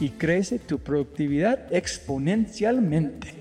[0.00, 3.34] y crece tu productividad exponencialmente.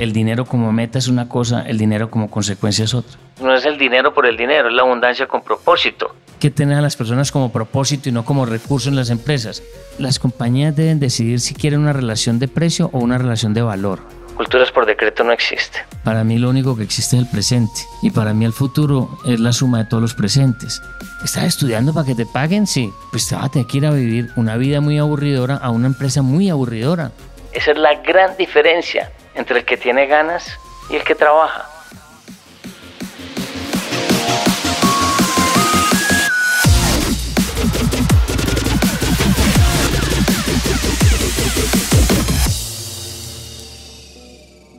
[0.00, 3.18] El dinero como meta es una cosa, el dinero como consecuencia es otra.
[3.42, 6.80] No es el dinero por el dinero, es la abundancia con propósito que tener a
[6.80, 9.62] las personas como propósito y no como recurso en las empresas.
[9.98, 14.00] Las compañías deben decidir si quieren una relación de precio o una relación de valor.
[14.36, 15.84] Culturas por decreto no existe.
[16.02, 19.38] Para mí lo único que existe es el presente y para mí el futuro es
[19.38, 20.82] la suma de todos los presentes.
[21.22, 22.66] ¿Estás estudiando para que te paguen?
[22.66, 22.92] Sí.
[23.10, 25.86] Pues te vas a tener que ir a vivir una vida muy aburridora a una
[25.88, 27.12] empresa muy aburridora.
[27.52, 30.58] Esa es la gran diferencia entre el que tiene ganas
[30.88, 31.68] y el que trabaja.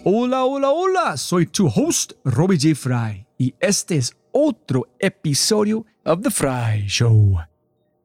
[0.03, 2.73] Hola, hola, hola, soy tu host, Robbie J.
[2.73, 7.37] Fry, y este es otro episodio of The Fry Show.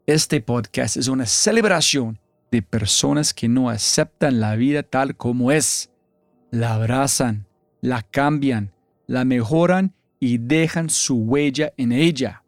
[0.05, 2.21] Este podcast es una celebración
[2.51, 5.91] de personas que no aceptan la vida tal como es.
[6.51, 7.47] La abrazan,
[7.81, 8.75] la cambian,
[9.07, 12.45] la mejoran y dejan su huella en ella.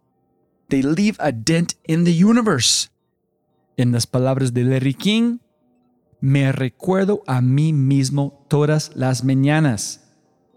[0.69, 2.91] They leave a dent in the universe.
[3.78, 5.38] En las palabras de Larry King,
[6.21, 10.05] me recuerdo a mí mismo todas las mañanas.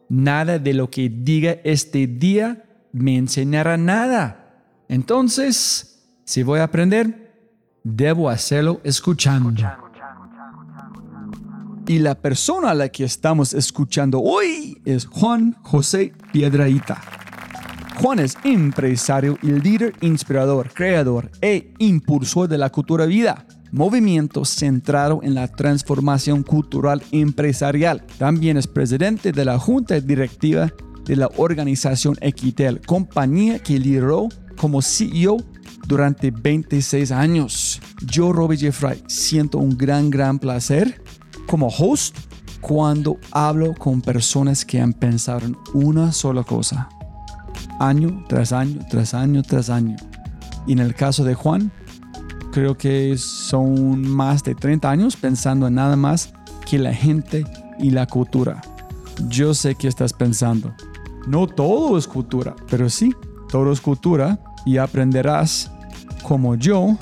[0.09, 4.65] Nada de lo que diga este día me enseñará nada.
[4.89, 7.31] Entonces, si voy a aprender,
[7.83, 9.53] debo hacerlo escuchando.
[11.87, 17.01] Y la persona a la que estamos escuchando hoy es Juan José Piedraíta.
[18.01, 25.21] Juan es empresario y líder inspirador, creador e impulsor de la cultura vida movimiento centrado
[25.23, 28.05] en la transformación cultural empresarial.
[28.17, 30.71] También es presidente de la junta directiva
[31.05, 35.37] de la organización Equitel, compañía que lideró como CEO
[35.87, 37.81] durante 26 años.
[38.05, 41.01] Yo, Robbie Jeffrey, siento un gran, gran placer
[41.47, 42.15] como host
[42.61, 46.89] cuando hablo con personas que han pensado en una sola cosa,
[47.79, 49.95] año tras año, tras año, tras año.
[50.67, 51.71] Y en el caso de Juan,
[52.51, 56.33] creo que son más de 30 años pensando en nada más
[56.69, 57.45] que la gente
[57.79, 58.61] y la cultura.
[59.27, 60.73] Yo sé que estás pensando,
[61.27, 63.13] no todo es cultura, pero sí,
[63.49, 65.71] todo es cultura y aprenderás
[66.23, 66.97] como yo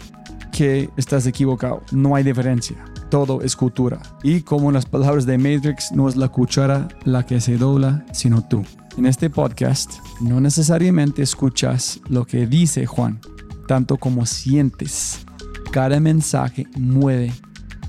[0.51, 1.83] que estás equivocado.
[1.91, 2.77] No hay diferencia.
[3.09, 3.99] Todo es cultura.
[4.23, 8.05] Y como en las palabras de Matrix, no es la cuchara la que se dobla,
[8.11, 8.63] sino tú.
[8.97, 13.19] En este podcast no necesariamente escuchas lo que dice Juan,
[13.67, 15.25] tanto como sientes
[15.71, 17.31] cada mensaje mueve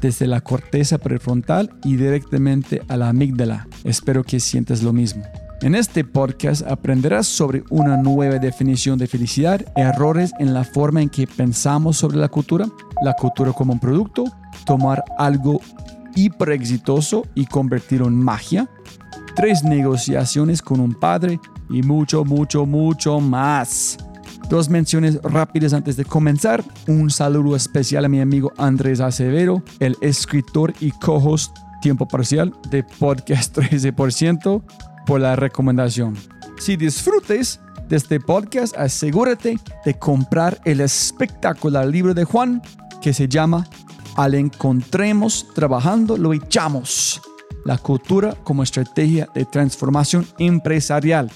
[0.00, 3.68] desde la corteza prefrontal y directamente a la amígdala.
[3.84, 5.22] Espero que sientas lo mismo.
[5.62, 11.10] En este podcast aprenderás sobre una nueva definición de felicidad, errores en la forma en
[11.10, 12.66] que pensamos sobre la cultura,
[13.02, 14.24] la cultura como un producto,
[14.64, 15.60] tomar algo
[16.14, 18.70] hiper exitoso y convertirlo en magia,
[19.36, 21.38] tres negociaciones con un padre
[21.68, 23.98] y mucho, mucho, mucho más.
[24.50, 26.64] Dos menciones rápidas antes de comenzar.
[26.88, 32.82] Un saludo especial a mi amigo Andrés Acevedo, el escritor y co-host tiempo parcial de
[32.82, 34.60] Podcast 13%
[35.06, 36.16] por la recomendación.
[36.58, 42.60] Si disfrutes de este podcast, asegúrate de comprar el espectacular libro de Juan
[43.00, 43.68] que se llama
[44.16, 47.22] Al encontremos trabajando, lo echamos.
[47.64, 51.30] La cultura como estrategia de transformación empresarial.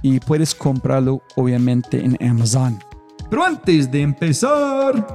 [0.00, 2.78] Y puedes comprarlo obviamente en Amazon.
[3.28, 5.06] Pero antes de empezar...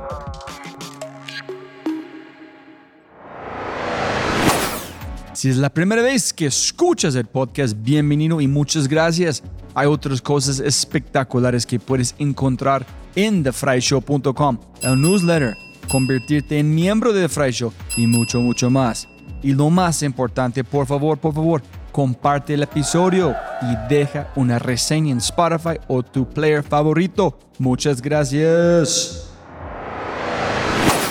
[5.38, 9.44] Si es la primera vez que escuchas el podcast, bienvenido y muchas gracias.
[9.76, 12.84] Hay otras cosas espectaculares que puedes encontrar
[13.14, 15.56] en thefryshow.com, el newsletter,
[15.90, 19.08] convertirte en miembro de The y mucho, mucho más.
[19.44, 21.62] Y lo más importante, por favor, por favor,
[21.98, 27.40] comparte el episodio y deja una reseña en Spotify o tu player favorito.
[27.58, 29.36] Muchas gracias.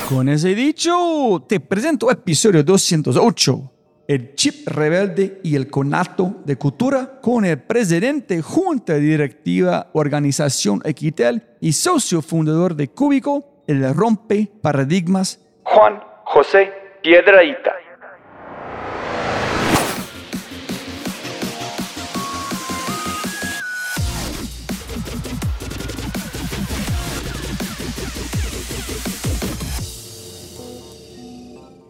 [0.08, 3.72] Con ese dicho, te presento episodio 208
[4.06, 11.42] el chip rebelde y el conato de cultura con el presidente junta directiva organización Equitel
[11.60, 16.72] y socio fundador de Cúbico, el rompe paradigmas Juan José
[17.02, 17.85] Piedraíta.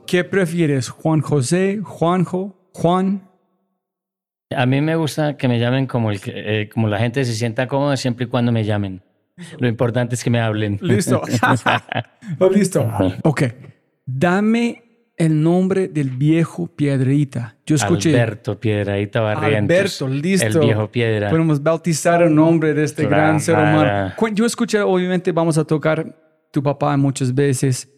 [0.06, 3.28] ¿Qué prefieres, Juan José, Juanjo, Juan?
[4.54, 7.66] A mí me gusta que me llamen como, el, eh, como la gente se sienta
[7.66, 9.02] cómoda siempre y cuando me llamen.
[9.58, 10.78] Lo importante es que me hablen.
[10.82, 11.22] Listo.
[12.38, 12.84] Oh, listo.
[13.22, 13.42] Ok.
[14.04, 14.82] Dame
[15.16, 17.56] el nombre del viejo Piedrita.
[17.64, 18.10] Yo escuché.
[18.10, 20.02] Alberto Piedraíta Barrientos.
[20.02, 20.46] Alberto, listo.
[20.46, 21.30] El viejo Piedra.
[21.30, 24.12] Podemos bautizar el nombre de este gran ser humano.
[24.32, 26.14] Yo escuché, obviamente, vamos a tocar
[26.50, 27.88] tu papá muchas veces.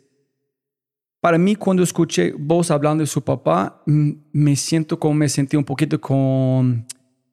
[1.20, 5.64] Para mí, cuando escuché vos hablando de su papá, me siento como me sentí un
[5.64, 6.86] poquito con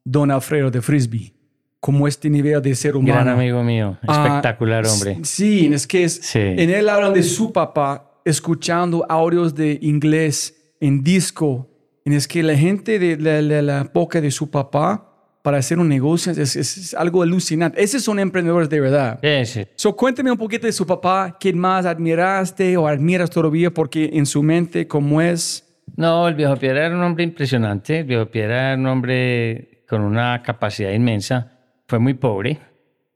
[0.04, 1.34] Don Alfredo de Frisbee,
[1.80, 3.14] como este nivel de ser humano.
[3.14, 5.20] Gran amigo mío, ah, espectacular hombre.
[5.24, 11.04] Sí, es que es, en él hablan de su papá, escuchando audios de inglés en
[11.04, 11.70] disco.
[12.04, 15.15] Y es que la gente de la, la, la época de su papá
[15.46, 17.80] para hacer un negocio es, algo alucinante.
[17.80, 19.20] Esos son emprendedores de verdad.
[19.22, 19.68] Sí, sí.
[19.76, 21.38] So, cuéntame un poquito de su papá.
[21.40, 23.70] ¿Quién más admiraste o admiras todavía?
[23.70, 25.64] Porque en su mente, ¿cómo es?
[25.96, 28.00] No, el viejo Piedra era un hombre impresionante.
[28.00, 31.60] El viejo Piedra era un hombre con una capacidad inmensa.
[31.88, 32.58] Fue muy pobre.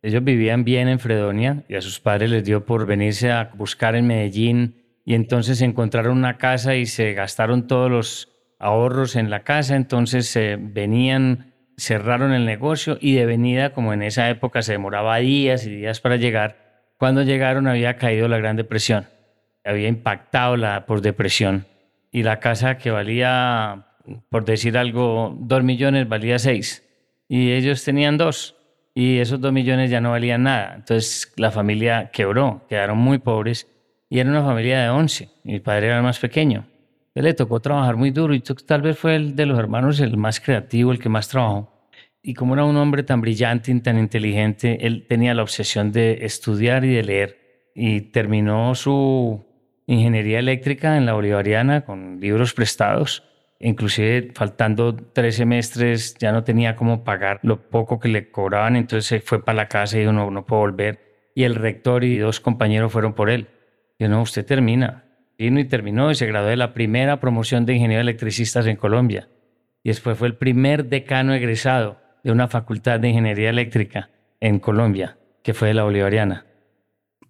[0.04, 3.96] Ellos vivían bien en Fredonia y a sus padres les dio por venirse a buscar
[3.96, 8.30] en Medellín y entonces encontraron una casa y se gastaron todos los
[8.60, 9.76] ahorros en la casa.
[9.76, 11.49] Entonces se venían
[11.80, 16.02] cerraron el negocio y de venida, como en esa época se demoraba días y días
[16.02, 19.08] para llegar, cuando llegaron había caído la Gran Depresión,
[19.64, 21.66] había impactado la por depresión
[22.12, 23.88] y la casa que valía,
[24.30, 26.86] por decir algo, dos millones valía seis
[27.28, 28.56] y ellos tenían dos
[28.94, 30.74] y esos dos millones ya no valían nada.
[30.76, 33.68] Entonces la familia quebró, quedaron muy pobres
[34.10, 35.30] y era una familia de once.
[35.44, 36.66] Mi padre era el más pequeño.
[37.16, 40.18] Él le tocó trabajar muy duro y tal vez fue el de los hermanos el
[40.18, 41.80] más creativo, el que más trabajó.
[42.22, 46.26] Y como era un hombre tan brillante y tan inteligente, él tenía la obsesión de
[46.26, 47.72] estudiar y de leer.
[47.74, 49.46] Y terminó su
[49.88, 53.24] ingeniería eléctrica en la Bolivariana con libros prestados.
[53.60, 59.06] Inclusive faltando tres semestres ya no tenía cómo pagar lo poco que le cobraban, entonces
[59.06, 61.32] se fue para la casa y dijo, no, no puedo volver.
[61.36, 63.48] Y el rector y dos compañeros fueron por él.
[63.98, 65.09] Y no, usted termina.
[65.42, 69.30] Y terminó y se graduó de la primera promoción de ingeniero electricistas en Colombia.
[69.82, 74.10] Y después fue el primer decano egresado de una facultad de ingeniería eléctrica
[74.42, 76.46] en Colombia, que fue de la Bolivariana.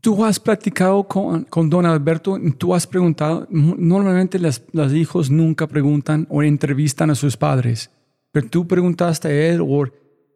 [0.02, 6.26] Tú has practicado con, con don Alberto, tú has preguntado, normalmente los hijos nunca preguntan
[6.32, 7.92] o entrevistan a sus padres,
[8.32, 9.86] pero tú preguntaste a él o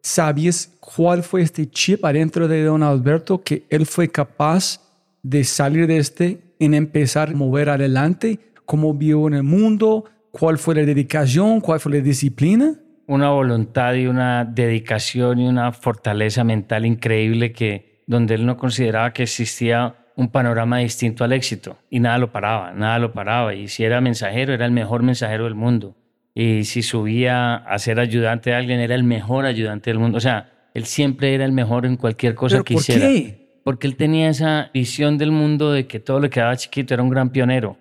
[0.00, 4.80] sabías cuál fue este chip adentro de don Alberto que él fue capaz
[5.24, 10.58] de salir de este en empezar a mover adelante, cómo vio en el mundo, cuál
[10.58, 12.74] fue la dedicación, cuál fue la disciplina.
[13.06, 19.12] Una voluntad y una dedicación y una fortaleza mental increíble que donde él no consideraba
[19.12, 21.78] que existía un panorama distinto al éxito.
[21.90, 23.54] Y nada lo paraba, nada lo paraba.
[23.54, 25.96] Y si era mensajero era el mejor mensajero del mundo.
[26.34, 30.20] Y si subía a ser ayudante de alguien era el mejor ayudante del mundo, o
[30.20, 33.06] sea, él siempre era el mejor en cualquier cosa que hiciera.
[33.06, 33.43] ¿Por qué?
[33.64, 37.02] Porque él tenía esa visión del mundo de que todo lo que daba chiquito era
[37.02, 37.78] un gran pionero.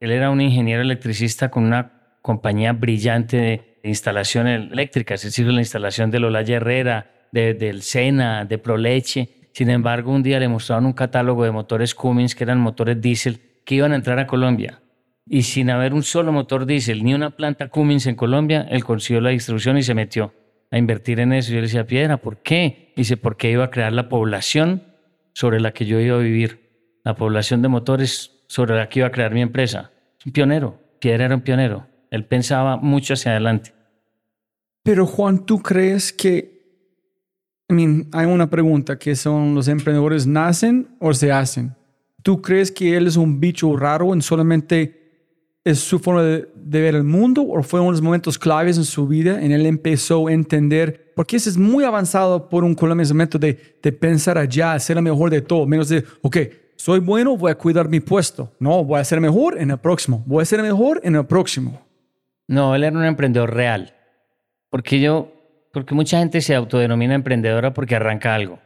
[0.00, 5.60] Él era un ingeniero electricista con una compañía brillante de instalaciones eléctricas, es decir, la
[5.60, 9.28] instalación de Lola Herrera, de, del Sena, de Proleche.
[9.52, 13.40] Sin embargo, un día le mostraron un catálogo de motores Cummins, que eran motores diésel,
[13.64, 14.80] que iban a entrar a Colombia.
[15.28, 19.20] Y sin haber un solo motor diésel ni una planta Cummins en Colombia, él consiguió
[19.20, 20.32] la distribución y se metió
[20.70, 21.50] a invertir en eso.
[21.50, 22.92] Yo le decía, Piedra, ¿por qué?
[22.96, 24.82] Dice, porque iba a crear la población
[25.36, 26.70] sobre la que yo iba a vivir,
[27.04, 29.90] la población de motores sobre la que iba a crear mi empresa.
[30.24, 31.86] un pionero, Piedra era un pionero.
[32.10, 33.74] Él pensaba mucho hacia adelante.
[34.82, 36.62] Pero Juan, ¿tú crees que,
[37.68, 41.76] I mean, hay una pregunta, que son los emprendedores nacen o se hacen?
[42.22, 45.05] ¿Tú crees que él es un bicho raro en solamente
[45.66, 48.84] es su forma de, ver el mundo o fue uno de los momentos claves en
[48.84, 53.26] su vida en él empezó a entender porque ese es muy avanzado por un colombiano
[53.40, 56.36] de, de pensar allá, ser el mejor de todo, menos de, ok,
[56.76, 58.52] soy bueno, voy a cuidar mi puesto.
[58.60, 61.80] No, voy a ser mejor en el próximo, voy a ser mejor en el próximo.
[62.46, 63.92] No, él era un emprendedor real.
[64.70, 65.32] Porque yo,
[65.72, 68.60] porque mucha gente se autodenomina emprendedora porque arranca algo.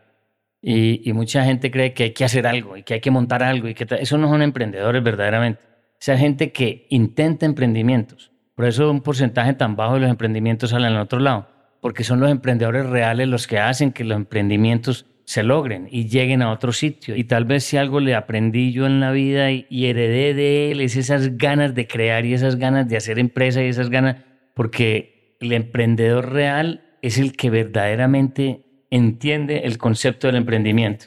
[0.60, 3.42] Y, y, mucha gente cree que hay que hacer algo y que hay que montar
[3.42, 5.69] algo y que eso no son emprendedores verdaderamente.
[6.00, 8.32] Esa gente que intenta emprendimientos.
[8.54, 12.20] Por eso un porcentaje tan bajo de los emprendimientos salen al otro lado porque son
[12.20, 16.72] los emprendedores reales los que hacen que los emprendimientos se logren y lleguen a otro
[16.72, 17.16] sitio.
[17.16, 20.80] Y tal vez si algo le aprendí yo en la vida y, heredé de él
[20.80, 24.16] es esas ganas de crear y esas ganas de hacer empresa y esas ganas,
[24.54, 31.06] porque el emprendedor real es el que verdaderamente entiende el concepto del emprendimiento.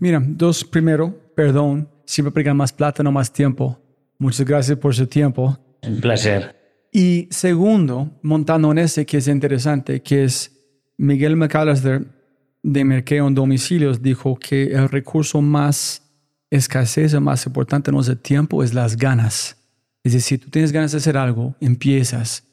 [0.00, 3.78] Mira, dos, primero, perdón, siempre pegan más plata, no más tiempo.
[4.18, 5.58] Muchas gracias por su tiempo.
[5.82, 6.56] Un placer.
[6.92, 10.52] Y segundo, montando en ese que es interesante, que es
[10.96, 12.04] Miguel McAllister
[12.62, 16.02] de Mercado en Domicilios dijo que el recurso más
[16.50, 19.56] escasez o más importante no es el tiempo, es las ganas.
[20.02, 22.44] Es decir, tú tienes ganas de hacer algo, empiezas.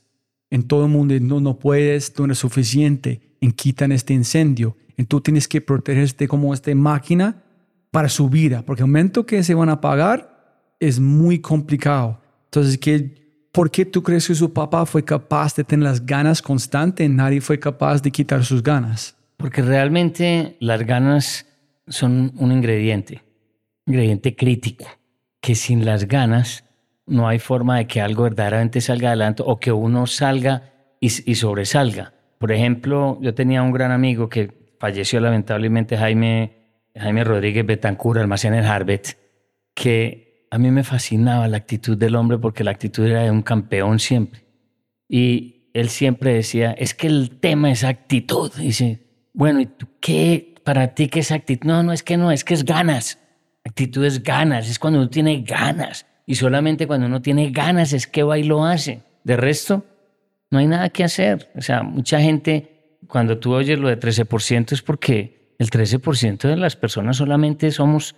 [0.49, 4.77] En todo el mundo no, no puedes, tú no eres suficiente, en quitan este incendio.
[4.97, 7.43] Y tú tienes que protegerte como esta máquina
[7.91, 10.34] para su vida, porque el momento que se van a pagar
[10.79, 12.21] es muy complicado.
[12.45, 16.41] Entonces, que ¿Por qué tú crees que su papá fue capaz de tener las ganas
[16.41, 19.15] constantes y nadie fue capaz de quitar sus ganas?
[19.37, 21.45] Porque realmente las ganas
[21.87, 23.21] son un ingrediente,
[23.85, 24.85] ingrediente crítico,
[25.39, 26.65] que sin las ganas
[27.05, 32.13] no hay forma de que algo verdaderamente salga adelante o que uno salga y, sobresalga.
[32.39, 36.57] Por ejemplo, yo tenía un gran amigo que falleció lamentablemente, Jaime,
[36.93, 39.15] Jaime Rodríguez Betancur, almacén en Harvard,
[39.73, 40.24] que
[40.55, 43.99] a mí me fascinaba la actitud del hombre porque la actitud era de un campeón
[43.99, 44.45] siempre.
[45.09, 48.53] Y él siempre decía, es que el tema es actitud.
[48.57, 50.55] dice, bueno, ¿y tú qué?
[50.63, 51.67] Para ti, ¿qué es actitud?
[51.67, 53.19] No, no es que no, es que es ganas.
[53.65, 56.05] Actitud es ganas, es cuando uno tiene ganas.
[56.25, 59.01] Y solamente cuando uno tiene ganas es que va y lo hace.
[59.25, 59.83] De resto,
[60.51, 61.51] no hay nada que hacer.
[61.57, 66.55] O sea, mucha gente, cuando tú oyes lo de 13%, es porque el 13% de
[66.55, 68.15] las personas solamente somos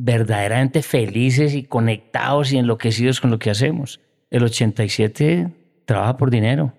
[0.00, 4.00] verdaderamente felices y conectados y enloquecidos con lo que hacemos.
[4.30, 5.48] El 87
[5.86, 6.72] trabaja por dinero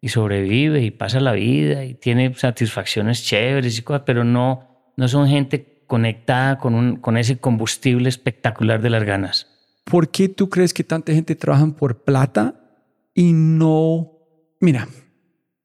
[0.00, 4.64] y sobrevive y pasa la vida y tiene satisfacciones chéveres y cosas, pero no,
[4.96, 9.46] no son gente conectada con, un, con ese combustible espectacular de las ganas.
[9.84, 12.54] ¿Por qué tú crees que tanta gente trabaja por plata
[13.14, 14.10] y no...
[14.58, 14.88] Mira,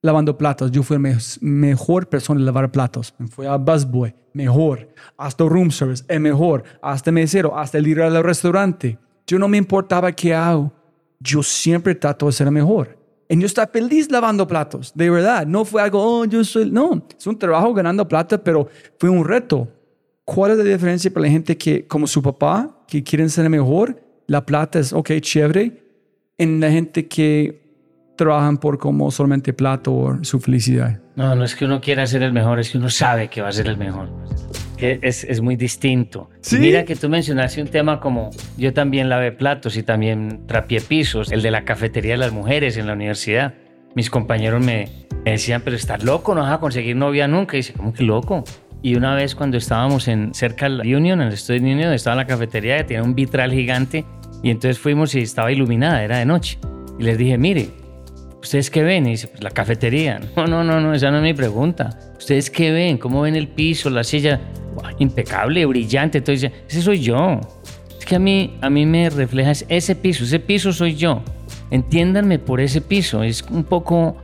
[0.01, 0.71] lavando platos.
[0.71, 3.13] Yo fui la mejor persona en lavar platos.
[3.17, 4.89] Me fui a busboy, mejor.
[5.17, 6.63] Hasta room service, es mejor.
[6.81, 8.97] Hasta mesero, hasta el ir al restaurante.
[9.27, 10.71] Yo no me importaba qué hago.
[11.19, 12.97] Yo siempre trato de ser el mejor.
[13.29, 15.45] Y yo estaba feliz lavando platos, de verdad.
[15.47, 16.69] No fue algo, oh, yo soy...
[16.69, 18.67] No, es un trabajo ganando plata, pero
[18.99, 19.69] fue un reto.
[20.25, 24.03] ¿Cuál es la diferencia para la gente que, como su papá, que quieren ser mejor?
[24.27, 25.81] La plata es, ok, chévere.
[26.37, 27.60] En la gente que
[28.15, 30.99] trabajan por como solamente plato o su felicidad.
[31.15, 33.49] No, no es que uno quiera ser el mejor, es que uno sabe que va
[33.49, 34.09] a ser el mejor.
[34.77, 36.29] Es, es muy distinto.
[36.53, 41.31] Mira que tú mencionaste un tema como yo también lavé platos y también trapié pisos,
[41.31, 43.53] el de la cafetería de las mujeres en la universidad.
[43.93, 44.89] Mis compañeros me,
[45.23, 47.57] decían, pero estás loco, no vas a conseguir novia nunca.
[47.57, 48.43] Y dice, ¿cómo que loco?
[48.81, 51.93] Y una vez cuando estábamos en, cerca de la Union, en el estudio de Union,
[51.93, 54.03] estaba en la cafetería que tenía un vitral gigante
[54.41, 56.57] y entonces fuimos y estaba iluminada, era de noche.
[56.97, 57.69] Y les dije, mire,
[58.41, 59.05] ¿Ustedes qué ven?
[59.07, 60.19] Y dice, pues la cafetería.
[60.35, 61.89] No, no, no, no, esa no es mi pregunta.
[62.17, 62.97] ¿Ustedes qué ven?
[62.97, 64.39] ¿Cómo ven el piso, la silla?
[64.99, 66.19] impecable, brillante.
[66.19, 67.39] Entonces, ese soy yo.
[67.97, 71.21] Es que a mí, a mí me refleja ese piso, ese piso soy yo.
[71.69, 73.23] Entiéndanme por ese piso.
[73.23, 74.17] Es un poco,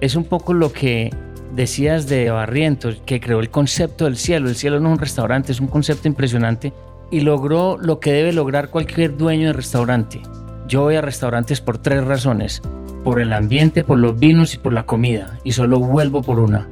[0.00, 1.10] es un poco lo que
[1.54, 4.48] decías de Barrientos, que creó el concepto del cielo.
[4.48, 6.72] El cielo no es un restaurante, es un concepto impresionante
[7.10, 10.20] y logró lo que debe lograr cualquier dueño de restaurante.
[10.68, 12.62] Yo voy a restaurantes por tres razones.
[13.04, 15.38] Por el ambiente, por los vinos y por la comida.
[15.44, 16.68] Y solo vuelvo por una.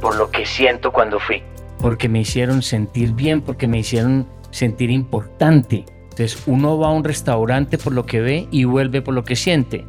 [0.00, 1.42] Por lo que siento cuando fui.
[1.80, 5.84] Porque me hicieron sentir bien, porque me hicieron sentir importante.
[6.04, 9.36] Entonces uno va a un restaurante por lo que ve y vuelve por lo que
[9.36, 9.84] siente.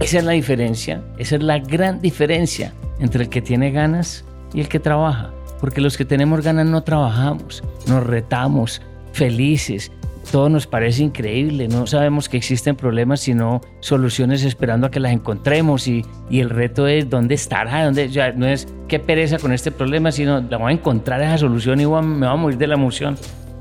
[0.00, 4.24] Esa es la diferencia, esa es la gran diferencia entre el que tiene ganas
[4.54, 5.30] y el que trabaja.
[5.60, 8.80] Porque los que tenemos ganas no trabajamos, nos retamos,
[9.12, 9.92] felices,
[10.30, 15.12] todo nos parece increíble, no sabemos que existen problemas, sino soluciones esperando a que las
[15.12, 19.52] encontremos y, y el reto es dónde estará, dónde, ya, no es qué pereza con
[19.52, 22.66] este problema, sino la voy a encontrar esa solución y me voy a morir de
[22.66, 23.16] la emoción.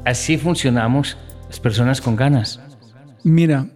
[0.05, 2.59] Así funcionamos las personas con ganas.
[3.23, 3.67] Mira,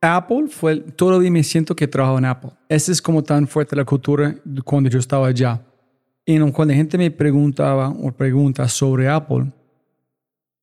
[0.00, 2.50] Apple fue, todavía me siento que trabajo en Apple.
[2.68, 4.34] Esa es como tan fuerte la cultura
[4.64, 5.62] cuando yo estaba allá.
[6.26, 9.52] Y cuando la gente me preguntaba o pregunta sobre Apple,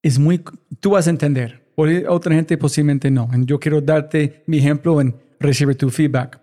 [0.01, 0.43] es muy,
[0.79, 1.61] tú vas a entender.
[2.07, 3.29] Otra gente posiblemente no.
[3.45, 6.39] Yo quiero darte mi ejemplo en recibir tu feedback.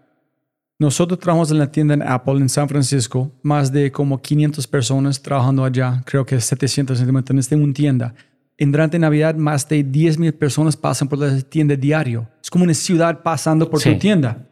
[0.80, 5.20] Nosotros trabajamos en la tienda en Apple en San Francisco, más de como 500 personas
[5.20, 8.14] trabajando allá, creo que 700 en esta una tienda.
[8.56, 12.28] En durante Navidad, más de 10 mil personas pasan por la tienda diario.
[12.42, 14.48] Es como una ciudad pasando por tu tienda.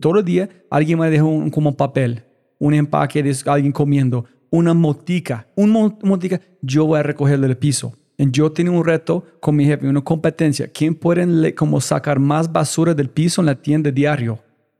[0.00, 2.24] Todo el día alguien me deja un como papel,
[2.58, 5.70] un empaque de alguien comiendo, una motica, un
[6.02, 7.94] motica, yo voy a recogerlo del piso.
[8.18, 10.68] Yo tengo un reto con mi jefe, una competencia.
[10.68, 14.38] ¿Quién puede como sacar más basura del piso en la tienda diario?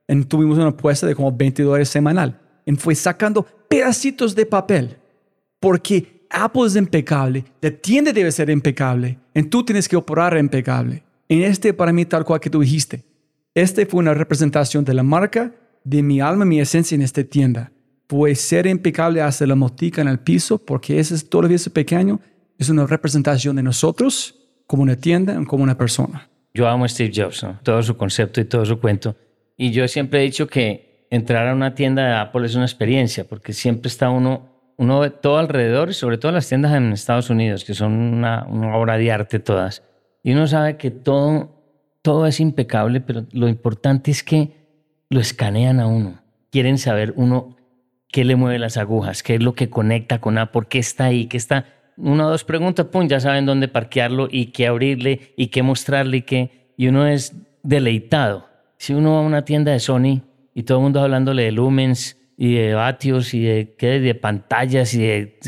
[0.08, 2.40] Y tuvimos una apuesta de como 20 dólares semanal.
[2.64, 4.96] Y fue sacando pedacitos de papel.
[5.60, 11.02] Porque Apple es impecable, la tienda debe ser impecable, y tú tienes que operar impecable.
[11.28, 13.04] En este, para mí, tal cual que tú dijiste,
[13.54, 15.52] este fue una representación de la marca,
[15.82, 17.72] de mi alma, mi esencia en esta tienda.
[18.08, 22.20] Fue ser impecable hasta la motica en el piso, porque ese es todavía ese pequeño
[22.58, 24.34] es una representación de nosotros
[24.66, 26.28] como una tienda, como una persona.
[26.54, 29.14] Yo amo a Steve Jobs, todo su concepto y todo su cuento.
[29.56, 33.24] Y yo siempre he dicho que entrar a una tienda de Apple es una experiencia,
[33.24, 37.64] porque siempre está uno, uno todo alrededor, y sobre todo las tiendas en Estados Unidos,
[37.64, 39.82] que son una, obra de arte todas.
[40.22, 41.62] Y uno sabe que todo,
[42.02, 44.52] todo es impecable, pero lo importante es que
[45.08, 46.22] lo escanean a uno.
[46.50, 47.56] Quieren saber uno
[48.08, 51.26] qué le mueve las agujas, qué es lo que conecta con Apple, qué está ahí,
[51.26, 55.48] qué está una o dos preguntas, pum, ya saben dónde parquearlo y qué abrirle y
[55.48, 56.72] qué mostrarle y qué.
[56.76, 58.46] Y uno es deleitado.
[58.78, 60.22] Si uno va a una tienda de Sony
[60.54, 64.00] y todo el mundo hablándole de lumens y de vatios y de, ¿qué?
[64.00, 65.38] de pantallas y de...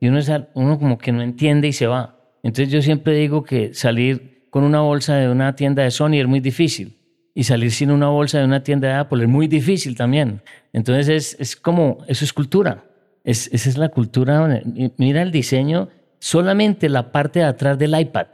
[0.00, 2.18] Y uno, es, uno como que no entiende y se va.
[2.42, 6.26] Entonces yo siempre digo que salir con una bolsa de una tienda de Sony es
[6.26, 6.98] muy difícil.
[7.34, 10.42] Y salir sin una bolsa de una tienda de Apple es muy difícil también.
[10.72, 12.84] Entonces es, es como, eso es cultura
[13.24, 14.62] esa es la cultura.
[14.98, 18.26] Mira el diseño, solamente la parte de atrás del iPad.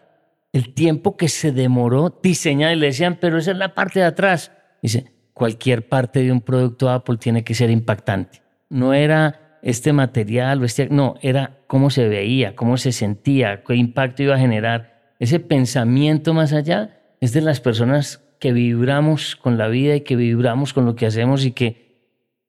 [0.52, 4.06] El tiempo que se demoró diseñar, y le decían, pero esa es la parte de
[4.06, 4.50] atrás.
[4.82, 8.42] Dice, cualquier parte de un producto Apple tiene que ser impactante.
[8.68, 13.76] No era este material o este, no, era cómo se veía, cómo se sentía, qué
[13.76, 15.14] impacto iba a generar.
[15.20, 20.16] Ese pensamiento más allá es de las personas que vibramos con la vida y que
[20.16, 21.89] vibramos con lo que hacemos y que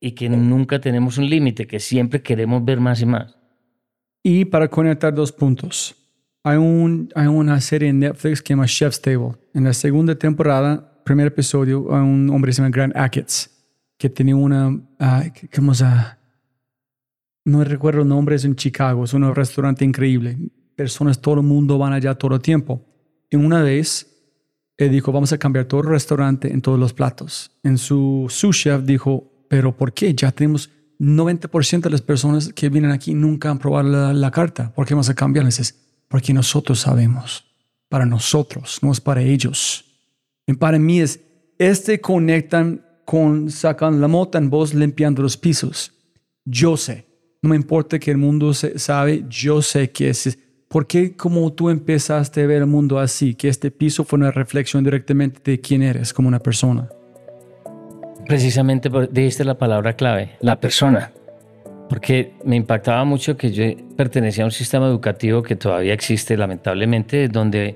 [0.03, 3.37] y que nunca tenemos un límite, que siempre queremos ver más y más.
[4.23, 5.95] Y para conectar dos puntos,
[6.43, 9.33] hay, un, hay una serie en Netflix que se llama Chef's Table.
[9.53, 13.49] En la segunda temporada, primer episodio, hay un hombre que se llama Grant Ackets,
[13.97, 15.85] que tenía una, uh, ¿cómo se
[17.45, 20.35] No recuerdo el nombre, es en Chicago, es un restaurante increíble.
[20.75, 22.83] Personas, todo el mundo van allá todo el tiempo.
[23.29, 24.07] Y una vez,
[24.77, 27.51] él dijo, vamos a cambiar todo el restaurante en todos los platos.
[27.61, 30.15] En su, su chef dijo, pero ¿por qué?
[30.15, 34.73] Ya tenemos 90% de las personas que vienen aquí nunca han probado la, carta.
[34.73, 35.77] ¿Por qué vamos a cambiarles?
[36.07, 37.43] porque nosotros sabemos.
[37.89, 39.83] Para nosotros, no es para ellos.
[40.47, 41.19] Y para mí es,
[41.59, 45.91] este conectan con sacan la mota en voz limpiando los pisos.
[46.45, 47.05] Yo sé.
[47.41, 50.39] No me importa que el mundo se, sabe, yo sé que es.
[50.69, 53.35] ¿Por qué como tú empezaste a ver el mundo así?
[53.35, 56.87] Que este piso fue una reflexión directamente de quién eres como una persona.
[58.31, 61.11] Precisamente dijiste la palabra clave, la persona.
[61.89, 63.65] Porque me impactaba mucho que yo
[63.97, 67.75] pertenecía a un sistema educativo que todavía existe, lamentablemente, donde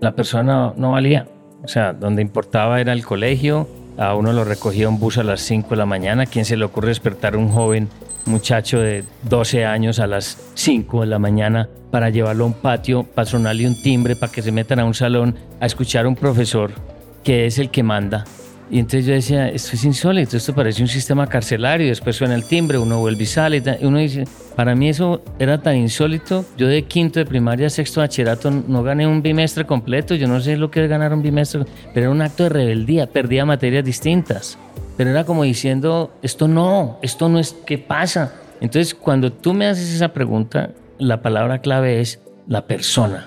[0.00, 1.26] la persona no, valía.
[1.62, 5.42] O sea, donde importaba era el colegio, a uno lo recogía un bus a las
[5.42, 6.24] 5 de la mañana.
[6.24, 7.90] ¿Quién se le ocurre despertar a un joven
[8.24, 13.02] muchacho de 12 años a las 5 de la mañana para llevarlo a un patio,
[13.02, 16.16] para sonarle un timbre, para que se metan a un salón a escuchar a un
[16.16, 16.70] profesor
[17.22, 18.24] que es el que manda
[18.72, 22.44] Y entonces yo decía, esto es insólito, esto parece un sistema carcelario, después suena el
[22.44, 24.24] timbre, uno vuelve y sale, y uno dice,
[24.56, 28.82] para mí eso era tan insólito, yo de quinto de primaria sexto de bachillerato no
[28.82, 32.10] gané un bimestre completo, yo no sé lo que es ganar un bimestre, pero era
[32.10, 34.56] un acto de rebeldía, perdía materias distintas,
[34.96, 38.32] pero era como diciendo, esto no, esto no es, ¿qué pasa?
[38.62, 43.26] Entonces cuando tú me haces esa pregunta, la palabra clave es la persona.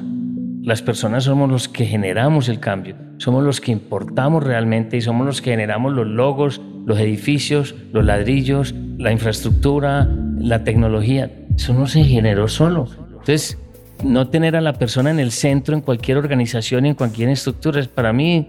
[0.65, 5.27] Las personas somos los que generamos el cambio, somos los que importamos realmente y somos
[5.27, 11.31] los que generamos los logos, los edificios, los ladrillos, la infraestructura, la tecnología.
[11.55, 12.87] Eso no se generó solo.
[13.11, 13.59] Entonces,
[14.03, 17.83] no tener a la persona en el centro en cualquier organización y en cualquier estructura,
[17.93, 18.47] para mí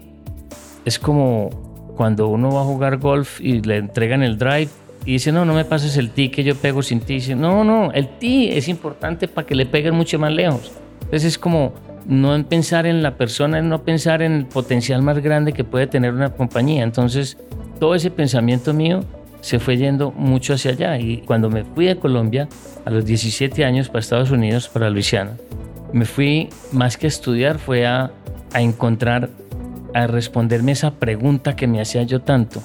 [0.85, 1.51] es como
[1.95, 4.69] cuando uno va a jugar golf y le entregan el drive
[5.05, 7.13] y dice, no, no me pases el tee que yo pego sin ti.
[7.13, 10.71] Dice, no, no, el tee es importante para que le peguen mucho más lejos.
[11.03, 11.73] Entonces es como
[12.07, 15.63] no en pensar en la persona, en no pensar en el potencial más grande que
[15.63, 16.83] puede tener una compañía.
[16.83, 17.37] Entonces,
[17.79, 19.03] todo ese pensamiento mío
[19.41, 20.97] se fue yendo mucho hacia allá.
[20.97, 22.47] Y cuando me fui de Colombia,
[22.85, 25.31] a los 17 años, para Estados Unidos, para Luisiana,
[25.91, 28.11] me fui más que a estudiar, fue a,
[28.53, 29.29] a encontrar,
[29.93, 32.61] a responderme esa pregunta que me hacía yo tanto.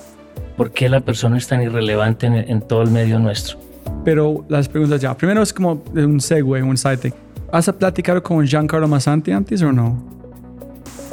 [0.56, 3.58] ¿Por qué la persona es tan irrelevante en, en todo el medio nuestro?
[4.04, 5.16] Pero las preguntas ya.
[5.16, 7.12] Primero es como un segue, un site.
[7.52, 10.02] ¿Has platicado con Giancarlo Massanti antes o no?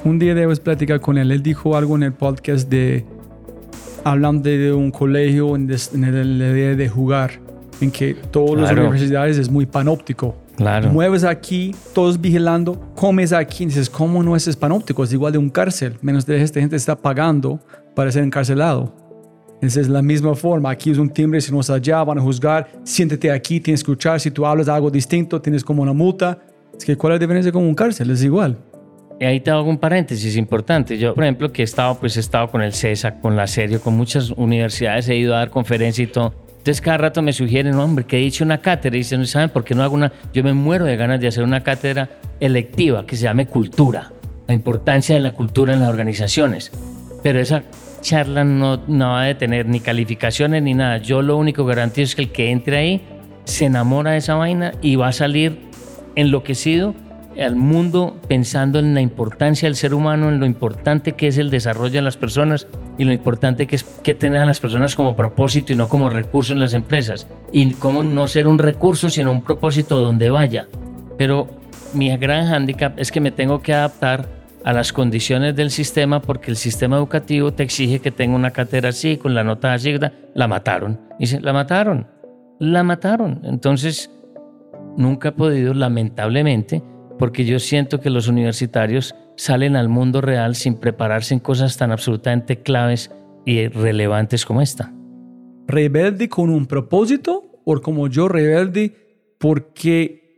[0.06, 1.32] Un día debes platicar con él.
[1.32, 3.06] Él dijo algo en el podcast de
[4.06, 7.32] hablando de un colegio en, el idea de jugar,
[7.82, 10.38] en que todas las universidades es muy panóptico.
[10.56, 10.90] Claro.
[10.92, 15.04] Mueves aquí, todos vigilando, comes aquí, dices, ¿cómo no es panóptico?
[15.04, 17.60] Es igual de un cárcel, menos de esta gente está pagando
[17.96, 19.09] para ser encarcelado.
[19.62, 20.70] Esa es la misma forma.
[20.70, 22.70] Aquí es un timbre, si no es allá, van a juzgar.
[22.84, 24.20] Siéntete aquí, tienes que escuchar.
[24.20, 26.40] Si tú hablas algo distinto, tienes como una multa.
[26.78, 28.10] Es que, ¿cuál es la diferencia con un cárcel?
[28.12, 28.58] Es igual.
[29.20, 30.98] Y ahí te hago un paréntesis importante.
[30.98, 33.82] Yo, por ejemplo, que he estado, pues he estado con el CESA, con la Serio,
[33.82, 36.34] con muchas universidades, he ido a dar conferencias y todo.
[36.60, 38.96] Entonces cada rato me sugieren, hombre, que he hecho una cátedra.
[38.96, 40.14] Y dicen, ¿saben por qué no hago una?
[40.34, 44.14] Yo me muero de ganas de hacer una cátedra electiva que se llame cultura.
[44.48, 46.72] La importancia de la cultura en las organizaciones.
[47.22, 47.64] Pero esa
[48.02, 50.98] charla no, no va a tener ni calificaciones ni nada.
[50.98, 53.02] Yo lo único que garantizo es que el que entre ahí
[53.46, 55.60] se enamora de esa vaina y va a salir
[56.16, 56.94] enloquecido
[57.40, 61.50] al mundo pensando en la importancia del ser humano, en lo importante que es el
[61.50, 65.16] desarrollo de las personas y lo importante que es que tener a las personas como
[65.16, 67.28] propósito y no como recurso en las empresas.
[67.52, 70.68] Y cómo no ser un recurso, sino un propósito donde vaya.
[71.18, 71.48] Pero
[71.94, 76.52] mi gran hándicap es que me tengo que adaptar a las condiciones del sistema porque
[76.52, 79.96] el sistema educativo te exige que tenga una cátedra así, con la nota así,
[80.34, 81.00] la mataron.
[81.20, 82.08] Dice, la mataron,
[82.60, 83.42] la mataron.
[83.44, 84.12] Entonces,
[84.98, 86.84] nunca he podido, lamentablemente,
[87.18, 91.92] porque yo siento que los universitarios salen al mundo real sin prepararse en cosas tan
[91.92, 93.12] absolutamente claves
[93.46, 94.94] y relevantes como esta.
[95.68, 98.96] ¿Rebelde con un propósito o como yo rebelde
[99.38, 100.29] porque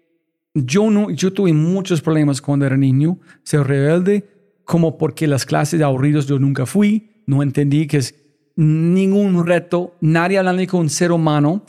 [0.54, 4.28] yo, no, yo tuve muchos problemas cuando era niño, ser rebelde,
[4.66, 8.16] como porque las clases de aburridos yo nunca fui, no entendí que es
[8.56, 11.64] ningún reto, nadie hablando con un ser humano,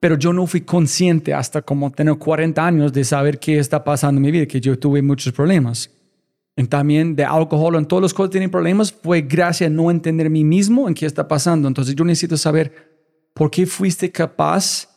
[0.00, 4.18] pero yo no fui consciente hasta como tener 40 años de saber qué está pasando
[4.18, 5.90] en mi vida, que yo tuve muchos problemas.
[6.56, 10.26] Y también de alcohol, en todos los cosas tienen problemas, fue gracias a no entender
[10.26, 11.66] a mí mismo en qué está pasando.
[11.66, 12.72] Entonces yo necesito saber
[13.32, 14.88] por qué fuiste capaz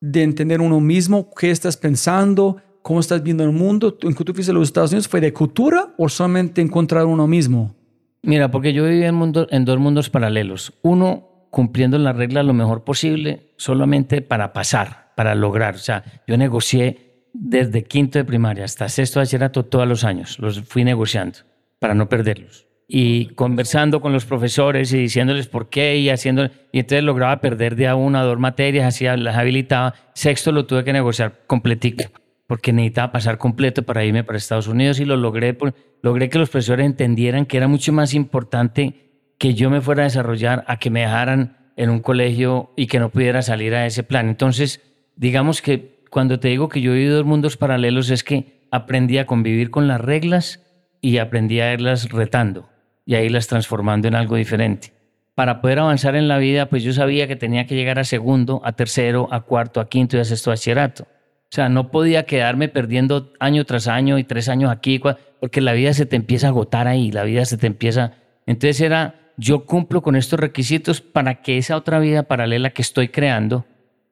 [0.00, 4.34] de entender uno mismo, qué estás pensando, cómo estás viendo el mundo, en que tú
[4.34, 7.74] fuiste a los Estados Unidos, ¿fue de cultura o solamente encontrar uno mismo?
[8.22, 10.74] Mira, porque yo viví en, mundo, en dos mundos paralelos.
[10.82, 15.76] Uno, cumpliendo la regla lo mejor posible, solamente para pasar, para lograr.
[15.76, 20.38] O sea, yo negocié desde quinto de primaria hasta sexto de bachillerato todos los años.
[20.38, 21.38] Los fui negociando
[21.78, 22.66] para no perderlos.
[22.86, 26.50] Y conversando con los profesores y diciéndoles por qué y haciendo.
[26.70, 29.94] Y entonces lograba perder de a una dos materias, hacía, las habilitaba.
[30.12, 32.04] Sexto lo tuve que negociar completico
[32.46, 35.56] porque necesitaba pasar completo para irme para Estados Unidos y lo logré.
[36.02, 39.04] Logré que los profesores entendieran que era mucho más importante
[39.38, 43.00] que yo me fuera a desarrollar a que me dejaran en un colegio y que
[43.00, 44.28] no pudiera salir a ese plan.
[44.28, 44.80] Entonces,
[45.16, 49.18] digamos que cuando te digo que yo he vivido dos mundos paralelos es que aprendí
[49.18, 50.62] a convivir con las reglas
[51.00, 52.68] y aprendí a irlas retando
[53.04, 54.92] y a irlas transformando en algo diferente.
[55.34, 58.60] Para poder avanzar en la vida, pues yo sabía que tenía que llegar a segundo,
[58.64, 61.08] a tercero, a cuarto, a quinto y a sexto bachillerato.
[61.54, 65.00] O sea, no podía quedarme perdiendo año tras año y tres años aquí,
[65.38, 68.14] porque la vida se te empieza a agotar ahí, la vida se te empieza...
[68.44, 73.06] Entonces era, yo cumplo con estos requisitos para que esa otra vida paralela que estoy
[73.06, 73.66] creando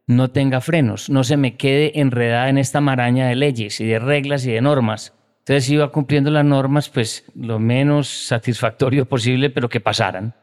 [0.07, 3.99] no tenga frenos, no se me quede enredada en esta maraña de leyes y de
[3.99, 5.13] reglas y de normas.
[5.41, 10.37] Entonces iba cumpliendo las normas, pues lo menos satisfactorio posible, pero que pasaran.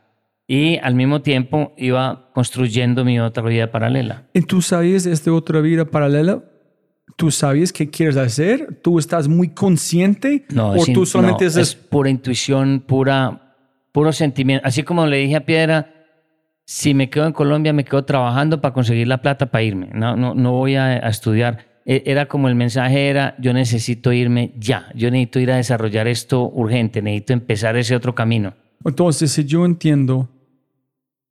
[0.45, 4.23] y al mismo tiempo iba construyendo mi otra vida paralela.
[4.33, 6.43] ¿Y tú sabías esta otra vida paralela?
[7.19, 8.79] ¿Tú sabías qué quieres hacer?
[8.81, 10.45] ¿Tú estás muy consciente?
[10.53, 13.55] No, ¿O es, tú solamente no, es, es pura intuición, pura,
[13.91, 14.65] puro sentimiento.
[14.65, 15.93] Así como le dije a Piedra,
[16.63, 19.89] si me quedo en Colombia, me quedo trabajando para conseguir la plata para irme.
[19.93, 21.65] No, no, no voy a, a estudiar.
[21.85, 24.87] E- Era como el mensaje era, yo necesito irme ya.
[24.95, 27.01] Yo necesito ir a desarrollar esto urgente.
[27.01, 28.53] Necesito empezar ese otro camino.
[28.85, 30.29] Entonces, si yo entiendo,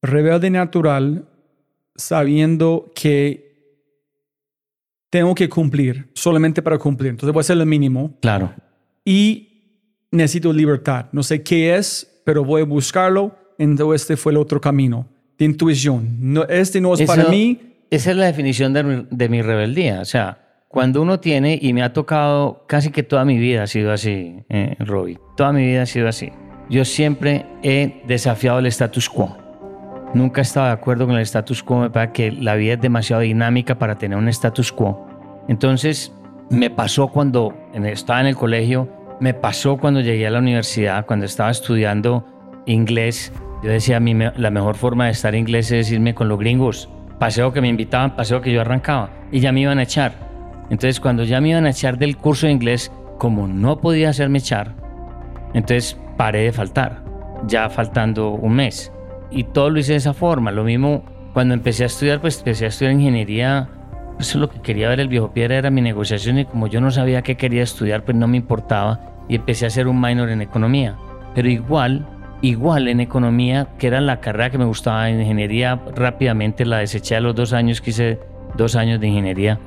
[0.03, 1.25] rebelde natural,
[1.97, 3.48] sabiendo que
[5.11, 7.11] tengo que cumplir solamente para cumplir.
[7.11, 8.53] Entonces voy a hacer lo mínimo Claro.
[9.05, 9.49] y
[10.11, 11.07] necesito libertad.
[11.13, 13.35] No sé qué es, pero voy a buscarlo.
[13.59, 15.07] Entonces este fue el otro camino
[15.39, 16.17] de intuición.
[16.21, 17.61] No, este no es para Eso- mí.
[17.91, 20.01] Esa es la definición de, mi- de mi rebeldía.
[20.03, 23.67] O sea, cuando uno tiene, y me ha tocado casi que toda mi vida ha
[23.67, 25.19] sido así, eh, Robbie.
[25.39, 26.31] Toda mi vida ha sido así.
[26.69, 29.39] Yo siempre he desafiado el status quo.
[30.15, 31.81] Nunca he estado de acuerdo con el status quo.
[31.81, 35.07] Me parece que la vida es demasiado dinámica para tener un status quo.
[35.49, 36.13] Entonces,
[36.51, 38.89] me pasó cuando estaba en el colegio,
[39.21, 42.25] me pasó cuando llegué a la universidad, cuando estaba estudiando
[42.67, 43.33] inglés.
[43.63, 46.89] Yo decía, a mí la mejor forma de estar inglés es irme con los gringos.
[47.19, 49.11] Paseo que me invitaban, paseo que yo arrancaba.
[49.31, 50.13] Y ya me iban a echar.
[50.71, 54.39] Entonces, cuando ya me iban a echar del curso de inglés, como no podía hacerme
[54.39, 54.75] echar,
[55.55, 57.03] entonces paré de faltar,
[57.47, 58.93] ya faltando un mes.
[59.31, 60.51] Y todo lo hice de esa forma.
[60.51, 63.69] Lo mismo cuando empecé a estudiar, pues empecé a estudiar ingeniería.
[64.19, 66.81] Eso es lo que quería ver el viejo piedra, era mi negociación y como yo
[66.81, 70.31] no sabía qué quería estudiar, pues no me importaba y empecé a hacer un minor
[70.31, 70.97] en economía.
[71.35, 72.07] Pero igual,
[72.43, 77.15] igual en economía, que era la carrera que me gustaba, en ingeniería rápidamente la deseché
[77.15, 78.19] a los dos años, que hice
[78.57, 79.61] dos años de ingeniería.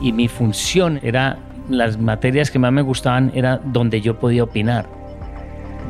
[0.00, 1.38] Y mi función era,
[1.70, 4.86] las materias que más me gustaban era donde yo podía opinar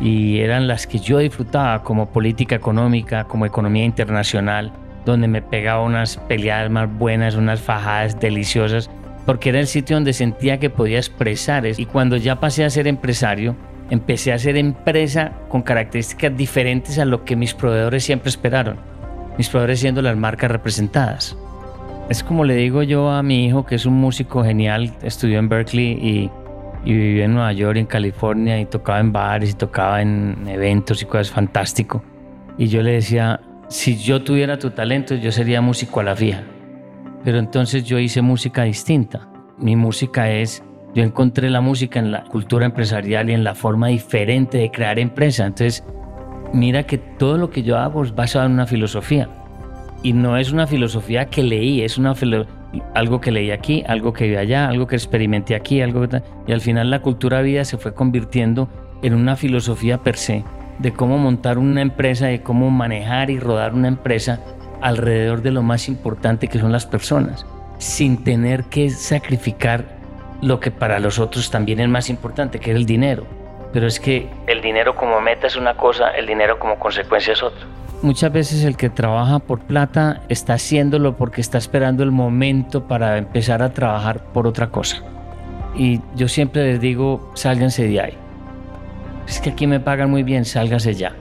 [0.01, 4.73] y eran las que yo disfrutaba como política económica, como economía internacional,
[5.05, 8.91] donde me pegaba unas peleadas más buenas, unas fajadas deliciosas,
[9.27, 11.67] porque era el sitio donde sentía que podía expresar.
[11.67, 13.57] Y cuando ya pasé a ser empresario,
[13.91, 18.77] empecé a ser empresa con características diferentes a lo que mis proveedores siempre esperaron.
[19.39, 21.37] Mis proveedores siendo las marcas representadas.
[22.09, 25.49] Es como le digo yo a mi hijo, que es un músico genial, estudió en
[25.49, 26.31] Berkeley y
[26.85, 31.03] y vivía en Nueva York, en California, y tocaba en bares, y tocaba en eventos
[31.03, 32.03] y cosas fantástico.
[32.59, 36.43] Y yo le decía, si yo tuviera tu talento, yo sería músico a la fija.
[37.25, 39.29] Pero entonces yo hice música distinta.
[39.59, 40.63] Mi música es,
[40.95, 44.99] yo encontré la música en la cultura empresarial y en la forma diferente de crear
[44.99, 45.47] empresa.
[45.47, 45.83] Entonces,
[46.53, 49.29] mira que todo lo que yo hago es basado en una filosofía.
[50.03, 52.47] Y no es una filosofía que leí, es una filo-
[52.95, 56.53] algo que leí aquí, algo que vi allá, algo que experimenté aquí, algo que y
[56.53, 58.69] al final la cultura vida se fue convirtiendo
[59.03, 60.45] en una filosofía per se
[60.79, 64.41] de cómo montar una empresa, de cómo manejar y rodar una empresa
[64.81, 67.47] alrededor de lo más importante que son las personas,
[67.79, 69.85] sin tener que sacrificar
[70.43, 73.25] lo que para los otros también es más importante, que es el dinero.
[73.73, 77.43] Pero es que el dinero como meta es una cosa, el dinero como consecuencia es
[77.43, 77.67] otra.
[78.05, 83.17] Muchas veces el que trabaja por plata está haciéndolo porque está esperando el momento para
[83.17, 84.99] empezar a trabajar por otra cosa.
[85.75, 88.13] Y yo siempre les digo, sálganse de ahí.
[89.27, 91.15] Es que aquí me pagan muy bien, sálgase ya.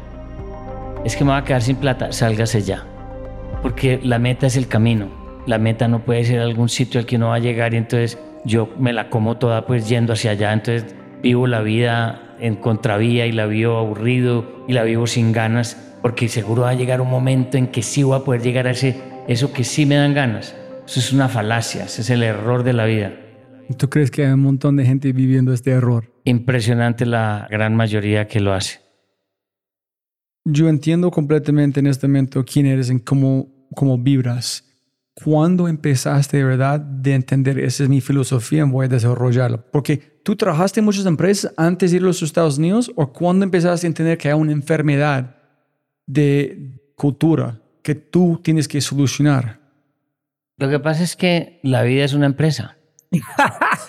[1.05, 2.83] Es que me va a quedar sin plata, sálgase ya.
[3.61, 5.07] Porque la meta es el camino.
[5.45, 8.19] La meta no puede ser algún sitio al que uno va a llegar y entonces
[8.43, 10.51] yo me la como toda pues yendo hacia allá.
[10.51, 15.92] Entonces vivo la vida en contravía y la vivo aburrido y la vivo sin ganas
[16.03, 18.71] porque seguro va a llegar un momento en que sí voy a poder llegar a
[18.71, 20.53] ese, eso que sí me dan ganas.
[20.85, 23.13] Eso es una falacia, ese es el error de la vida.
[23.77, 26.11] ¿Tú crees que hay un montón de gente viviendo este error?
[26.25, 28.81] Impresionante la gran mayoría que lo hace.
[30.43, 34.65] Yo entiendo completamente en este momento quién eres y cómo, cómo vibras.
[35.13, 39.63] ¿Cuándo empezaste de verdad de entender esa es mi filosofía y voy a desarrollarla?
[39.71, 43.45] Porque tú trabajaste en muchas empresas antes de ir a los Estados Unidos o cuándo
[43.45, 45.42] empezaste a entender que hay una enfermedad
[46.05, 49.59] de cultura que tú tienes que solucionar.
[50.57, 52.77] Lo que pasa es que la vida es una empresa.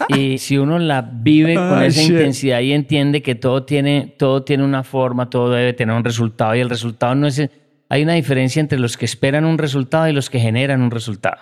[0.09, 2.11] y si uno la vive con Ah, esa shit.
[2.11, 6.55] intensidad y entiende que todo tiene, todo tiene una forma, todo debe tener un resultado
[6.55, 7.48] y el resultado no es...
[7.90, 11.37] Hay una diferencia entre los que esperan un resultado y los que generan un resultado.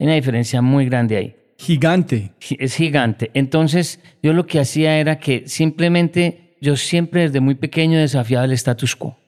[0.00, 1.36] Hay una diferencia muy grande ahí.
[1.58, 2.32] Gigante.
[2.40, 3.30] Gi- es gigante.
[3.34, 8.52] Entonces, yo lo que hacía era que simplemente, yo siempre desde muy pequeño desafiaba el
[8.52, 9.18] status quo.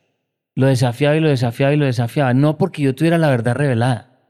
[0.60, 2.34] Lo desafiaba y lo desafiaba y lo desafiaba.
[2.34, 4.20] No porque yo tuviera la verdad revelada,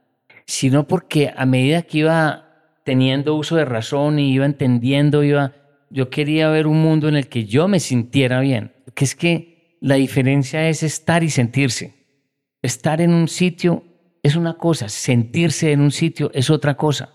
[0.47, 5.55] sino porque a medida que iba teniendo uso de razón y iba entendiendo, iba,
[5.91, 8.71] yo quería ver un mundo en el que yo me sintiera bien.
[8.95, 11.95] Que es que la diferencia es estar y sentirse.
[12.63, 13.83] estar en un sitio
[14.23, 17.11] es una cosa, sentirse en un sitio es otra cosa.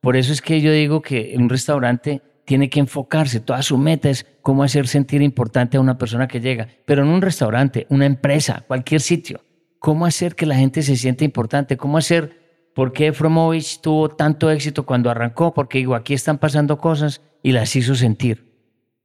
[0.00, 3.76] Por eso es que yo digo que en un restaurante tiene que enfocarse, toda su
[3.76, 7.86] meta es cómo hacer sentir importante a una persona que llega, pero en un restaurante,
[7.90, 9.40] una empresa, cualquier sitio,
[9.80, 14.50] cómo hacer que la gente se sienta importante, cómo hacer, por qué Fromovich tuvo tanto
[14.50, 18.54] éxito cuando arrancó, porque digo, aquí están pasando cosas y las hizo sentir,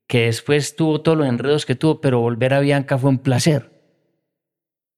[0.07, 3.71] que después tuvo todos los enredos que tuvo, pero volver a Bianca fue un placer.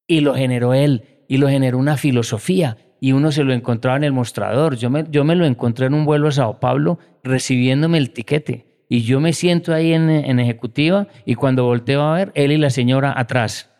[0.06, 4.04] Y lo generó él, y lo generó una filosofía, y uno se lo encontraba en
[4.04, 4.76] el mostrador.
[4.76, 8.66] Yo me, yo me lo encontré en un vuelo a Sao Paulo recibiéndome el tiquete.
[8.88, 12.58] Y yo me siento ahí en, en ejecutiva y cuando volteo a ver, él y
[12.58, 13.70] la señora atrás,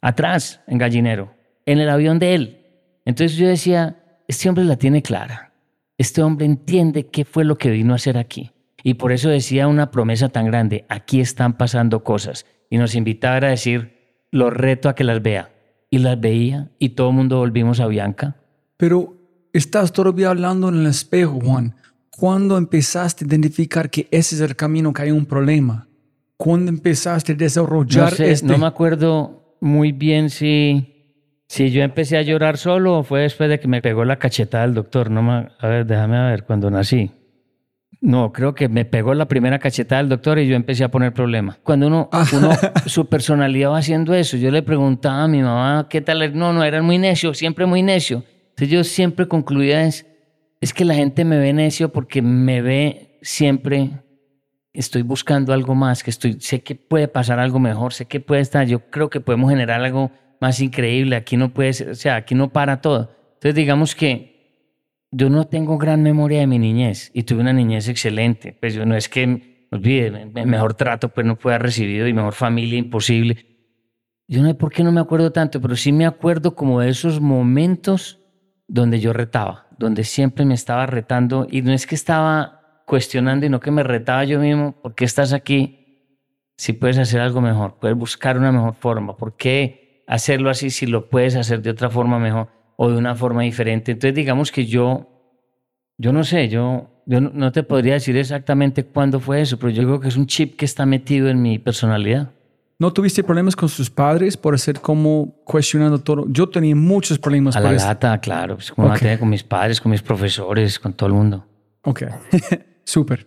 [0.00, 1.34] atrás, en gallinero,
[1.66, 2.58] en el avión de él.
[3.04, 3.96] Entonces yo decía,
[4.28, 5.52] este hombre la tiene clara.
[5.98, 8.52] Este hombre entiende qué fue lo que vino a hacer aquí.
[8.82, 12.46] Y por eso decía una promesa tan grande, aquí están pasando cosas.
[12.70, 15.50] Y nos invitaba a decir, lo reto a que las vea.
[15.90, 18.36] Y las veía y todo el mundo volvimos a Bianca
[18.78, 19.16] pero
[19.52, 21.74] estás todavía hablando en el espejo, Juan.
[22.10, 25.88] ¿Cuándo empezaste a identificar que ese es el camino que hay un problema?
[26.36, 28.46] ¿Cuándo empezaste a desarrollar no este?
[28.46, 30.94] No me acuerdo muy bien si,
[31.48, 34.64] si yo empecé a llorar solo o fue después de que me pegó la cachetada
[34.64, 35.10] el doctor.
[35.10, 37.10] No me, a ver, déjame ver, cuando nací.
[38.00, 41.12] No, creo que me pegó la primera cachetada del doctor y yo empecé a poner
[41.12, 41.58] problemas.
[41.64, 42.24] Cuando uno, ah.
[42.32, 42.50] uno,
[42.86, 46.36] su personalidad va haciendo eso, yo le preguntaba a mi mamá, ¿qué tal?
[46.36, 48.22] No, no, era muy necio, siempre muy necio.
[48.50, 50.06] Entonces yo siempre concluía es,
[50.60, 53.90] es que la gente me ve necio porque me ve siempre,
[54.72, 58.42] estoy buscando algo más, que estoy, sé que puede pasar algo mejor, sé que puede
[58.42, 62.16] estar, yo creo que podemos generar algo más increíble, aquí no puede ser, o sea,
[62.16, 63.10] aquí no para todo.
[63.34, 64.37] Entonces digamos que
[65.10, 68.84] yo no tengo gran memoria de mi niñez y tuve una niñez excelente, pues yo
[68.84, 73.46] no es que, olvide, mejor trato pues no pueda haber recibido y mejor familia imposible.
[74.26, 76.90] Yo no sé por qué no me acuerdo tanto, pero sí me acuerdo como de
[76.90, 78.20] esos momentos
[78.66, 83.48] donde yo retaba, donde siempre me estaba retando y no es que estaba cuestionando, y
[83.48, 86.24] no que me retaba yo mismo, ¿por qué estás aquí
[86.56, 87.78] si puedes hacer algo mejor?
[87.78, 91.88] Puedes buscar una mejor forma, ¿por qué hacerlo así si lo puedes hacer de otra
[91.90, 93.92] forma mejor o de una forma diferente?
[93.92, 95.08] Entonces digamos que yo,
[95.98, 99.82] yo no sé, yo, yo no te podría decir exactamente cuándo fue eso, pero yo
[99.82, 102.30] creo que es un chip que está metido en mi personalidad.
[102.80, 106.26] ¿No tuviste problemas con sus padres por ser como cuestionando todo?
[106.28, 107.56] Yo tenía muchos problemas.
[107.56, 108.54] A la lata, claro.
[108.54, 111.44] Pues como tenía con mis padres, con mis profesores, con todo el mundo.
[111.82, 112.04] Ok,
[112.84, 113.26] súper.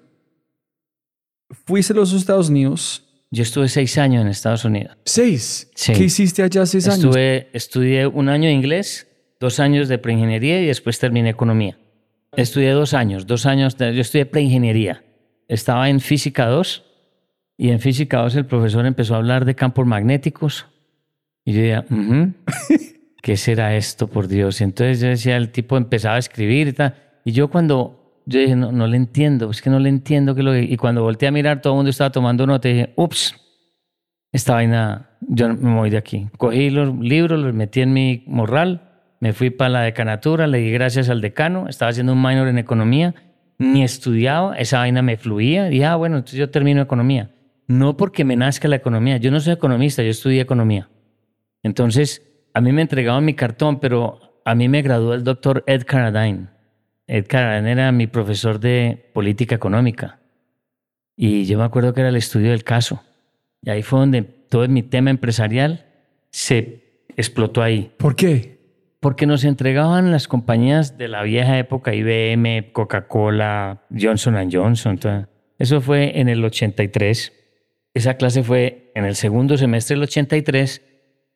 [1.65, 3.05] Fuiste a los Estados Unidos.
[3.29, 4.97] Yo estuve seis años en Estados Unidos.
[5.05, 5.69] ¿Seis?
[5.75, 5.93] Sí.
[5.93, 6.99] ¿Qué hiciste allá seis años?
[7.05, 9.07] Estuve, estudié un año de inglés,
[9.41, 11.77] dos años de preingeniería y después terminé economía.
[12.37, 15.03] Estudié dos años, dos años, yo estudié preingeniería.
[15.47, 16.85] Estaba en física 2
[17.57, 20.67] y en física 2 el profesor empezó a hablar de campos magnéticos.
[21.43, 21.85] Y yo decía,
[23.23, 24.61] ¿qué será esto, por Dios?
[24.61, 26.95] Y entonces yo decía, el tipo empezaba a escribir y tal.
[27.25, 30.35] Y yo cuando, yo dije, no, no le entiendo, es que no le entiendo.
[30.35, 30.55] Que lo...
[30.55, 33.35] Y cuando volteé a mirar, todo el mundo estaba tomando nota y dije, ups,
[34.31, 36.29] esta vaina, yo me voy de aquí.
[36.37, 38.90] Cogí los libros, los metí en mi morral,
[39.21, 42.57] me fui para la decanatura, le di gracias al decano, estaba haciendo un minor en
[42.57, 43.15] economía,
[43.57, 45.65] ni estudiaba, esa vaina me fluía.
[45.65, 47.29] Dije, ah, bueno, entonces yo termino economía
[47.71, 49.17] no porque me nazca la economía.
[49.17, 50.89] Yo no soy economista, yo estudié economía.
[51.63, 52.21] Entonces,
[52.53, 56.49] a mí me entregaban mi cartón, pero a mí me graduó el doctor Ed Carradine.
[57.07, 60.19] Ed Carradine era mi profesor de política económica.
[61.15, 63.01] Y yo me acuerdo que era el estudio del caso.
[63.61, 65.85] Y ahí fue donde todo mi tema empresarial
[66.31, 67.91] se explotó ahí.
[67.97, 68.60] ¿Por qué?
[69.01, 75.27] Porque nos entregaban las compañías de la vieja época, IBM, Coca-Cola, Johnson Johnson.
[75.57, 77.33] Eso fue en el 83.
[77.93, 80.81] Esa clase fue en el segundo semestre del 83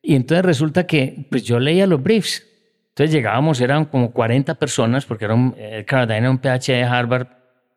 [0.00, 2.46] y entonces resulta que pues yo leía los briefs.
[2.90, 7.26] Entonces llegábamos, eran como 40 personas porque era un, el era un PhD de Harvard,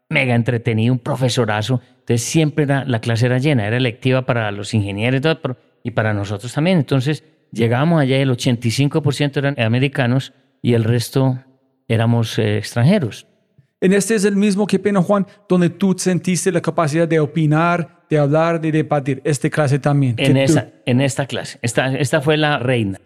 [0.10, 1.82] mega entretenido, un profesorazo.
[2.00, 5.22] Entonces siempre era, la clase era llena, era electiva para los ingenieros
[5.84, 6.78] y, para nosotros también.
[6.78, 11.40] Entonces llegábamos allá y el 85% eran americanos y el resto
[11.88, 13.28] éramos eh, extranjeros.
[13.82, 18.04] En este es el mismo que pena, Juan, donde tú sentiste la capacidad de opinar,
[18.10, 19.22] de hablar, de debatir.
[19.24, 20.16] Esta clase también.
[20.18, 21.60] En, esa, en esta clase.
[21.62, 23.00] Esta, esta fue la reina,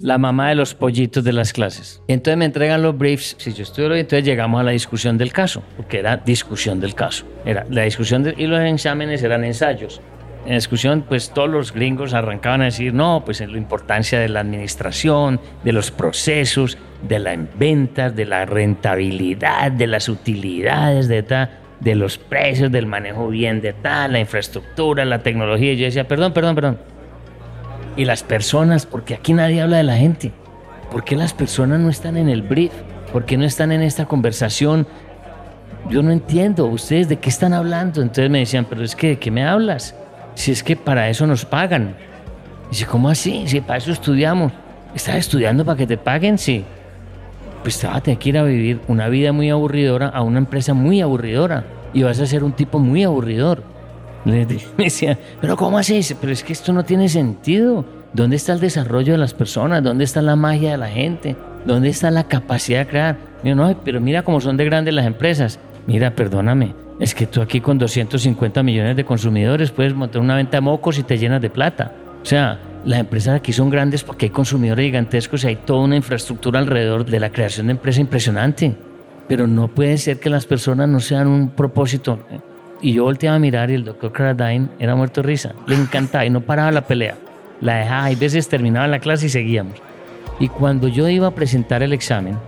[0.00, 2.02] la mamá de los pollitos de las clases.
[2.08, 3.36] Entonces me entregan los briefs.
[3.38, 7.24] Si yo estudio, entonces llegamos a la discusión del caso, porque era discusión del caso.
[7.44, 10.00] Era la discusión y los exámenes eran ensayos
[10.46, 14.28] en discusión, pues todos los gringos arrancaban a decir, no, pues en la importancia de
[14.28, 21.48] la administración, de los procesos, de las ventas, de la rentabilidad, de las utilidades, de,
[21.80, 25.72] de los precios, del manejo bien de tal, la infraestructura, la tecnología.
[25.72, 26.78] Y yo decía, perdón, perdón, perdón.
[27.96, 30.32] Y las personas, porque aquí nadie habla de la gente.
[30.92, 32.72] ¿Por qué las personas no están en el brief?
[33.12, 34.86] ¿Por qué no están en esta conversación?
[35.90, 38.00] Yo no entiendo, ¿ustedes de qué están hablando?
[38.00, 39.94] Entonces me decían, pero es que, ¿de qué me hablas?
[40.36, 41.96] Si es que para eso nos pagan.
[42.70, 43.48] Dice, ¿cómo así?
[43.48, 44.52] Si para eso estudiamos.
[44.94, 46.38] ¿Estás estudiando para que te paguen?
[46.38, 46.62] Sí.
[47.62, 50.74] Pues te vas a tener ir a vivir una vida muy aburridora a una empresa
[50.74, 51.64] muy aburridora.
[51.94, 53.62] Y vas a ser un tipo muy aburridor.
[54.26, 56.00] Le decía, pero ¿cómo así?
[56.20, 57.84] Pero es que esto no tiene sentido.
[58.12, 59.82] ¿Dónde está el desarrollo de las personas?
[59.82, 61.34] ¿Dónde está la magia de la gente?
[61.64, 63.16] ¿Dónde está la capacidad de crear?
[63.42, 65.58] no, pero mira cómo son de grandes las empresas.
[65.86, 70.56] Mira, perdóname, es que tú aquí con 250 millones de consumidores puedes montar una venta
[70.56, 71.92] de mocos y te llenas de plata.
[72.22, 75.96] O sea, las empresas aquí son grandes porque hay consumidores gigantescos y hay toda una
[75.96, 78.74] infraestructura alrededor de la creación de empresa impresionante.
[79.28, 82.18] Pero no puede ser que las personas no sean un propósito.
[82.80, 85.54] Y yo volteaba a mirar y el doctor Carradine era muerto de risa.
[85.66, 87.16] Le encantaba y no paraba la pelea.
[87.60, 89.74] La dejaba, hay veces terminaba la clase y seguíamos.
[90.38, 92.38] Y cuando yo iba a presentar el examen,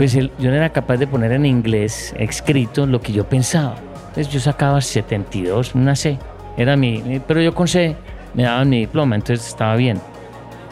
[0.00, 3.74] pues yo no era capaz de poner en inglés escrito lo que yo pensaba.
[4.08, 6.16] Entonces yo sacaba 72, una C.
[6.56, 7.94] Era mi, pero yo con C
[8.32, 10.00] me daban mi diploma, entonces estaba bien.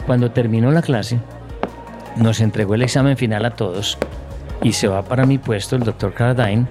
[0.07, 1.19] Cuando terminó la clase,
[2.15, 3.99] nos entregó el examen final a todos
[4.63, 6.65] y se va para mi puesto el doctor Cardine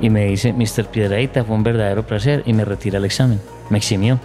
[0.00, 0.86] y me dice, Mr.
[0.86, 3.38] Piedraita, fue un verdadero placer y me retira el examen.
[3.68, 4.18] Me eximió.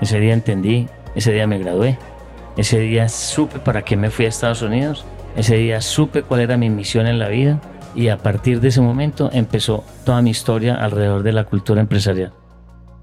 [0.00, 1.98] Ese día entendí, ese día me gradué,
[2.56, 5.04] ese día supe para qué me fui a Estados Unidos,
[5.36, 7.60] ese día supe cuál era mi misión en la vida
[7.94, 12.32] y a partir de ese momento empezó toda mi historia alrededor de la cultura empresarial.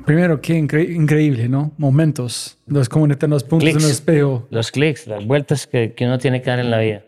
[0.05, 1.71] Primero, qué increíble, ¿no?
[1.77, 4.47] Momentos, los conectan los puntos en el espejo.
[4.49, 7.03] Los clics, las vueltas que, que uno tiene que dar en la vida.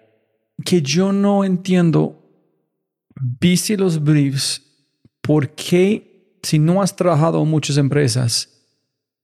[0.63, 2.23] Que yo no entiendo,
[3.15, 4.61] viste los briefs,
[5.21, 8.49] ¿por qué, si no has trabajado en muchas empresas,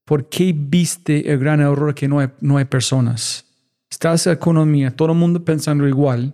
[0.04, 3.46] ¿por qué viste el gran error que no hay, no hay personas?
[3.92, 6.34] Estás en economía, todo el mundo pensando igual.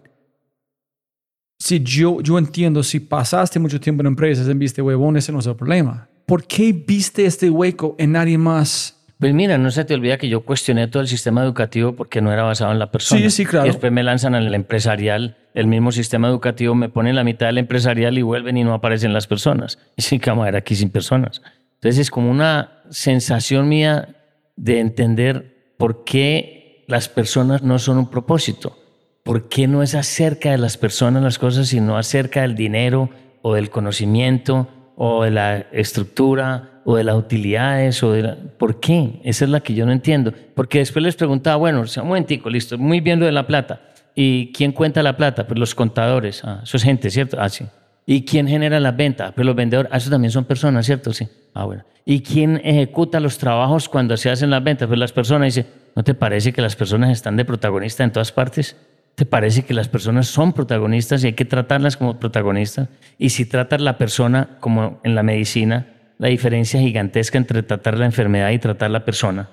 [1.59, 5.39] Si yo, yo entiendo, si pasaste mucho tiempo en empresas y viste huevón, ese no
[5.39, 6.07] es el problema.
[6.27, 8.93] ¿Por qué viste este hueco en nadie más?
[9.19, 12.31] Pues mira, no se te olvida que yo cuestioné todo el sistema educativo porque no
[12.31, 13.19] era basado en la persona.
[13.21, 13.65] Sí, sí, claro.
[13.65, 17.47] Y después me lanzan al empresarial, el mismo sistema educativo me pone en la mitad
[17.47, 19.79] del empresarial y vuelven y no aparecen las personas.
[19.97, 21.41] Y sí, cama, era aquí sin personas.
[21.75, 24.15] Entonces es como una sensación mía
[24.55, 26.56] de entender por qué
[26.87, 28.77] las personas no son un propósito.
[29.23, 33.09] ¿Por qué no es acerca de las personas las cosas, sino acerca del dinero
[33.41, 38.23] o del conocimiento o de la estructura o de las utilidades o de
[38.57, 39.19] ¿Por qué?
[39.25, 40.33] Esa es la que yo no entiendo.
[40.55, 43.81] Porque después les preguntaba, bueno, un momentico, listo, muy bien lo de la plata.
[44.15, 45.45] ¿Y quién cuenta la plata?
[45.45, 46.41] Pues los contadores.
[46.45, 47.37] Ah, eso es gente, ¿cierto?
[47.39, 47.65] Ah, sí.
[48.09, 49.33] ¿Y quién genera las ventas?
[49.33, 49.91] Pues los vendedores.
[49.93, 51.11] Ah, eso también son personas, ¿cierto?
[51.11, 51.27] Sí.
[51.53, 51.83] Ah, bueno.
[52.05, 54.87] ¿Y quién ejecuta los trabajos cuando se hacen las ventas?
[54.87, 55.53] Pues las personas.
[55.53, 58.77] Dice, ¿no te parece que las personas están de protagonista en todas partes?
[59.15, 62.87] ¿Te parece que las personas son protagonistas y hay que tratarlas como protagonistas?
[63.17, 65.87] Y si tratas la persona como en la medicina,
[66.17, 69.49] la diferencia gigantesca entre tratar la enfermedad y tratar la persona.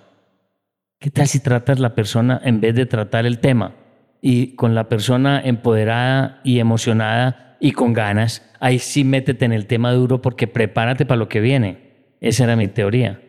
[1.00, 3.72] ¿Qué tal si tratas la persona en vez de tratar el tema?
[4.20, 9.66] Y con la persona empoderada y emocionada y con ganas, ahí sí métete en el
[9.66, 11.84] tema duro porque prepárate para lo que viene.
[12.20, 13.20] Esa era mi teoría.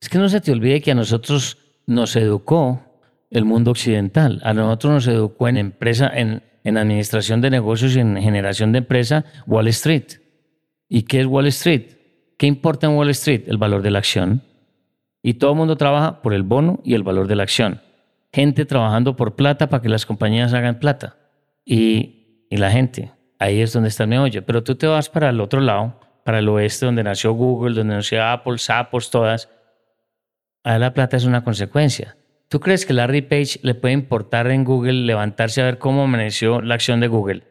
[0.00, 2.82] Es que no se te olvide que a nosotros nos educó
[3.30, 4.40] el mundo occidental.
[4.44, 8.78] A nosotros nos educó en empresa, en, en administración de negocios y en generación de
[8.78, 10.20] empresa Wall Street.
[10.88, 11.92] ¿Y qué es Wall Street?
[12.36, 13.42] ¿Qué importa en Wall Street?
[13.46, 14.42] El valor de la acción.
[15.22, 17.82] Y todo el mundo trabaja por el bono y el valor de la acción.
[18.32, 21.16] Gente trabajando por plata para que las compañías hagan plata.
[21.64, 23.12] Y, y la gente.
[23.40, 24.44] Ahí es donde está el meollo.
[24.44, 27.96] Pero tú te vas para el otro lado, para el oeste, donde nació Google, donde
[27.96, 29.48] nació Apple, Sapos, todas.
[30.62, 32.16] Ahí la plata es una consecuencia.
[32.48, 36.60] ¿Tú crees que Larry Page le puede importar en Google levantarse a ver cómo amaneció
[36.60, 37.44] la acción de Google?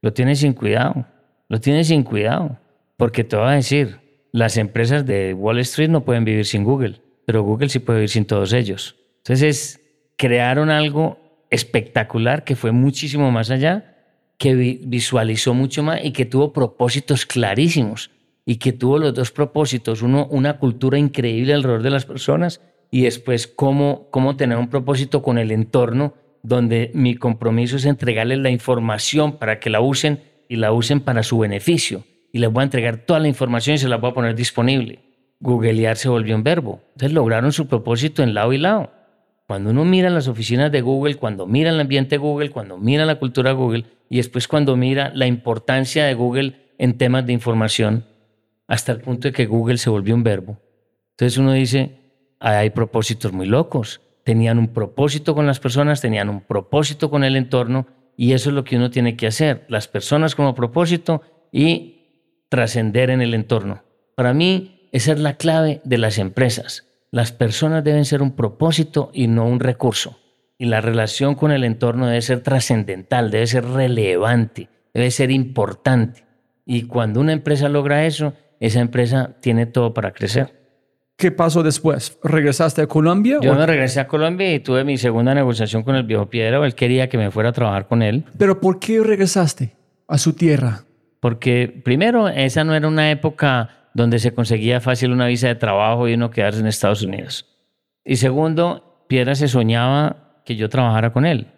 [0.00, 1.06] Lo tiene sin cuidado,
[1.48, 2.58] lo tiene sin cuidado,
[2.96, 4.00] porque te voy a decir,
[4.32, 8.08] las empresas de Wall Street no pueden vivir sin Google, pero Google sí puede vivir
[8.08, 8.96] sin todos ellos.
[9.18, 9.80] Entonces,
[10.16, 13.91] crearon algo espectacular que fue muchísimo más allá,
[14.42, 18.10] que visualizó mucho más y que tuvo propósitos clarísimos
[18.44, 23.02] y que tuvo los dos propósitos, uno, una cultura increíble alrededor de las personas y
[23.02, 28.50] después cómo, cómo tener un propósito con el entorno donde mi compromiso es entregarles la
[28.50, 32.02] información para que la usen y la usen para su beneficio.
[32.32, 34.98] Y les voy a entregar toda la información y se la voy a poner disponible.
[35.38, 36.80] Googlear se volvió un verbo.
[36.94, 38.90] Entonces lograron su propósito en lado y lado.
[39.46, 43.16] Cuando uno mira las oficinas de Google, cuando mira el ambiente Google, cuando mira la
[43.16, 48.06] cultura Google y después cuando mira la importancia de Google en temas de información,
[48.66, 50.58] hasta el punto de que Google se volvió un verbo.
[51.10, 51.98] Entonces uno dice,
[52.40, 54.00] hay propósitos muy locos.
[54.24, 57.86] Tenían un propósito con las personas, tenían un propósito con el entorno
[58.16, 59.64] y eso es lo que uno tiene que hacer.
[59.68, 63.82] Las personas como propósito y trascender en el entorno.
[64.14, 66.86] Para mí, esa es la clave de las empresas.
[67.12, 70.18] Las personas deben ser un propósito y no un recurso.
[70.56, 76.24] Y la relación con el entorno debe ser trascendental, debe ser relevante, debe ser importante.
[76.64, 80.58] Y cuando una empresa logra eso, esa empresa tiene todo para crecer.
[81.18, 82.18] ¿Qué pasó después?
[82.24, 83.40] ¿Regresaste a Colombia?
[83.42, 86.64] Yo me regresé a Colombia y tuve mi segunda negociación con el viejo Piedra.
[86.64, 88.24] Él quería que me fuera a trabajar con él.
[88.38, 89.76] ¿Pero por qué regresaste
[90.08, 90.84] a su tierra?
[91.20, 96.08] Porque primero, esa no era una época donde se conseguía fácil una visa de trabajo
[96.08, 97.46] y uno quedarse en Estados Unidos.
[98.04, 101.48] Y segundo, Piedra se soñaba que yo trabajara con él.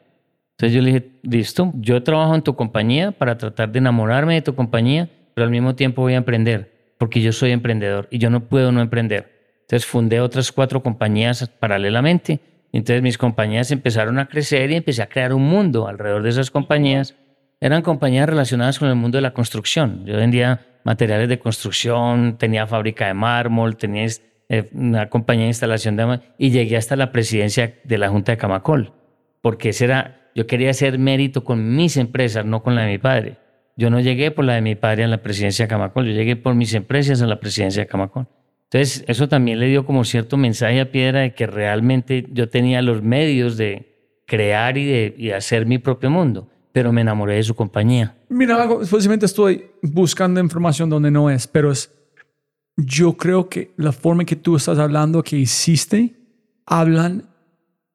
[0.52, 4.42] Entonces yo le dije, listo, yo trabajo en tu compañía para tratar de enamorarme de
[4.42, 8.30] tu compañía, pero al mismo tiempo voy a emprender, porque yo soy emprendedor y yo
[8.30, 9.32] no puedo no emprender.
[9.62, 12.40] Entonces fundé otras cuatro compañías paralelamente.
[12.72, 16.50] Entonces mis compañías empezaron a crecer y empecé a crear un mundo alrededor de esas
[16.50, 17.14] compañías.
[17.60, 20.04] Eran compañías relacionadas con el mundo de la construcción.
[20.04, 24.06] Yo vendía materiales de construcción, tenía fábrica de mármol, tenía
[24.48, 28.38] eh, una compañía de instalación de y llegué hasta la presidencia de la Junta de
[28.38, 28.92] Camacol,
[29.40, 32.98] porque ese era, yo quería hacer mérito con mis empresas, no con la de mi
[32.98, 33.38] padre.
[33.76, 36.36] Yo no llegué por la de mi padre a la presidencia de Camacol, yo llegué
[36.36, 38.28] por mis empresas a la presidencia de Camacol.
[38.64, 42.82] Entonces, eso también le dio como cierto mensaje a Piedra de que realmente yo tenía
[42.82, 47.54] los medios de crear y de hacer mi propio mundo pero me enamoré de su
[47.54, 48.16] compañía.
[48.28, 51.88] Mira, posiblemente estoy buscando información donde no es, pero es,
[52.76, 56.16] yo creo que la forma que tú estás hablando, que hiciste,
[56.66, 57.28] hablan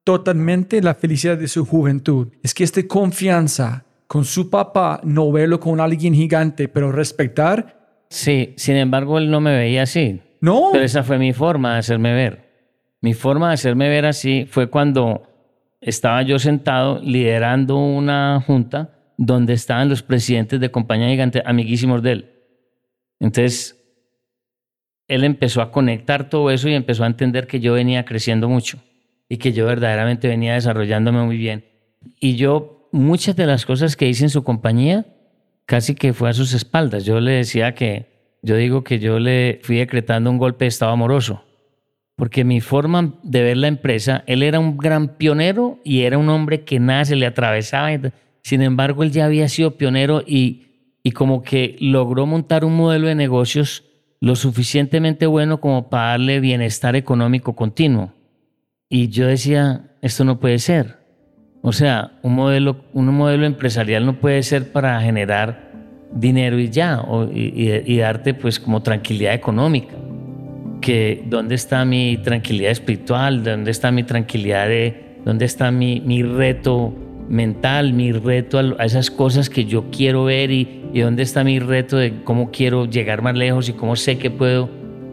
[0.06, 2.30] totalmente la felicidad de su juventud.
[2.42, 8.06] Es que esta confianza con su papá, no verlo con alguien gigante, pero respetar.
[8.10, 10.22] Sí, sin embargo, él no me veía así.
[10.40, 10.70] No.
[10.72, 12.48] Pero esa fue mi forma de hacerme ver.
[13.02, 15.29] Mi forma de hacerme ver así fue cuando
[15.82, 22.12] estaba yo sentado liderando una junta donde estaban los presidentes de compañía gigante, amiguísimos de
[22.12, 22.32] él.
[23.20, 23.76] Entonces,
[25.08, 28.80] él empezó a conectar todo eso y empezó a entender que yo venía creciendo mucho
[29.28, 31.66] y que yo verdaderamente venía desarrollándome muy bien.
[32.20, 35.06] Y yo, muchas de las cosas que hice en su compañía,
[35.66, 37.06] casi que fue a sus espaldas.
[37.06, 40.92] Yo le decía que, yo digo que yo le fui decretando un golpe de estado
[40.92, 41.44] amoroso
[42.20, 46.28] porque mi forma de ver la empresa, él era un gran pionero y era un
[46.28, 47.98] hombre que nada se le atravesaba.
[48.44, 50.66] Sin embargo, él ya había sido pionero y,
[51.02, 53.86] y como que logró montar un modelo de negocios
[54.20, 58.12] lo suficientemente bueno como para darle bienestar económico continuo.
[58.90, 60.98] Y yo decía, esto no puede ser.
[61.62, 65.72] O sea, un modelo, un modelo empresarial no puede ser para generar
[66.12, 67.02] dinero y ya,
[67.34, 69.96] y, y darte pues como tranquilidad económica
[70.82, 76.24] que dónde está mi tranquilidad espiritual, dónde está mi tranquilidad de, dónde está mi, mi
[76.24, 76.94] reto
[77.28, 81.60] mental, mi reto a, esas cosas que yo quiero ver y, y dónde está mi
[81.60, 84.70] reto de cómo quiero llegar más lejos y cómo sé que puedo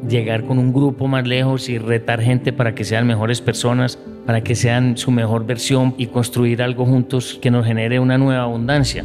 [0.09, 4.43] llegar con un grupo más lejos y retar gente para que sean mejores personas, para
[4.43, 9.05] que sean su mejor versión y construir algo juntos que nos genere una nueva abundancia.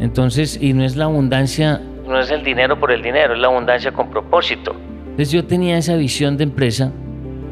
[0.00, 3.46] Entonces, y no es la abundancia, no es el dinero por el dinero, es la
[3.46, 4.74] abundancia con propósito.
[5.12, 6.90] Entonces yo tenía esa visión de empresa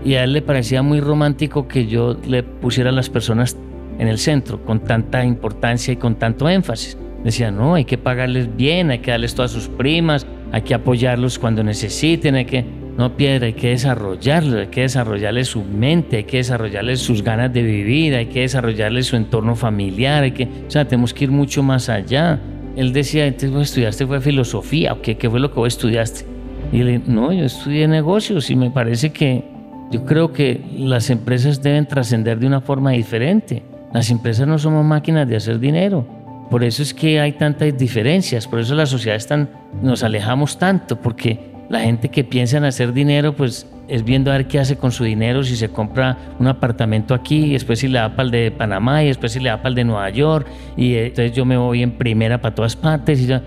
[0.02, 3.54] y a él le parecía muy romántico que yo le pusiera a las personas
[3.98, 6.96] en el centro con tanta importancia y con tanto énfasis.
[7.22, 11.38] Decía, no, hay que pagarles bien, hay que darles todas sus primas, hay que apoyarlos
[11.38, 12.64] cuando necesiten, hay que,
[12.96, 17.52] no piedra, hay que desarrollarlos, hay que desarrollarles su mente, hay que desarrollarles sus ganas
[17.52, 21.30] de vivir, hay que desarrollarles su entorno familiar, hay que, o sea, tenemos que ir
[21.30, 22.40] mucho más allá.
[22.74, 26.29] Él decía, entonces vos estudiaste fue filosofía, ¿o qué, qué fue lo que vos estudiaste?
[26.72, 29.44] Y le no, yo estudié negocios y me parece que
[29.90, 33.62] yo creo que las empresas deben trascender de una forma diferente.
[33.92, 36.06] Las empresas no somos máquinas de hacer dinero.
[36.48, 39.48] Por eso es que hay tantas diferencias, por eso la sociedad están,
[39.82, 44.36] nos alejamos tanto, porque la gente que piensa en hacer dinero, pues es viendo a
[44.36, 47.86] ver qué hace con su dinero, si se compra un apartamento aquí, y después si
[47.86, 50.10] le da para el de Panamá, y después si le da para el de Nueva
[50.10, 53.20] York, y entonces yo me voy en primera para todas partes.
[53.20, 53.42] Y ya,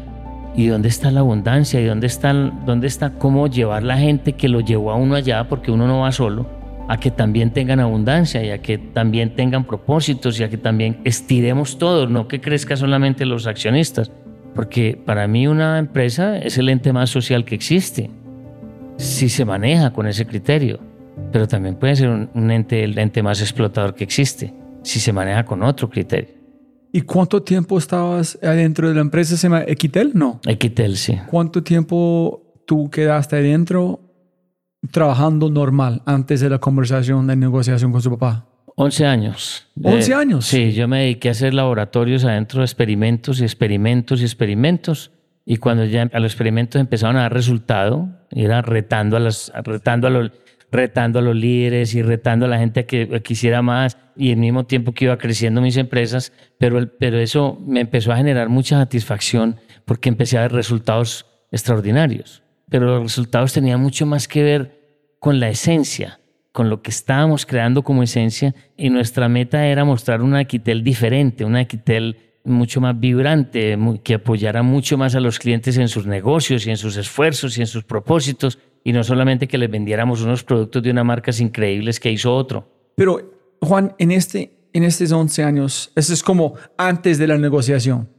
[0.55, 1.81] ¿Y dónde está la abundancia?
[1.81, 5.47] ¿Y dónde está, dónde está cómo llevar la gente que lo llevó a uno allá,
[5.47, 6.45] porque uno no va solo,
[6.87, 10.99] a que también tengan abundancia y a que también tengan propósitos y a que también
[11.05, 14.11] estiremos todos, no que crezca solamente los accionistas?
[14.53, 18.11] Porque para mí una empresa es el ente más social que existe,
[18.97, 20.79] si se maneja con ese criterio,
[21.31, 25.45] pero también puede ser un ente, el ente más explotador que existe, si se maneja
[25.45, 26.42] con otro criterio.
[26.95, 29.35] ¿Y cuánto tiempo estabas adentro de la empresa?
[29.35, 30.11] ¿Se llama Equitel?
[30.13, 30.39] No.
[30.45, 31.17] Equitel, sí.
[31.27, 33.99] ¿Cuánto tiempo tú quedaste adentro
[34.91, 38.47] trabajando normal antes de la conversación de negociación con su papá?
[38.75, 39.67] 11 años.
[39.81, 40.45] 11 Eh, años.
[40.45, 45.09] Sí, yo me dediqué a hacer laboratorios adentro de experimentos y experimentos y experimentos.
[45.45, 50.07] Y cuando ya a los experimentos empezaron a dar resultado, era retando a, las, retando
[50.07, 50.31] a, los,
[50.73, 54.65] retando a los líderes y retando a la gente que quisiera más y al mismo
[54.65, 58.77] tiempo que iba creciendo mis empresas, pero, el- pero eso me empezó a generar mucha
[58.77, 62.43] satisfacción porque empecé a ver resultados extraordinarios.
[62.69, 64.79] Pero los resultados tenían mucho más que ver
[65.19, 66.19] con la esencia,
[66.51, 71.45] con lo que estábamos creando como esencia y nuestra meta era mostrar una Equitel diferente,
[71.45, 76.67] una Equitel mucho más vibrante, que apoyara mucho más a los clientes en sus negocios
[76.67, 80.43] y en sus esfuerzos y en sus propósitos y no solamente que les vendiéramos unos
[80.43, 82.67] productos de unas marcas increíbles que hizo otro.
[82.95, 88.09] Pero, Juan, en, este, en estos 11 años, eso es como antes de la negociación.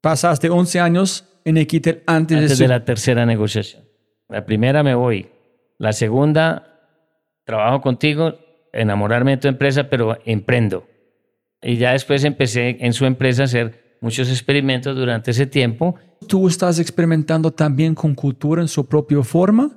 [0.00, 3.84] Pasaste 11 años en Equitel antes, Antes de, de su- la tercera negociación.
[4.28, 5.28] La primera me voy.
[5.78, 6.80] La segunda,
[7.44, 8.34] trabajo contigo,
[8.72, 10.86] enamorarme de tu empresa, pero emprendo.
[11.62, 15.96] Y ya después empecé en su empresa a hacer muchos experimentos durante ese tiempo.
[16.26, 19.70] ¿Tú estás experimentando también con cultura en su propia forma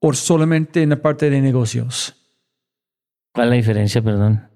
[0.00, 2.14] o solamente en la parte de negocios?
[3.32, 4.48] ¿Cuál es la diferencia, perdón?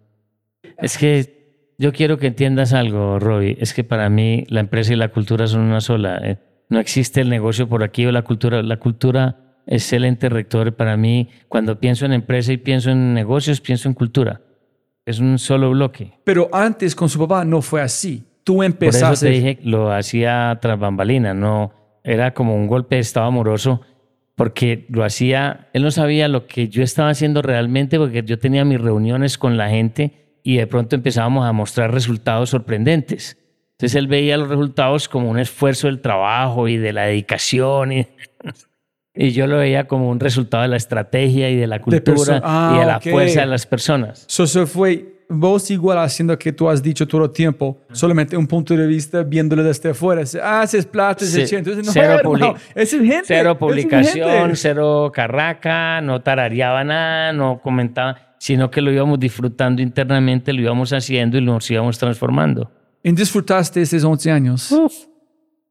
[0.78, 3.56] Es que yo quiero que entiendas algo, Roy.
[3.60, 6.20] Es que para mí la empresa y la cultura son una sola.
[6.22, 6.38] Eh,
[6.68, 8.62] No existe el negocio por aquí o la cultura.
[8.62, 10.74] La cultura es el ente rector.
[10.74, 14.40] Para mí, cuando pienso en empresa y pienso en negocios, pienso en cultura.
[15.04, 16.20] Es un solo bloque.
[16.24, 18.24] Pero antes con su papá no fue así.
[18.44, 19.26] Tú Por eso empezaste.
[19.26, 21.72] te dije, lo hacía tras bambalina, no
[22.04, 23.80] era como un golpe de estado amoroso,
[24.34, 28.64] porque lo hacía, él no sabía lo que yo estaba haciendo realmente, porque yo tenía
[28.64, 33.38] mis reuniones con la gente y de pronto empezábamos a mostrar resultados sorprendentes.
[33.72, 38.06] Entonces él veía los resultados como un esfuerzo del trabajo y de la dedicación y,
[39.14, 42.72] y yo lo veía como un resultado de la estrategia y de la cultura Ah,
[42.74, 43.08] y de la ok.
[43.10, 44.24] fuerza de las personas.
[44.28, 48.46] So, so fue vos igual haciendo que tú has dicho todo el tiempo, solamente un
[48.46, 50.22] punto de vista viéndolo desde afuera.
[50.42, 51.42] Ah, haces plata, Sí.
[51.54, 53.22] Entonces, no, cero hermano, es gente.
[53.24, 54.56] Cero es publicación, gente.
[54.56, 60.92] cero carraca, no tarareaba nada, no comentaba, sino que lo íbamos disfrutando internamente, lo íbamos
[60.92, 62.70] haciendo y nos íbamos transformando.
[63.02, 64.74] ¿Y disfrutaste esos 11 años?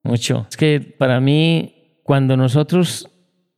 [0.03, 0.47] Mucho.
[0.49, 3.07] Es que para mí, cuando nosotros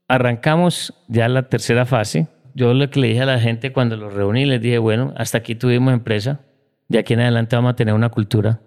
[0.07, 4.13] arrancamos ya la tercera fase, yo lo que le dije a la gente cuando los
[4.13, 6.41] reuní, les dije, bueno, hasta aquí tuvimos empresa,
[6.87, 8.61] de aquí en adelante vamos a tener una cultura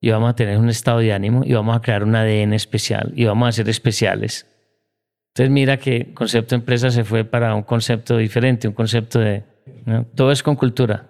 [0.00, 3.12] y vamos a tener un estado de ánimo y vamos a crear un ADN especial
[3.16, 4.46] y vamos a ser especiales.
[5.34, 9.44] Entonces mira que concepto empresa se fue para un concepto diferente, un concepto de...
[9.84, 10.04] ¿no?
[10.14, 11.08] Todo es con cultura.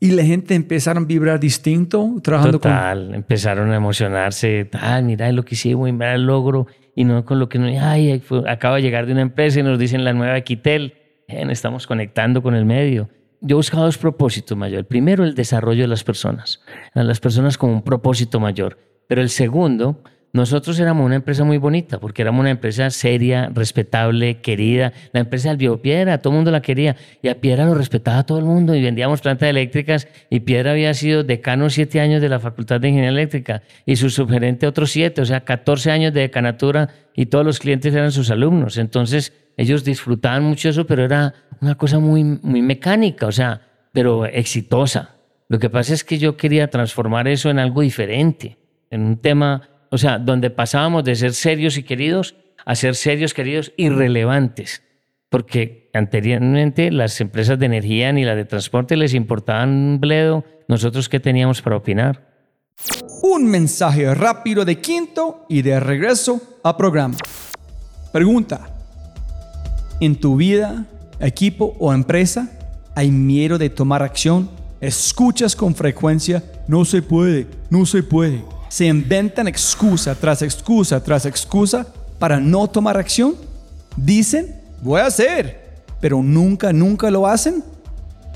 [0.00, 2.70] Y la gente empezaron a vibrar distinto, trabajando con...
[2.70, 4.68] Total, empezaron a emocionarse.
[4.74, 6.66] Ah, mira lo que hicimos, mira el logro.
[6.94, 7.66] Y no con lo que no.
[7.80, 10.94] Ay, acaba de llegar de una empresa y nos dicen la nueva Equitel.
[11.28, 13.08] Estamos conectando con el medio.
[13.40, 14.86] Yo buscaba dos propósitos mayores.
[14.86, 16.60] Primero, el desarrollo de las personas.
[16.94, 18.78] A las personas con un propósito mayor.
[19.06, 20.02] Pero el segundo,
[20.32, 24.92] nosotros éramos una empresa muy bonita porque éramos una empresa seria, respetable, querida.
[25.12, 26.96] La empresa del Biopiedra, todo el mundo la quería.
[27.22, 30.08] Y a Piedra lo respetaba todo el mundo y vendíamos plantas eléctricas.
[30.30, 34.10] Y Piedra había sido decano siete años de la Facultad de Ingeniería Eléctrica y su
[34.10, 38.30] subgerente otros siete, o sea, 14 años de decanatura y todos los clientes eran sus
[38.30, 38.76] alumnos.
[38.78, 43.60] Entonces, ellos disfrutaban mucho eso, pero era una cosa muy, muy mecánica, o sea,
[43.92, 45.16] pero exitosa.
[45.48, 48.58] Lo que pasa es que yo quería transformar eso en algo diferente,
[48.90, 52.34] en un tema, o sea, donde pasábamos de ser serios y queridos
[52.64, 54.82] a ser serios, queridos y relevantes.
[55.28, 61.08] Porque anteriormente las empresas de energía ni las de transporte les importaban un bledo, nosotros
[61.08, 62.34] qué teníamos para opinar.
[63.22, 67.16] Un mensaje rápido de quinto y de regreso a programa.
[68.12, 68.73] Pregunta.
[70.04, 70.84] ¿En tu vida,
[71.18, 72.50] equipo o empresa
[72.94, 74.50] hay miedo de tomar acción?
[74.78, 76.44] ¿Escuchas con frecuencia?
[76.68, 78.44] No se puede, no se puede.
[78.68, 81.86] ¿Se inventan excusa tras excusa tras excusa
[82.18, 83.34] para no tomar acción?
[83.96, 87.64] Dicen, voy a hacer, pero nunca, nunca lo hacen.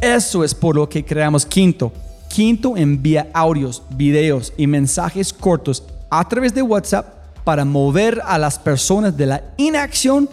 [0.00, 1.92] Eso es por lo que creamos Quinto.
[2.30, 8.58] Quinto envía audios, videos y mensajes cortos a través de WhatsApp para mover a las
[8.58, 10.30] personas de la inacción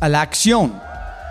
[0.00, 0.72] a la acción.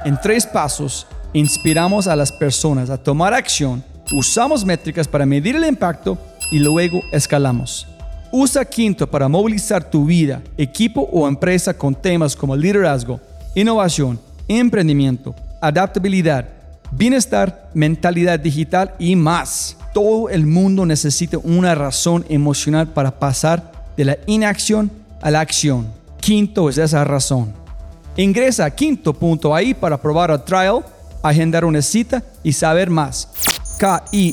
[0.05, 5.66] En tres pasos, inspiramos a las personas a tomar acción, usamos métricas para medir el
[5.66, 6.18] impacto
[6.51, 7.88] y luego escalamos.
[8.32, 13.20] Usa Quinto para movilizar tu vida, equipo o empresa con temas como liderazgo,
[13.53, 16.49] innovación, emprendimiento, adaptabilidad,
[16.91, 19.78] bienestar, mentalidad digital y más.
[19.93, 24.91] Todo el mundo necesita una razón emocional para pasar de la inacción
[25.22, 25.88] a la acción.
[26.20, 27.62] Quinto es esa razón.
[28.16, 30.86] Ingresa a quinto.ai para probar el trial,
[31.24, 33.28] agendar una cita y saber más.
[33.80, 34.30] K-I-N-N-T-O.ai.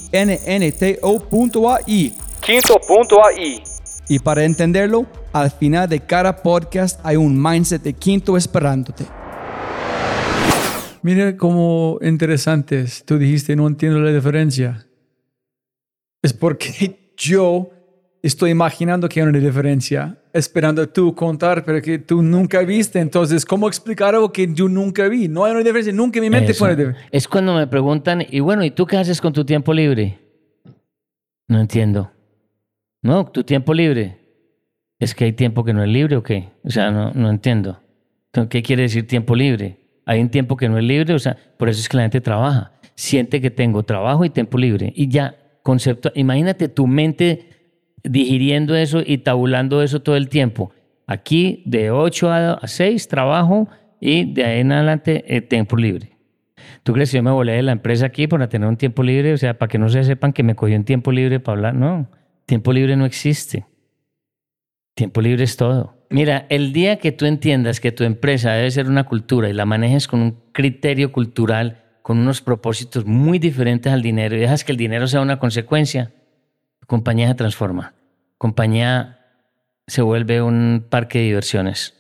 [2.41, 3.63] Quinto.ai.
[4.09, 9.07] Y para entenderlo, al final de cada podcast hay un mindset de quinto esperándote.
[11.03, 13.03] Mira cómo interesantes.
[13.07, 14.87] Tú dijiste, no entiendo la diferencia.
[16.23, 17.71] Es porque yo
[18.23, 23.01] estoy imaginando que hay una diferencia, esperando tú contar, pero que tú nunca viste.
[23.01, 25.29] Entonces, ¿cómo explicar algo que yo nunca vi?
[25.29, 27.09] No hay una diferencia, nunca en mi mente fue una diferencia.
[27.11, 30.19] Es cuando me preguntan, y bueno, ¿y tú qué haces con tu tiempo libre?
[31.49, 32.11] No entiendo.
[33.03, 34.19] No, tu tiempo libre.
[34.99, 36.51] ¿Es que hay tiempo que no es libre o qué?
[36.63, 37.81] O sea, no, no entiendo.
[38.49, 39.79] ¿Qué quiere decir tiempo libre?
[40.05, 42.21] Hay un tiempo que no es libre, o sea, por eso es que la gente
[42.21, 42.73] trabaja.
[42.95, 44.93] Siente que tengo trabajo y tiempo libre.
[44.95, 47.60] Y ya, concepto, imagínate tu mente
[48.05, 50.73] digiriendo eso y tabulando eso todo el tiempo.
[51.07, 53.69] Aquí de 8 a 6 trabajo
[54.01, 56.17] y de ahí en adelante eh, tiempo libre.
[56.83, 59.33] ¿Tú crees que yo me volé de la empresa aquí para tener un tiempo libre?
[59.33, 61.75] O sea, para que no se sepan que me cogió un tiempo libre para hablar.
[61.75, 62.11] No,
[62.47, 63.67] tiempo libre no existe.
[64.95, 65.95] Tiempo libre es todo.
[66.11, 69.65] Mira, el día que tú entiendas que tu empresa debe ser una cultura y la
[69.65, 74.73] manejes con un criterio cultural, con unos propósitos muy diferentes al dinero y dejas que
[74.73, 76.13] el dinero sea una consecuencia,
[76.91, 77.95] compañía se transforma.
[78.37, 79.21] Compañía
[79.87, 81.95] se vuelve un parque de diversiones.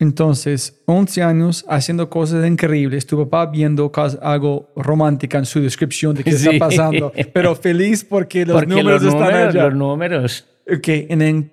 [0.00, 6.24] Entonces, 11 años haciendo cosas increíbles, tu papá viendo algo romántica en su descripción de
[6.24, 9.66] qué está pasando, pero feliz porque los números están allá.
[9.66, 10.44] Los números.
[10.66, 11.52] Ok, en,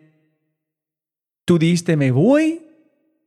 [1.46, 2.60] tú dijiste, me voy,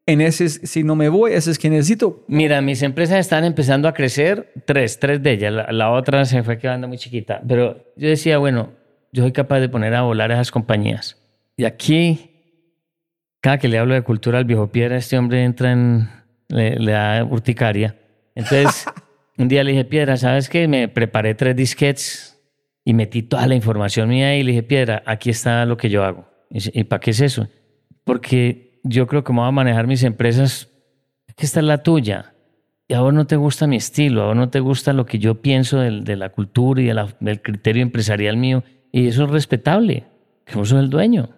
[0.06, 2.24] en ese, si no me voy, ese es que necesito.
[2.26, 5.52] Mira, mis empresas están empezando a crecer, tres, tres de ellas.
[5.70, 7.40] La, otra se fue quedando muy chiquita.
[7.46, 8.72] Pero yo decía, bueno,
[9.12, 11.18] yo soy capaz de poner a volar esas compañías.
[11.56, 12.30] Y aquí,
[13.40, 16.08] cada que le hablo de cultura al viejo piedra, este hombre entra en,
[16.48, 17.96] le, da urticaria.
[18.34, 18.86] Entonces,
[19.38, 20.66] un día le dije, Piedra, ¿sabes qué?
[20.66, 22.40] Me preparé tres disquets
[22.84, 26.02] y metí toda la información mía y le dije, Piedra, aquí está lo que yo
[26.02, 26.26] hago.
[26.50, 27.48] ¿Y, ¿y para qué es eso?
[28.02, 30.68] Porque yo creo que me voy a manejar mis empresas,
[31.38, 32.34] esta es la tuya.
[32.88, 35.18] Y a vos no te gusta mi estilo, a vos no te gusta lo que
[35.18, 38.64] yo pienso de, la cultura y del criterio empresarial mío.
[38.90, 40.04] Y eso es respetable,
[40.44, 41.30] que vos sos el dueño.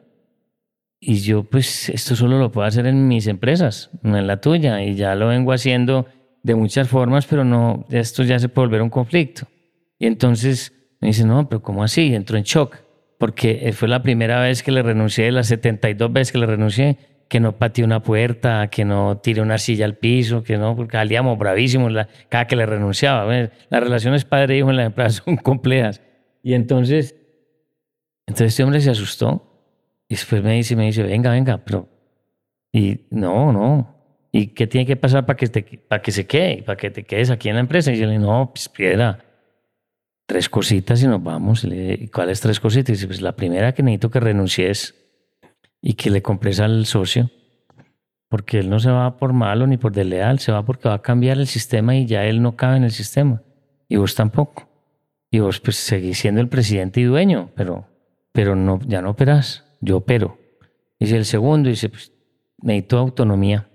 [0.98, 4.82] Y yo, pues, esto solo lo puedo hacer en mis empresas, no en la tuya.
[4.82, 6.06] Y ya lo vengo haciendo
[6.42, 9.46] de muchas formas, pero no, esto ya se puede volver un conflicto.
[9.98, 12.14] Y entonces me dice, no, pero ¿cómo así?
[12.14, 12.78] Entró en shock,
[13.18, 16.98] porque fue la primera vez que le renuncié, las 72 veces que le renuncié,
[17.34, 20.96] que no patee una puerta, que no tire una silla al piso, que no, porque
[20.96, 21.92] salíamos bravísimos
[22.28, 23.26] cada que le renunciaba.
[23.26, 26.00] Las relaciones padre-hijo en la empresa son complejas.
[26.44, 27.16] Y entonces,
[28.24, 29.50] entonces este hombre se asustó
[30.08, 31.88] y después me dice, me dice, venga, venga, pero,
[32.72, 33.96] y no, no.
[34.30, 37.02] ¿Y qué tiene que pasar para que, te, para que se quede, para que te
[37.02, 37.92] quedes aquí en la empresa?
[37.92, 39.24] Y yo le dije, no, pues piedra,
[40.24, 41.64] tres cositas y nos vamos.
[41.64, 42.90] Y ¿cuáles tres cositas?
[42.90, 45.03] Y dice, pues la primera que necesito que renuncies
[45.86, 47.30] y que le compres al socio,
[48.30, 51.02] porque él no se va por malo ni por desleal, se va porque va a
[51.02, 53.42] cambiar el sistema y ya él no cabe en el sistema.
[53.86, 54.66] Y vos tampoco.
[55.30, 57.86] Y vos pues seguís siendo el presidente y dueño, pero,
[58.32, 60.38] pero no, ya no operás, yo opero.
[60.98, 62.12] Dice el segundo, dice, pues
[62.62, 63.68] necesito autonomía.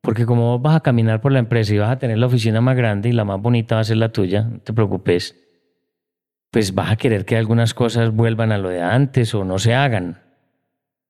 [0.00, 2.62] Porque como vos vas a caminar por la empresa y vas a tener la oficina
[2.62, 5.36] más grande y la más bonita va a ser la tuya, no te preocupes,
[6.50, 9.74] pues vas a querer que algunas cosas vuelvan a lo de antes o no se
[9.74, 10.21] hagan.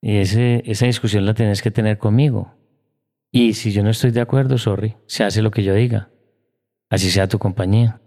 [0.03, 2.53] Y ese, esa discusión la tienes que tener conmigo.
[3.30, 6.11] Y si yo no estoy de acuerdo, sorry, se hace lo que yo diga.
[6.90, 8.00] Así sea tu compañía.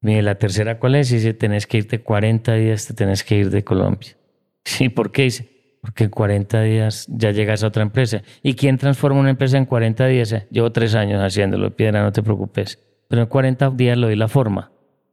[0.00, 1.10] Mire, la tercera, ¿cuál es?
[1.10, 4.16] Dice, tenés que irte 40 días, te tenés que ir de Colombia.
[4.64, 5.22] Sí, ¿por qué?
[5.22, 5.48] Dice,
[5.80, 8.22] porque en 40 días ya llegas a otra empresa.
[8.42, 10.30] ¿Y quién transforma una empresa en 40 días?
[10.32, 12.78] Eh, llevo tres años haciéndolo, piedra, no te preocupes.
[13.08, 14.72] Pero en 40 días le doy la forma.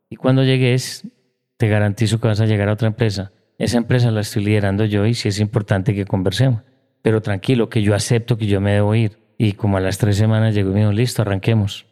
[0.09, 1.07] Y cuando llegues,
[1.55, 5.06] te garantizo que vas a llegar a otra empresa esa empresa la estoy liderando yo
[5.06, 6.62] y sí es importante que conversemos.
[7.01, 9.20] Pero tranquilo, que yo acepto que yo me debo ir.
[9.38, 11.86] Y como a las tres semanas llegó y me dijo, listo, arranquemos.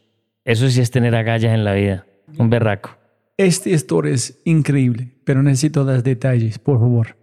[0.45, 2.05] Eso sí es tener agallas en la vida.
[2.37, 2.97] Un berraco.
[3.37, 7.15] Esta historia es increíble, pero necesito dar detalles, por favor.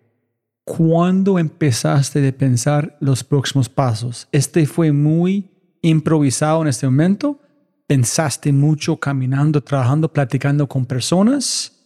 [0.65, 4.29] ¿Cuándo empezaste a pensar los próximos pasos?
[4.31, 5.51] ¿Este fue muy
[5.83, 7.41] improvisado en este momento?
[7.87, 11.80] ¿Pensaste mucho caminando, trabajando, platicando con personas?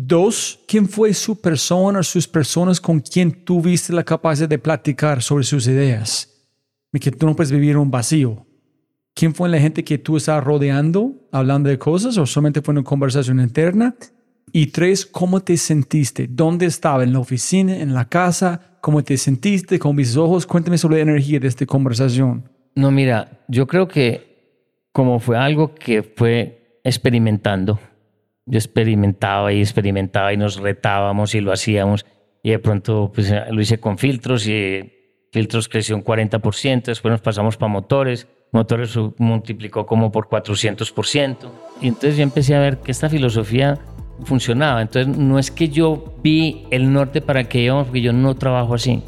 [0.00, 5.42] Dos, ¿quién fue su persona, sus personas con quien tuviste la capacidad de platicar sobre
[5.42, 6.46] sus ideas?
[6.92, 8.46] Y que tú no puedes vivir un vacío.
[9.12, 12.84] ¿Quién fue la gente que tú estabas rodeando, hablando de cosas, o solamente fue una
[12.84, 13.96] conversación interna?
[14.52, 16.28] Y tres, ¿cómo te sentiste?
[16.30, 17.02] ¿Dónde estaba?
[17.02, 17.76] ¿En la oficina?
[17.76, 18.78] ¿En la casa?
[18.80, 20.46] ¿Cómo te sentiste con mis ojos?
[20.46, 22.48] Cuéntame sobre la energía de esta conversación.
[22.76, 27.80] No, mira, yo creo que como fue algo que fue experimentando,
[28.48, 32.06] Yo experimentaba y experimentaba y nos retábamos y lo hacíamos.
[32.42, 34.92] Y de pronto pues, lo hice con filtros y
[35.32, 36.84] filtros creció un 40%.
[36.84, 38.26] Después nos pasamos para motores.
[38.52, 41.50] Motores multiplicó como por 400%.
[41.82, 43.78] Y entonces yo empecé a ver que esta filosofía
[44.24, 44.80] funcionaba.
[44.80, 48.74] Entonces no es que yo vi el norte para que íbamos, porque yo no trabajo
[48.74, 49.02] así.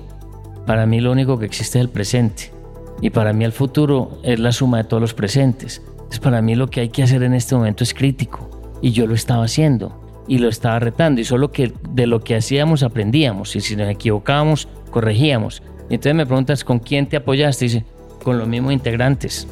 [0.66, 2.52] Para mí lo único que existe es el presente.
[3.00, 5.82] Y para mí el futuro es la suma de todos los presentes.
[5.90, 8.49] Entonces para mí lo que hay que hacer en este momento es crítico.
[8.82, 10.24] Y yo lo estaba haciendo.
[10.28, 11.20] Y lo estaba retando.
[11.20, 13.56] Y solo que de lo que hacíamos aprendíamos.
[13.56, 15.62] Y si nos equivocábamos, corregíamos.
[15.88, 17.66] Y entonces me preguntas, ¿con quién te apoyaste?
[17.66, 17.84] Y dice,
[18.22, 19.46] con los mismos integrantes.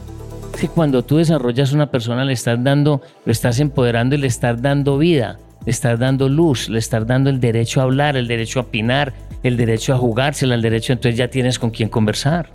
[0.54, 4.26] Es que cuando tú desarrollas una persona le estás dando, lo estás empoderando y le
[4.26, 8.26] estás dando vida le estás dando luz, le estás dando el derecho a hablar, el
[8.26, 9.12] derecho a opinar,
[9.42, 12.50] el derecho a jugársela, el derecho, entonces ya tienes con quién conversar,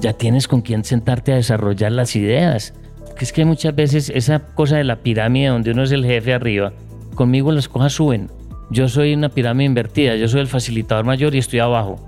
[0.00, 2.74] ya tienes con quién sentarte a desarrollar las ideas.
[3.22, 6.72] Es que muchas veces esa cosa de la pirámide donde uno es el jefe arriba,
[7.14, 8.28] conmigo las cosas suben.
[8.68, 12.04] Yo soy una pirámide invertida, yo soy el facilitador mayor y estoy abajo.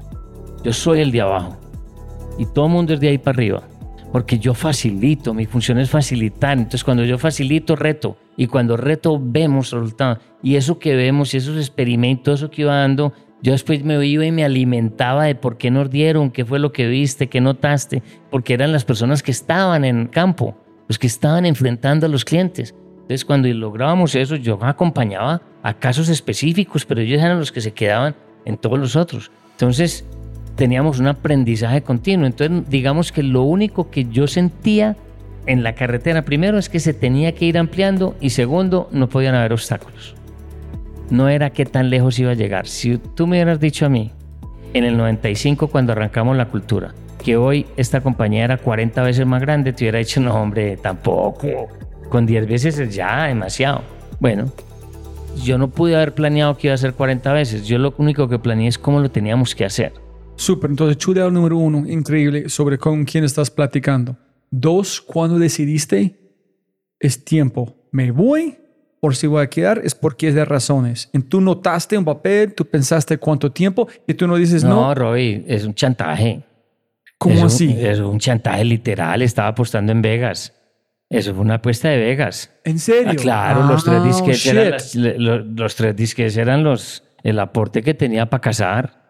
[0.65, 1.57] Yo soy el de abajo.
[2.37, 3.63] Y todo el mundo es de ahí para arriba.
[4.11, 6.59] Porque yo facilito, mi función es facilitar.
[6.59, 8.17] Entonces cuando yo facilito, reto.
[8.37, 10.19] Y cuando reto, vemos resultados.
[10.43, 14.27] Y eso que vemos y esos experimentos, eso que iba dando, yo después me iba
[14.27, 18.03] y me alimentaba de por qué nos dieron, qué fue lo que viste, qué notaste,
[18.33, 20.57] porque eran las personas que estaban en campo,
[20.89, 22.75] los que estaban enfrentando a los clientes.
[22.95, 27.73] Entonces, cuando lográbamos eso, yo acompañaba a casos específicos, pero ellos eran los que se
[27.73, 28.15] quedaban
[28.45, 29.31] en todos los otros.
[29.53, 30.05] Entonces,
[30.57, 32.27] teníamos un aprendizaje continuo.
[32.27, 34.97] Entonces, digamos que lo único que yo sentía
[35.47, 39.35] en la carretera, primero es que se tenía que ir ampliando y segundo, no podían
[39.35, 40.15] haber obstáculos.
[41.11, 42.67] No era qué tan lejos iba a llegar.
[42.67, 44.11] Si tú me hubieras dicho a mí,
[44.73, 46.95] en el 95 cuando arrancamos la cultura,
[47.25, 51.69] que hoy esta compañía era 40 veces más grande, te hubiera dicho, no hombre, tampoco.
[52.11, 53.81] Con 10 veces es ya demasiado.
[54.21, 54.53] Bueno,
[55.43, 57.67] yo no pude haber planeado que iba a ser 40 veces.
[57.67, 59.95] Yo lo único que planeé es cómo lo teníamos que hacer.
[60.37, 64.17] Súper, entonces chuleado número uno, increíble, sobre con quién estás platicando.
[64.51, 66.21] Dos, cuando decidiste,
[67.01, 67.75] es tiempo.
[67.91, 68.59] Me voy,
[69.01, 71.09] por si voy a quedar, es porque es de razones.
[71.13, 74.75] Y tú notaste un papel, tú pensaste cuánto tiempo y tú no dices no.
[74.75, 76.45] No, Roy, es un chantaje.
[77.25, 77.75] ¿Cómo así?
[77.79, 79.23] es un chantaje literal.
[79.23, 80.53] Estaba apostando en Vegas.
[81.09, 82.51] Eso fue una apuesta de Vegas.
[82.65, 83.13] ¿En serio?
[83.13, 84.95] Ah, claro, los tres disques eran los,
[85.47, 89.05] los, tres disques eran los el aporte que tenía para casar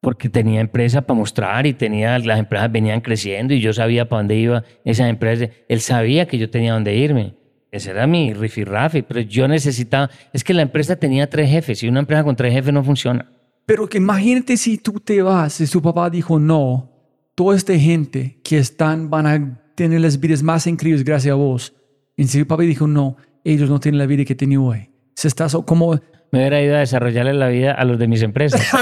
[0.00, 4.20] porque tenía empresa para mostrar y tenía, las empresas venían creciendo y yo sabía para
[4.20, 5.48] dónde iba esa empresa.
[5.68, 7.34] Él sabía que yo tenía dónde irme.
[7.70, 11.88] Ese era mi rifirrafe, pero yo necesitaba, es que la empresa tenía tres jefes y
[11.88, 13.30] una empresa con tres jefes no funciona.
[13.66, 16.89] Pero que imagínate si tú te vas y su papá dijo no,
[17.40, 21.72] toda esta gente que están van a tener las vidas más increíbles gracias a vos.
[22.18, 24.90] Si su papá dijo no, ellos no tienen la vida que tienen hoy.
[25.14, 25.92] Se está como
[26.32, 28.60] me hubiera ido a desarrollarle la vida a los de mis empresas.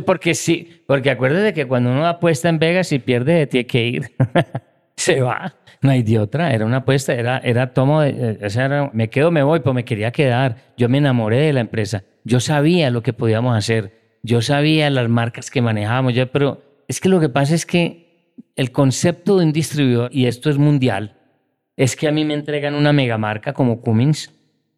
[0.06, 4.12] porque sí, porque acuérdate que cuando uno apuesta en Vegas y pierde, tiene que ir.
[4.96, 5.52] Se va.
[5.82, 6.54] No hay de otra.
[6.54, 10.12] Era una apuesta, era, era tomo, de, eh, me quedo, me voy, pues me quería
[10.12, 10.54] quedar.
[10.76, 12.04] Yo me enamoré de la empresa.
[12.22, 13.99] Yo sabía lo que podíamos hacer.
[14.22, 16.14] Yo sabía las marcas que manejábamos.
[16.14, 20.26] Yo, pero es que lo que pasa es que el concepto de un distribuidor, y
[20.26, 21.16] esto es mundial,
[21.76, 24.32] es que a mí me entregan una megamarca como Cummins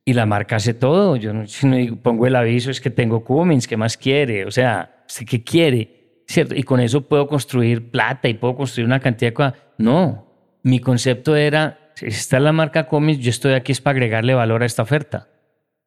[0.04, 1.16] y la marca hace todo.
[1.16, 4.44] Yo no, si no pongo el aviso es que tengo Cummins, ¿qué más quiere?
[4.44, 6.22] O sea, ¿qué quiere?
[6.26, 6.54] ¿Cierto?
[6.54, 9.54] Y con eso puedo construir plata y puedo construir una cantidad de cosas.
[9.78, 14.34] No, mi concepto era, si está la marca Cummins, yo estoy aquí es para agregarle
[14.34, 15.28] valor a esta oferta.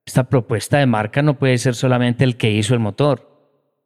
[0.06, 3.35] Esta propuesta de marca no puede ser solamente el que hizo el motor.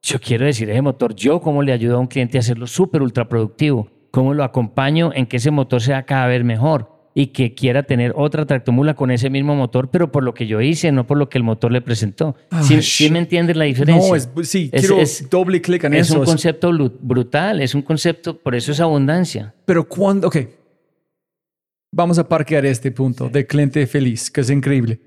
[0.02, 3.02] Yo quiero decir, ese motor, yo cómo le ayudo a un cliente a hacerlo súper
[3.02, 7.54] ultra productivo, cómo lo acompaño en que ese motor sea cada vez mejor y que
[7.54, 11.06] quiera tener otra tractomula con ese mismo motor, pero por lo que yo hice, no
[11.06, 12.36] por lo que el motor le presentó.
[12.50, 14.10] Ah, ¿Sí, me entiendes la diferencia?
[14.10, 14.98] No, es, sí, quiero
[15.30, 16.14] doble clic en eso.
[16.14, 16.72] Es un concepto
[17.02, 19.54] brutal, es un concepto, por eso es abundancia.
[19.66, 20.38] Pero cuando, ok,
[21.92, 25.02] vamos a parquear este punto de cliente feliz, que es increíble.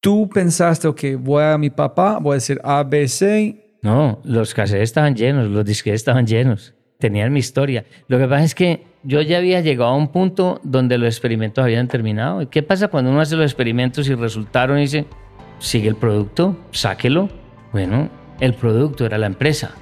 [0.00, 3.56] Tú pensaste, ok, voy a mi papá, voy a decir ABC.
[3.82, 7.84] No, los cassettes estaban llenos, los disques estaban llenos, tenían mi historia.
[8.08, 11.62] Lo que pasa es que yo ya había llegado a un punto donde los experimentos
[11.62, 12.40] habían terminado.
[12.40, 15.04] ¿Y qué pasa cuando uno hace los experimentos y resultaron y dice,
[15.58, 17.28] sigue el producto, sáquelo?
[17.72, 18.08] Bueno,
[18.40, 19.72] el producto era la empresa.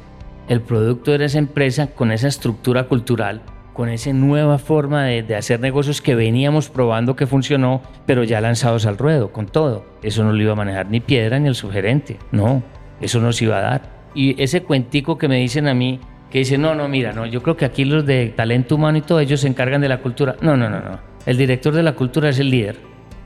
[0.49, 3.43] El producto era esa empresa con esa estructura cultural,
[3.79, 8.87] con esa nueva forma de, hacer negocios que veníamos probando que funcionó, pero ya lanzados
[8.87, 9.87] al ruedo, con todo.
[10.03, 12.17] Eso no lo iba a manejar ni Piedra ni el sugerente.
[12.33, 12.65] No,
[13.01, 13.83] eso no se iba a dar.
[14.17, 17.41] Y ese cuentico que me dicen a mí, que dice, no, no, mira, no, yo
[17.41, 20.35] creo que aquí los de talento humano y todo, ellos se encargan de la cultura.
[20.41, 20.99] No, no, no, no.
[21.25, 22.81] El director de la cultura es el líder.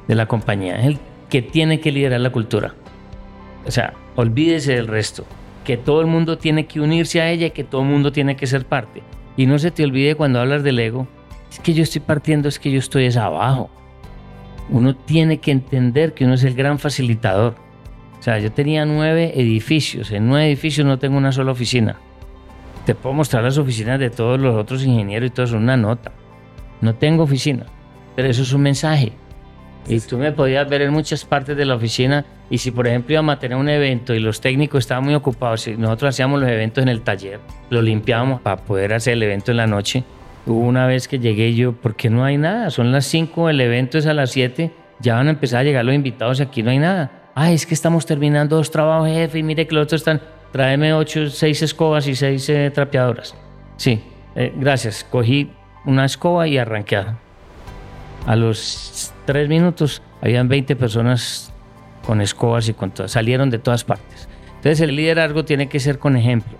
[0.07, 0.99] de la compañía, es el
[1.31, 2.75] que tiene que liderar la cultura.
[3.65, 5.25] O sea, olvídese del resto,
[5.65, 8.37] que todo el mundo tiene que unirse a ella y que todo el mundo tiene
[8.37, 9.03] que ser parte.
[9.37, 11.07] Y no se te olvide cuando hablas del ego,
[11.51, 13.71] es que yo estoy partiendo, es que yo estoy es abajo.
[14.71, 17.55] Uno tiene que entender que uno es el gran facilitador.
[18.19, 21.97] O sea, yo tenía nueve edificios, en nueve edificios no tengo una sola oficina.
[22.87, 26.13] Te puedo mostrar las oficinas de todos los otros ingenieros y todo eso, una nota.
[26.81, 27.67] No tengo oficina,
[28.17, 29.13] pero eso es un mensaje.
[29.89, 33.15] Y tú me podías ver en muchas partes de la oficina y si por ejemplo
[33.15, 36.83] íbamos a tener un evento y los técnicos estaban muy ocupados, nosotros hacíamos los eventos
[36.83, 37.41] en el taller,
[37.71, 40.05] lo limpiábamos para poder hacer el evento en la noche.
[40.45, 43.97] Hubo una vez que llegué yo, porque no hay nada, son las 5, el evento
[43.97, 46.71] es a las 7, ya van a empezar a llegar los invitados y aquí no
[46.71, 47.31] hay nada.
[47.35, 50.21] Ay, es que estamos terminando dos trabajos, jefe, y mire que los otros están,
[50.53, 53.35] tráeme ocho, seis escobas y seis eh, trapeadoras.
[53.79, 54.03] Sí,
[54.37, 55.51] eh, gracias, cogí
[55.87, 57.03] una escoba y arranqué.
[58.27, 61.52] A los tres minutos habían 20 personas
[62.05, 64.29] con escobas y con todas, salieron de todas partes.
[64.57, 66.59] Entonces el liderazgo tiene que ser con ejemplo.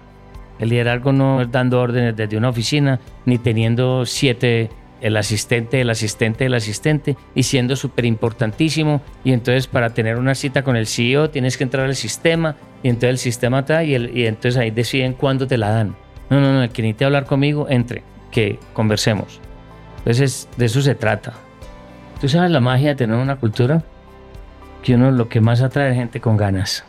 [0.59, 4.71] El liderazgo no es dando órdenes desde una oficina ni teniendo siete,
[5.01, 9.03] el asistente, el asistente, el asistente y siendo súper importantísimo.
[9.25, 12.89] Y entonces para tener una cita con el CEO tienes que entrar al sistema y
[12.89, 15.97] entonces el sistema está y, y entonces ahí deciden cuándo te la dan.
[16.31, 19.41] No, no, no, el que necesite hablar conmigo, entre, que conversemos.
[19.99, 21.35] Entonces de eso se trata.
[22.21, 23.83] ¿Tú sabes la magia de tener una cultura?
[24.83, 26.85] Que uno lo que más atrae es gente con ganas.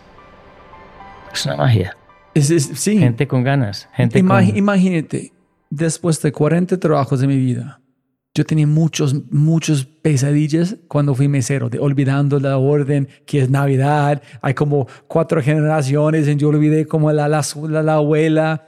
[1.31, 1.95] Es una magia.
[2.33, 2.97] Es, es- sí.
[2.97, 3.87] Gente con ganas.
[3.93, 4.57] Gente Ima- con...
[4.57, 5.31] Imagínate,
[5.69, 7.79] después de 40 trabajos de mi vida,
[8.35, 14.23] yo tenía muchos, muchos pesadillas cuando fui mesero, de olvidando la orden, que es Navidad,
[14.41, 18.67] hay como cuatro generaciones, y yo olvidé como la, la, la, la abuela.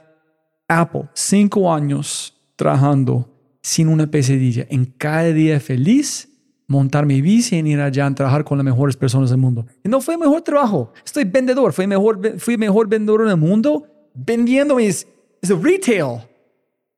[0.68, 6.28] Apple, cinco años trabajando sin una pesadilla, en cada día feliz,
[6.66, 9.66] montar mi bici y ir allá a trabajar con las mejores personas del mundo.
[9.84, 13.86] Y no fue mejor trabajo, estoy vendedor, fui mejor, fui mejor vendedor en el mundo
[14.14, 15.06] vendiendo mis
[15.42, 16.20] es retail.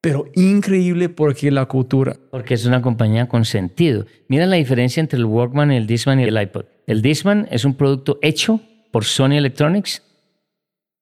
[0.01, 2.17] Pero increíble porque la cultura.
[2.31, 4.07] Porque es una compañía con sentido.
[4.29, 6.67] Mira la diferencia entre el Walkman, el Discman y el iPod.
[6.87, 8.61] El Discman es un producto hecho
[8.93, 10.03] por Sony Electronics.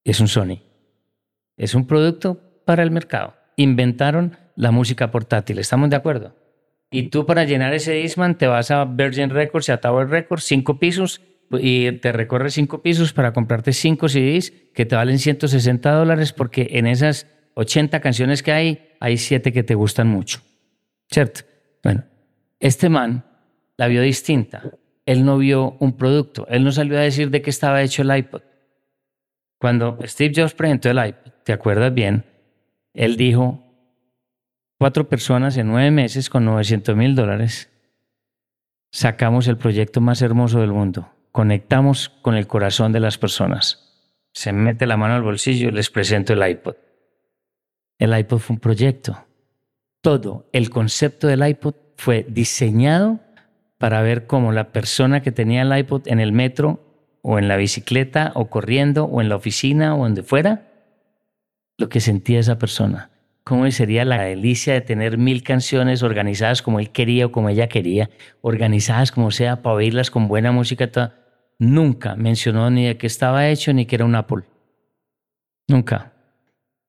[0.03, 0.61] Es un Sony.
[1.59, 3.35] Es un producto para el mercado.
[3.57, 5.59] Inventaron la música portátil.
[5.59, 6.35] ¿Estamos de acuerdo?
[6.97, 10.45] Y tú para llenar ese Discman te vas a Virgin Records y a Tower Records,
[10.45, 11.21] cinco pisos,
[11.53, 16.69] y te recorres cinco pisos para comprarte cinco CDs que te valen 160 dólares porque
[16.71, 20.41] en esas 80 canciones que hay, hay siete que te gustan mucho.
[21.11, 21.43] ¿Cierto?
[21.85, 22.05] Bueno,
[22.61, 23.27] este man
[23.77, 24.63] la vio distinta.
[25.05, 26.47] Él no vio un producto.
[26.49, 28.41] Él no salió a decir de qué estaba hecho el iPod.
[29.59, 32.25] Cuando Steve Jobs presentó el iPod, ¿te acuerdas bien?
[32.95, 33.66] Él dijo,
[34.79, 37.71] cuatro personas en nueve meses con 900 mil dólares,
[38.91, 41.11] sacamos el proyecto más hermoso del mundo.
[41.33, 44.09] Conectamos con el corazón de las personas.
[44.33, 46.77] Se mete la mano al bolsillo y les presento el iPod.
[47.99, 49.27] El iPod fue un proyecto.
[50.01, 53.21] Todo el concepto del iPod fue diseñado
[53.79, 56.81] para ver cómo la persona que tenía el iPod en el metro
[57.23, 60.69] o en la bicicleta o corriendo o en la oficina o donde fuera,
[61.77, 63.11] lo que sentía esa persona.
[63.47, 67.69] Cómo sería la delicia de tener mil canciones organizadas como él quería o como ella
[67.69, 71.15] quería, organizadas como sea para oírlas con buena música.
[71.61, 74.43] Nunca mencionó ni de qué estaba hecho ni que era un Apple.
[75.69, 76.13] Nunca.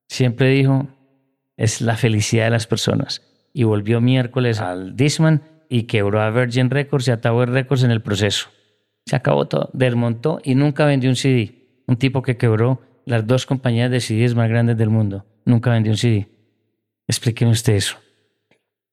[0.09, 0.87] Siempre dijo,
[1.57, 3.21] es la felicidad de las personas.
[3.53, 7.91] Y volvió miércoles al Disman y quebró a Virgin Records y a Tower Records en
[7.91, 8.47] el proceso.
[9.05, 11.83] Se acabó todo, desmontó y nunca vendió un CD.
[11.85, 15.23] Un tipo que quebró las dos compañías de CDs más grandes del mundo.
[15.45, 16.27] Nunca vendió un CD.
[17.07, 17.97] Explíqueme usted eso.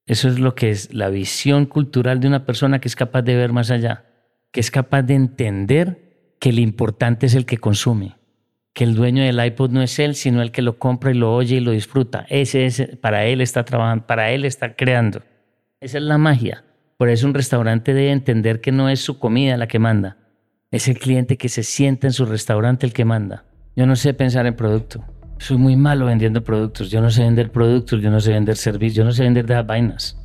[0.07, 3.37] Eso es lo que es la visión cultural de una persona que es capaz de
[3.37, 4.05] ver más allá,
[4.53, 8.17] que es capaz de entender que lo importante es el que consume,
[8.75, 11.35] que el dueño del iPod no es él, sino el que lo compra y lo
[11.35, 12.27] oye y lo disfruta.
[12.29, 15.23] Ese es, para él está trabajando, para él está creando.
[15.81, 16.65] Esa es la magia.
[16.99, 20.19] Por eso un restaurante debe entender que no es su comida la que manda,
[20.71, 23.45] es el cliente que se sienta en su restaurante el que manda.
[23.75, 25.05] Yo no sé pensar en producto.
[25.45, 26.91] Soy muy malo vendiendo productos.
[26.91, 29.53] Yo no sé vender productos, yo no sé vender servicios, yo no sé vender de
[29.53, 30.19] las vainas.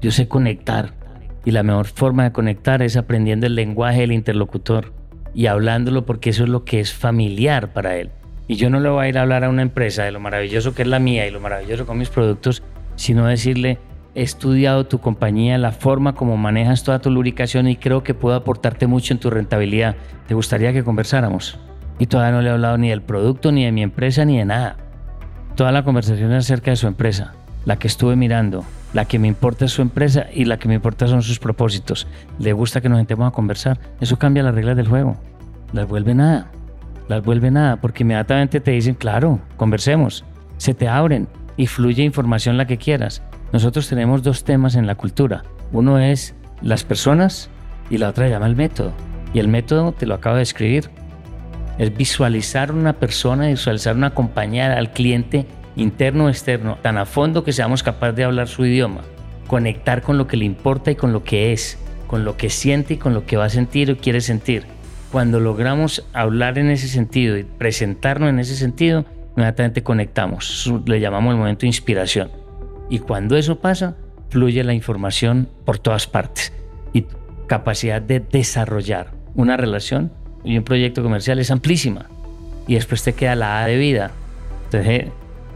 [0.00, 0.94] Yo sé conectar.
[1.44, 4.92] Y la mejor forma de conectar es aprendiendo el lenguaje del interlocutor
[5.32, 8.10] y hablándolo porque eso es lo que es familiar para él.
[8.48, 10.74] Y yo no le voy a ir a hablar a una empresa de lo maravilloso
[10.74, 12.64] que es la mía y lo maravilloso con mis productos,
[12.96, 13.78] sino decirle,
[14.16, 18.34] he estudiado tu compañía, la forma como manejas toda tu lubricación y creo que puedo
[18.34, 19.94] aportarte mucho en tu rentabilidad.
[20.26, 21.60] ¿Te gustaría que conversáramos?
[21.98, 24.44] Y todavía no le he hablado ni del producto, ni de mi empresa, ni de
[24.44, 24.76] nada.
[25.56, 27.32] Toda la conversación es acerca de su empresa,
[27.64, 30.74] la que estuve mirando, La que me importa es su empresa y la que me
[30.74, 32.06] importa son sus propósitos.
[32.38, 33.78] Le gusta que nos sentemos a conversar.
[34.00, 35.16] Eso cambia las reglas del juego.
[35.72, 36.50] Las vuelve nada.
[37.08, 40.24] Las vuelve nada porque inmediatamente te dicen, claro, conversemos.
[40.56, 43.22] Se te abren y fluye información la que quieras.
[43.52, 45.42] Nosotros tenemos dos temas en la cultura.
[45.72, 47.50] Uno es las personas
[47.90, 48.92] y la otra llama el método.
[49.34, 50.90] Y el método te lo acabo de escribir.
[51.78, 57.44] Es visualizar una persona, visualizar una compañía al cliente interno o externo, tan a fondo
[57.44, 59.02] que seamos capaces de hablar su idioma,
[59.46, 62.94] conectar con lo que le importa y con lo que es, con lo que siente
[62.94, 64.64] y con lo que va a sentir o quiere sentir.
[65.12, 69.06] Cuando logramos hablar en ese sentido y presentarnos en ese sentido,
[69.36, 70.70] inmediatamente conectamos.
[70.84, 72.30] le llamamos el momento inspiración.
[72.90, 73.96] Y cuando eso pasa,
[74.30, 76.52] fluye la información por todas partes.
[76.92, 77.06] Y
[77.46, 80.12] capacidad de desarrollar una relación
[80.44, 82.06] y un proyecto comercial es amplísima.
[82.66, 84.10] Y después te queda la A de vida.
[84.64, 85.06] Entonces,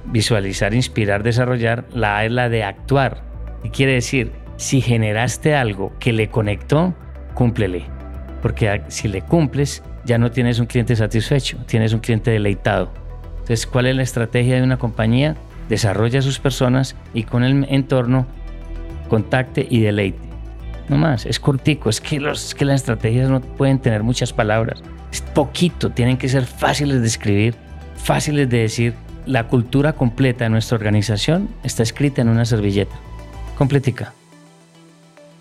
[0.07, 1.85] visualizar, inspirar, desarrollar.
[1.95, 3.23] La A es la de actuar.
[3.63, 4.33] ¿Qué quiere decir?
[4.57, 6.95] Si generaste algo que le conectó,
[7.35, 7.85] cúmplele.
[8.41, 12.91] Porque si le cumples, ya no tienes un cliente satisfecho, tienes un cliente deleitado.
[13.33, 15.37] Entonces, ¿cuál es la estrategia de una compañía?
[15.69, 18.27] Desarrolla a sus personas y con el entorno
[19.09, 20.32] contacte y deleite.
[20.89, 24.83] No más, es cortico, es que, los, que las estrategias no pueden tener muchas palabras.
[25.13, 27.55] Es poquito, tienen que ser fáciles de escribir,
[27.97, 28.95] fáciles de decir
[29.27, 32.95] la cultura completa de nuestra organización está escrita en una servilleta.
[33.57, 34.13] Completica.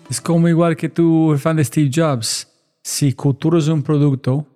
[0.08, 2.48] Es como igual que tu fan de Steve Jobs.
[2.82, 4.46] Si cultura es un producto,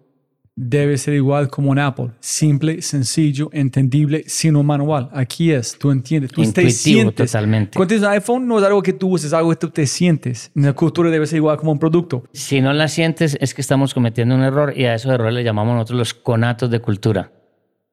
[0.57, 2.13] debe ser igual como un Apple.
[2.19, 5.11] Simple, sencillo, entendible, sin un manual.
[5.13, 7.33] Aquí es, tú entiendes, tú Intuitivo, te sientes.
[7.33, 7.77] totalmente.
[7.77, 9.87] Cuando tienes un iPhone no es algo que tú uses, es algo que tú te
[9.87, 10.51] sientes.
[10.55, 12.25] La cultura debe ser igual como un producto.
[12.33, 15.45] Si no la sientes es que estamos cometiendo un error y a esos errores le
[15.45, 17.31] llamamos nosotros los conatos de cultura.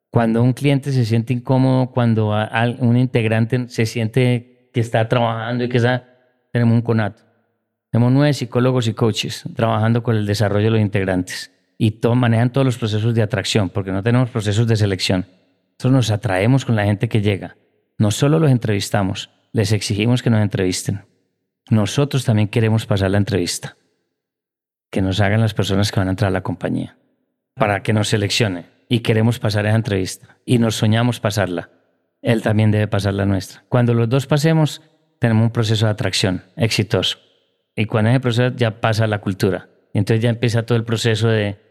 [0.09, 2.33] Cuando un cliente se siente incómodo, cuando
[2.79, 6.07] un integrante se siente que está trabajando y que está,
[6.51, 7.23] tenemos un conato.
[7.91, 11.52] Tenemos nueve psicólogos y coaches trabajando con el desarrollo de los integrantes
[11.83, 15.25] y manejan todos los procesos de atracción, porque no tenemos procesos de selección.
[15.71, 17.57] Nosotros nos atraemos con la gente que llega.
[17.97, 21.03] No solo los entrevistamos, les exigimos que nos entrevisten.
[21.69, 23.75] Nosotros también queremos pasar la entrevista.
[24.91, 26.95] Que nos hagan las personas que van a entrar a la compañía.
[27.53, 31.69] Para que nos seleccione y queremos pasar esa entrevista y nos soñamos pasarla,
[32.21, 33.65] él también debe pasar la nuestra.
[33.67, 34.81] Cuando los dos pasemos,
[35.19, 37.17] tenemos un proceso de atracción exitoso.
[37.75, 39.67] Y cuando ese proceso ya pasa la cultura.
[39.93, 41.62] Y entonces ya empieza todo el proceso de,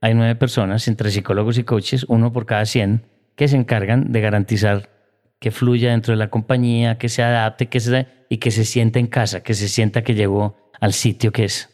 [0.00, 3.04] hay nueve personas, entre psicólogos y coaches, uno por cada 100,
[3.36, 4.90] que se encargan de garantizar
[5.38, 8.98] que fluya dentro de la compañía, que se adapte que se, y que se sienta
[8.98, 11.68] en casa, que se sienta que llegó al sitio que es.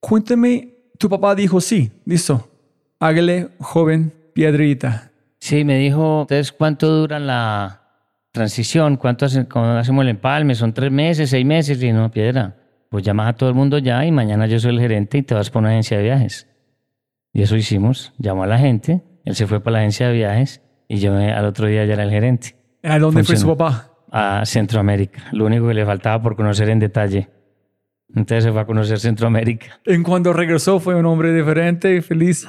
[0.00, 2.48] Cuéntame, tu papá dijo sí, listo,
[2.98, 5.10] hágale, joven, piedrita.
[5.38, 7.80] Sí, me dijo, entonces, ¿cuánto dura la
[8.30, 8.96] transición?
[8.96, 10.54] ¿Cuánto hacemos el empalme?
[10.54, 11.82] ¿Son tres meses, seis meses?
[11.82, 12.56] Y no, piedra,
[12.90, 15.34] pues llamas a todo el mundo ya y mañana yo soy el gerente y te
[15.34, 16.46] vas por una agencia de viajes.
[17.32, 20.62] Y eso hicimos, llamó a la gente, él se fue para la agencia de viajes
[20.88, 22.56] y yo al otro día ya era el gerente.
[22.82, 23.92] ¿A dónde fue su papá?
[24.10, 27.28] A Centroamérica, lo único que le faltaba por conocer en detalle.
[28.08, 29.80] Entonces se fue a conocer Centroamérica.
[29.84, 32.46] ¿En cuando regresó fue un hombre diferente y feliz?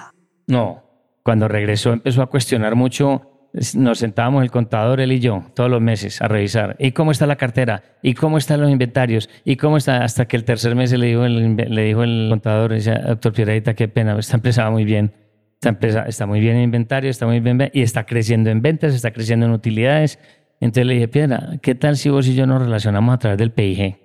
[0.47, 0.83] No,
[1.23, 3.30] cuando regresó empezó a cuestionar mucho.
[3.75, 6.77] Nos sentábamos el contador, él y yo, todos los meses a revisar.
[6.79, 7.83] ¿Y cómo está la cartera?
[8.01, 9.29] ¿Y cómo están los inventarios?
[9.43, 10.03] ¿Y cómo está?
[10.03, 13.73] Hasta que el tercer mes le dijo el, le dijo el contador, dice, doctor Piedradita,
[13.73, 15.13] qué pena, esta empresa va muy bien.
[15.55, 18.95] Esta empresa está muy bien en inventario, está muy bien y está creciendo en ventas,
[18.95, 20.17] está creciendo en utilidades.
[20.61, 23.51] Entonces le dije, Piedra, ¿qué tal si vos y yo nos relacionamos a través del
[23.51, 23.97] PIG?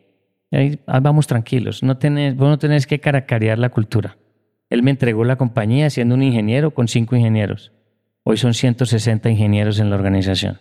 [0.53, 4.17] ahí vamos tranquilos, no tenés, vos no tenés que caracarear la cultura.
[4.71, 7.73] Él me entregó la compañía siendo un ingeniero con cinco ingenieros.
[8.29, 10.59] Hoy son 160 ingenieros en la organización.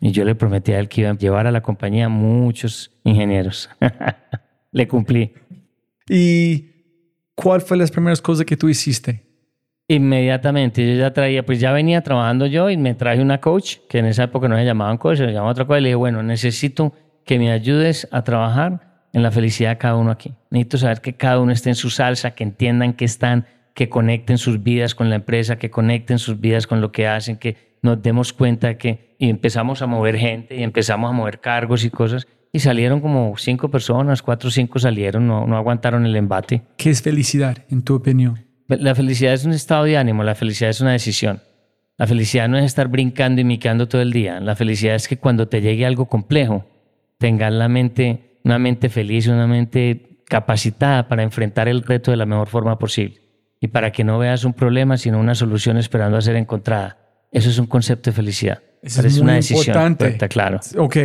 [0.00, 3.68] Y yo le prometí a él que iba a llevar a la compañía muchos ingenieros.
[4.72, 5.34] le cumplí.
[6.08, 6.70] ¿Y
[7.34, 9.22] cuál fue las primeras cosas que tú hiciste?
[9.88, 13.98] Inmediatamente, yo ya traía, pues ya venía trabajando yo y me traje una coach, que
[13.98, 16.22] en esa época no se llamaban coach, se llamaban otra cosa, y le dije, bueno,
[16.22, 16.94] necesito
[17.26, 20.32] que me ayudes a trabajar en la felicidad de cada uno aquí.
[20.48, 24.38] Necesito saber que cada uno esté en su salsa, que entiendan que están, que conecten
[24.38, 28.00] sus vidas con la empresa, que conecten sus vidas con lo que hacen, que nos
[28.00, 32.26] demos cuenta que y empezamos a mover gente y empezamos a mover cargos y cosas
[32.52, 36.62] y salieron como cinco personas, cuatro o cinco salieron, no, no aguantaron el embate.
[36.76, 38.46] ¿Qué es felicidad, en tu opinión?
[38.68, 41.42] La felicidad es un estado de ánimo, la felicidad es una decisión.
[41.98, 44.40] La felicidad no es estar brincando y micando todo el día.
[44.40, 46.64] La felicidad es que cuando te llegue algo complejo,
[47.18, 52.26] tengas la mente una mente feliz, una mente capacitada para enfrentar el reto de la
[52.26, 53.23] mejor forma posible
[53.64, 56.98] y para que no veas un problema, sino una solución esperando a ser encontrada.
[57.32, 58.62] Eso es un concepto de felicidad.
[58.82, 59.74] Eso es, una decisión.
[59.74, 60.28] Importante.
[60.28, 60.60] claro.
[60.76, 60.96] Ok.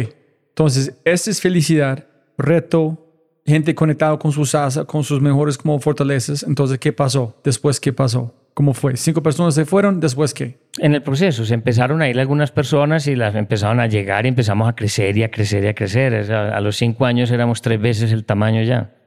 [0.50, 2.06] Entonces, esa es felicidad,
[2.38, 3.14] reto,
[3.46, 6.44] gente conectada con sus asas, con sus mejores como fortalezas.
[6.44, 7.40] Entonces, ¿qué pasó?
[7.46, 8.36] Después, ¿qué pasó?
[8.54, 8.98] ¿Cómo fue?
[8.98, 10.02] ¿Cinco personas se fueron?
[10.02, 10.60] ¿Después qué?
[10.80, 14.28] En el proceso se empezaron a ir algunas personas y las empezaron a llegar y
[14.28, 16.30] empezamos a crecer y a crecer y a crecer.
[16.30, 18.99] a los cinco años éramos tres veces el tamaño ya.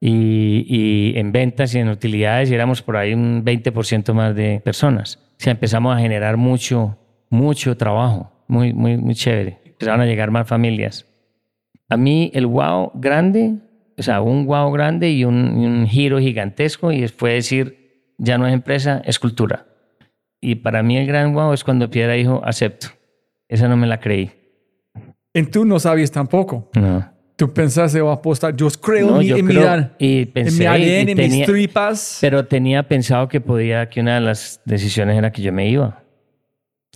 [0.00, 5.18] Y, y en ventas y en utilidades éramos por ahí un 20% más de personas.
[5.32, 6.98] O sea, empezamos a generar mucho,
[7.30, 9.58] mucho trabajo, muy, muy, muy chévere.
[9.64, 11.06] Empezaron a llegar más familias.
[11.88, 13.54] A mí el wow grande,
[13.96, 18.46] o sea, un wow grande y un, un giro gigantesco y después decir, ya no
[18.46, 19.66] es empresa, es cultura.
[20.40, 22.88] Y para mí el gran wow es cuando Piedra dijo, acepto.
[23.48, 24.30] Esa no me la creí.
[25.32, 26.70] En tú no sabías tampoco.
[26.74, 27.15] No.
[27.36, 30.18] Tú pensaste, voy a apostar, yo creo No, en, mi, yo en, creo- mi, y
[30.22, 30.66] en pensé, mi y
[31.00, 32.18] ADN, en mis tripas.
[32.22, 36.02] Pero tenía pensado que podía, que una de las decisiones era que yo me iba.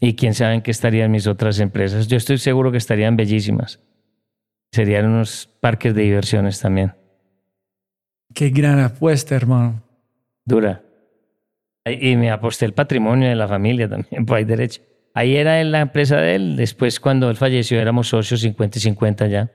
[0.00, 2.06] Y quién sabe en qué estarían mis otras empresas.
[2.08, 3.80] Yo estoy seguro que estarían bellísimas.
[4.72, 6.94] Serían unos parques de diversiones también.
[8.34, 9.82] Qué gran apuesta, hermano.
[10.46, 10.82] Dura.
[11.84, 14.80] Y y me aposté el patrimonio de la familia también, por ahí derecho.
[15.12, 16.56] Ahí era la empresa de él.
[16.56, 19.50] Después, cuando él falleció, éramos socios 50 y 50 ya.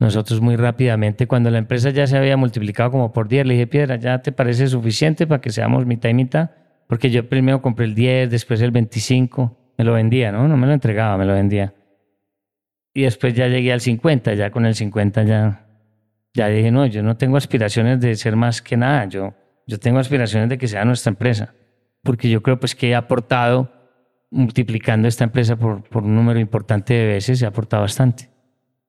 [0.00, 3.66] Nosotros muy rápidamente, cuando la empresa ya se había multiplicado como por 10, le dije,
[3.66, 6.50] Piedra, ¿ya te parece suficiente para que seamos mitad y mitad?
[6.86, 10.46] Porque yo primero compré el 10, después el 25, me lo vendía, ¿no?
[10.46, 11.74] No me lo entregaba, me lo vendía.
[12.94, 15.66] Y después ya llegué al 50, ya con el 50 ya,
[16.32, 19.34] ya dije, no, yo no tengo aspiraciones de ser más que nada, yo,
[19.66, 21.54] yo tengo aspiraciones de que sea nuestra empresa,
[22.04, 23.72] porque yo creo pues que he aportado,
[24.30, 28.37] multiplicando esta empresa por, por un número importante de veces, he aportado bastante.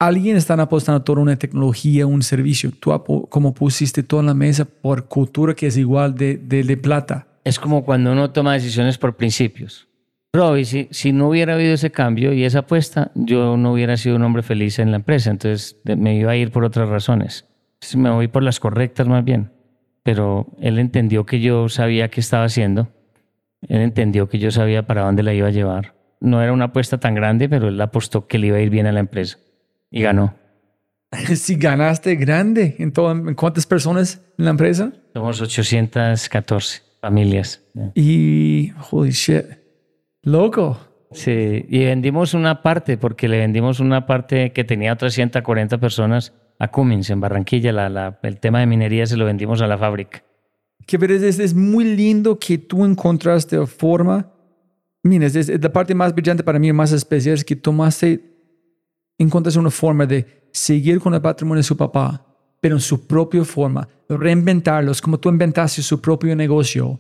[0.01, 2.71] Alguien está apostando toda una tecnología, un servicio.
[2.71, 6.77] Tú como pusiste todo en la mesa por cultura que es igual de, de, de
[6.77, 7.27] plata.
[7.43, 9.89] Es como cuando uno toma decisiones por principios.
[10.31, 14.15] Robbie, si, si no hubiera habido ese cambio y esa apuesta, yo no hubiera sido
[14.15, 15.31] un hombre feliz en la empresa.
[15.31, 17.45] Entonces me iba a ir por otras razones.
[17.73, 19.51] Entonces, me voy por las correctas más bien.
[20.03, 22.87] Pero él entendió que yo sabía qué estaba haciendo.
[23.67, 25.95] Él entendió que yo sabía para dónde la iba a llevar.
[26.21, 28.85] No era una apuesta tan grande, pero él apostó que le iba a ir bien
[28.85, 29.39] a la empresa.
[29.91, 30.35] Y ganó.
[31.35, 34.93] Si ganaste grande, ¿en, todo, ¿en cuántas personas en la empresa?
[35.13, 37.63] Somos 814 familias.
[37.95, 39.45] Y, holy shit,
[40.21, 40.77] loco.
[41.11, 46.33] Sí, y vendimos una parte, porque le vendimos una parte que tenía otras 140 personas
[46.59, 47.71] a Cummins en Barranquilla.
[47.71, 50.23] La, la- el tema de minería se lo vendimos a la fábrica.
[50.85, 54.31] Que ver, es, es muy lindo que tú encontraste forma.
[55.01, 58.28] Mira, es, es la parte más brillante para mí, más especial, es que tomaste,
[59.19, 62.25] encontraste una forma de seguir con el patrimonio de su papá,
[62.59, 66.99] pero en su propia forma, reinventarlos, como tú inventaste su propio negocio.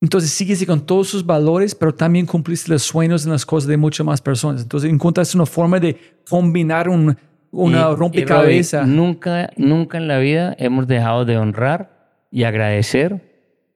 [0.00, 3.76] Entonces sigues con todos sus valores, pero también cumpliste los sueños en las cosas de
[3.76, 4.62] muchas más personas.
[4.62, 5.96] Entonces encontraste una forma de
[6.28, 7.16] combinar un,
[7.50, 8.82] una Y- y, rompecabezas.
[8.82, 13.24] Robbie, nunca, nunca en la vida hemos dejado de honrar y agradecer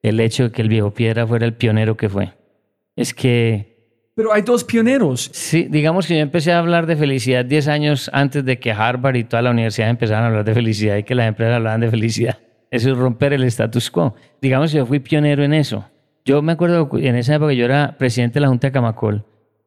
[0.02, 2.32] el hecho de que el viejo Piedra fuera el pionero que fue.
[2.94, 3.71] Es que
[4.14, 5.30] Pero hay dos pioneros.
[5.32, 9.16] Sí, digamos que yo empecé a hablar de felicidad 10 años antes de que Harvard
[9.16, 11.90] y toda la universidad empezaran a hablar de felicidad y que las empresas hablaban de
[11.90, 12.38] felicidad.
[12.70, 14.14] Eso es romper el status quo.
[14.40, 15.86] Digamos que yo fui pionero en eso.
[16.24, 19.24] Yo me acuerdo en esa época yo era presidente de la Junta de Camacol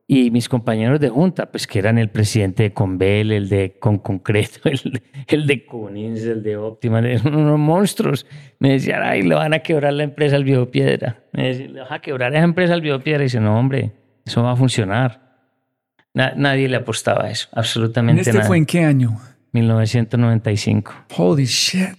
[0.07, 3.97] y mis compañeros de Junta, pues que eran el presidente de Convel, el de Con
[3.97, 8.27] Concreto, el, de- el de Cummins, el de Optima, unos monstruos.
[8.59, 11.23] Me decían, ay, le van a quebrar la empresa al viejo Piedra.
[11.31, 13.23] Me decían, le van a quebrar esa empresa al viejo Piedra.
[13.23, 13.91] Y dice, no, hombre,
[14.26, 15.22] eso va a funcionar.
[16.14, 18.45] Na- nadie le apostaba a eso, ¿En absolutamente este nada.
[18.47, 19.19] fue en qué año?
[19.52, 20.91] 1995.
[21.18, 21.89] Holy shit.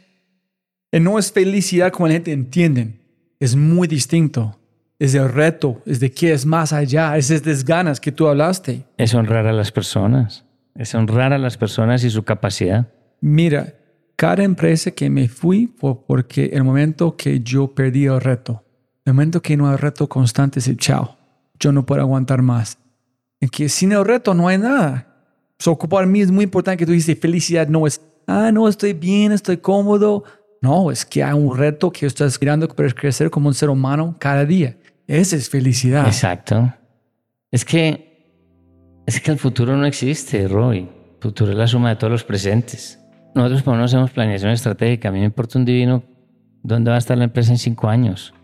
[0.92, 2.94] Y no es felicidad como la gente entiende.
[3.40, 4.58] Es muy distinto.
[4.98, 8.26] Es el reto, es de qué es más allá, es de las ganas que tú
[8.28, 8.84] hablaste.
[8.96, 10.44] Es honrar a las personas.
[10.74, 12.86] Es honrar a las personas y su capacidad.
[13.20, 13.74] Mira,
[14.16, 18.64] cada empresa que me fui fue porque el momento que yo perdí el reto,
[19.04, 21.15] el momento que no hay reto constante es el chao.
[21.58, 22.78] Yo no puedo aguantar más.
[23.40, 25.06] En que sin el reto no hay nada.
[25.58, 28.92] So, para mí es muy importante que tú dices felicidad no es, ah, no, estoy
[28.92, 30.24] bien, estoy cómodo.
[30.60, 34.16] No, es que hay un reto que estás aspirando para crecer como un ser humano
[34.18, 34.76] cada día.
[35.06, 36.06] Esa es felicidad.
[36.06, 36.72] Exacto.
[37.50, 40.78] Es que, es que el futuro no existe, Roy.
[40.78, 42.98] El futuro es la suma de todos los presentes.
[43.34, 46.02] Nosotros cuando hacemos planeación estratégica, a mí me importa un divino
[46.62, 48.34] dónde va a estar la empresa en cinco años.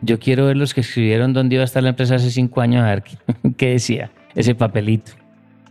[0.00, 2.82] Yo quiero ver los que escribieron dónde iba a estar la empresa hace cinco años,
[2.84, 3.02] a ver
[3.56, 5.12] qué, decía ese papelito.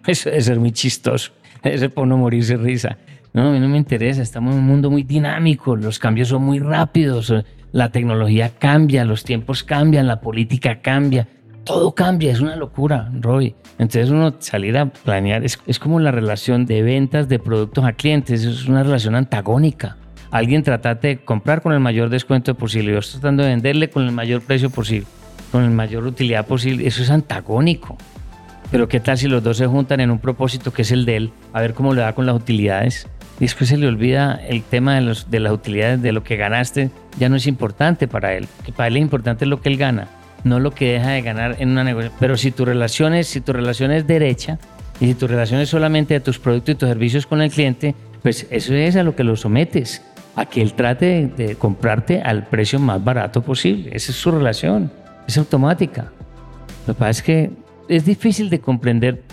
[0.06, 1.32] Eso debe ser muy chistoso.
[1.64, 2.98] Debe ser para uno morirse risa.
[3.34, 4.22] No, a mí no me interesa.
[4.22, 5.76] Estamos en un mundo muy dinámico.
[5.76, 7.34] Los cambios son muy rápidos.
[7.72, 11.28] La tecnología cambia, los tiempos cambian, la política cambia.
[11.64, 13.54] todo cambia, es una locura, Roy.
[13.78, 17.92] Entonces uno salir a planear es, es como la relación de ventas de productos a
[17.92, 19.98] clientes, es una relación antagónica.
[20.32, 24.04] Alguien trataste de comprar con el mayor descuento posible, yo estoy tratando de venderle con
[24.04, 25.08] el mayor precio posible,
[25.52, 27.98] con la mayor utilidad posible, eso es antagónico.
[28.72, 31.16] Pero qué tal si los dos se juntan en un propósito que es el de
[31.16, 33.08] él, a ver cómo le da con las utilidades.
[33.40, 37.30] Y después se le olvida el tema de las utilidades, de lo que ganaste, ya
[37.30, 38.48] no es importante para él.
[38.66, 40.08] Que para él es importante lo que él gana
[40.44, 42.18] no lo que deja de ganar en una negociación.
[42.20, 44.58] Pero si tu relación es, si tu relación es derecha
[45.00, 47.96] y si tu relación es solamente de tus productos y tus servicios con el cliente,
[48.24, 50.02] pues eso es a lo que lo sometes,
[50.38, 53.90] a que él trate de, comprarte al precio más barato posible.
[53.92, 54.90] Esa es su relación,
[55.28, 56.12] es automática.
[56.86, 57.52] Lo que pasa es que
[57.90, 59.24] es difícil de comprender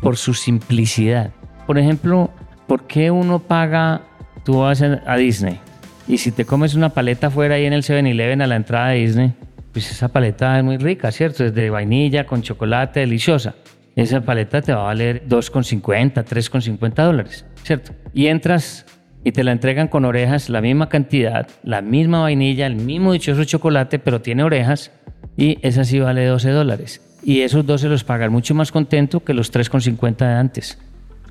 [0.00, 1.32] por su simplicidad.
[1.66, 2.30] Por ejemplo,
[2.66, 4.00] ¿por qué uno paga,
[4.44, 5.60] tú vas a Disney
[6.08, 9.00] y si te comes una paleta fuera ahí en el 7-Eleven a la entrada de
[9.00, 9.34] Disney,
[9.72, 11.44] pues esa paleta es muy rica, ¿cierto?
[11.44, 13.56] Es de vainilla con chocolate, deliciosa.
[13.94, 17.92] Esa paleta te va a valer 2,50, 3,50 dólares, ¿cierto?
[18.14, 18.86] Y entras
[19.28, 23.44] y te la entregan con orejas, la misma cantidad, la misma vainilla, el mismo dichoso
[23.44, 24.90] chocolate, pero tiene orejas
[25.36, 27.02] y esa sí vale 12 dólares.
[27.22, 30.78] Y esos 12 los pagan mucho más contento que los 3,50 de antes.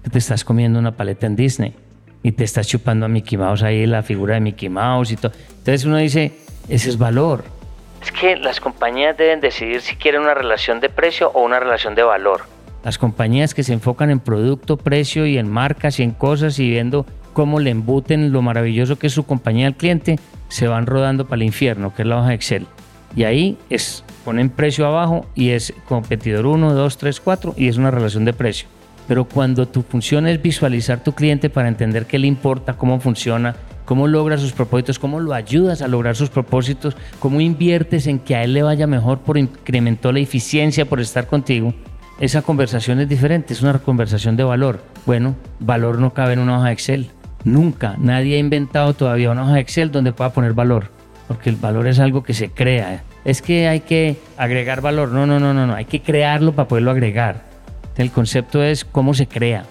[0.03, 1.73] Que te estás comiendo una paleta en Disney
[2.21, 5.31] y te estás chupando a Mickey Mouse ahí, la figura de Mickey Mouse y todo.
[5.57, 6.33] Entonces uno dice,
[6.69, 7.45] ese es valor
[7.99, 11.95] es que las compañías deben decidir si quieren una relación de precio o una relación
[11.95, 12.41] de valor.
[12.83, 16.69] Las compañías que se enfocan en producto, precio y en marcas y en cosas y
[16.69, 17.07] viendo
[17.37, 21.35] cómo le embuten lo maravilloso que es su compañía al cliente, se van rodando para
[21.35, 22.65] el infierno, que es la hoja de Excel.
[23.15, 27.77] Y ahí es, ponen precio abajo y es competidor 1, 2, 3, 4 y es
[27.77, 28.67] una relación de precio.
[29.07, 33.55] Pero cuando tu función es visualizar tu cliente para entender qué le importa, cómo funciona,
[33.85, 38.35] cómo logra sus propósitos, cómo lo ayudas a lograr sus propósitos, cómo inviertes en que
[38.35, 41.71] a él le vaya mejor por incrementó la eficiencia por estar contigo,
[42.19, 44.81] esa conversación es diferente, es una conversación de valor.
[45.05, 47.11] Bueno, valor no cabe en una hoja de Excel.
[47.43, 50.91] Nunca, nadie ha inventado todavía una hoja de Excel donde pueda poner valor,
[51.27, 53.03] porque el valor es algo que se crea.
[53.25, 55.09] Es que hay que agregar valor.
[55.09, 57.43] No, no, no, no, no, hay que crearlo para poderlo agregar.
[57.97, 59.65] El concepto es cómo se crea.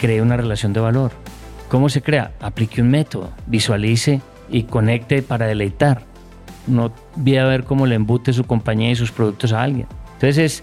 [0.00, 1.12] Crea una relación de valor.
[1.68, 2.32] ¿Cómo se crea?
[2.40, 4.20] Aplique un método, visualice
[4.50, 6.02] y conecte para deleitar.
[6.66, 9.86] No voy a ver cómo le embute su compañía y sus productos a alguien.
[10.14, 10.62] Entonces,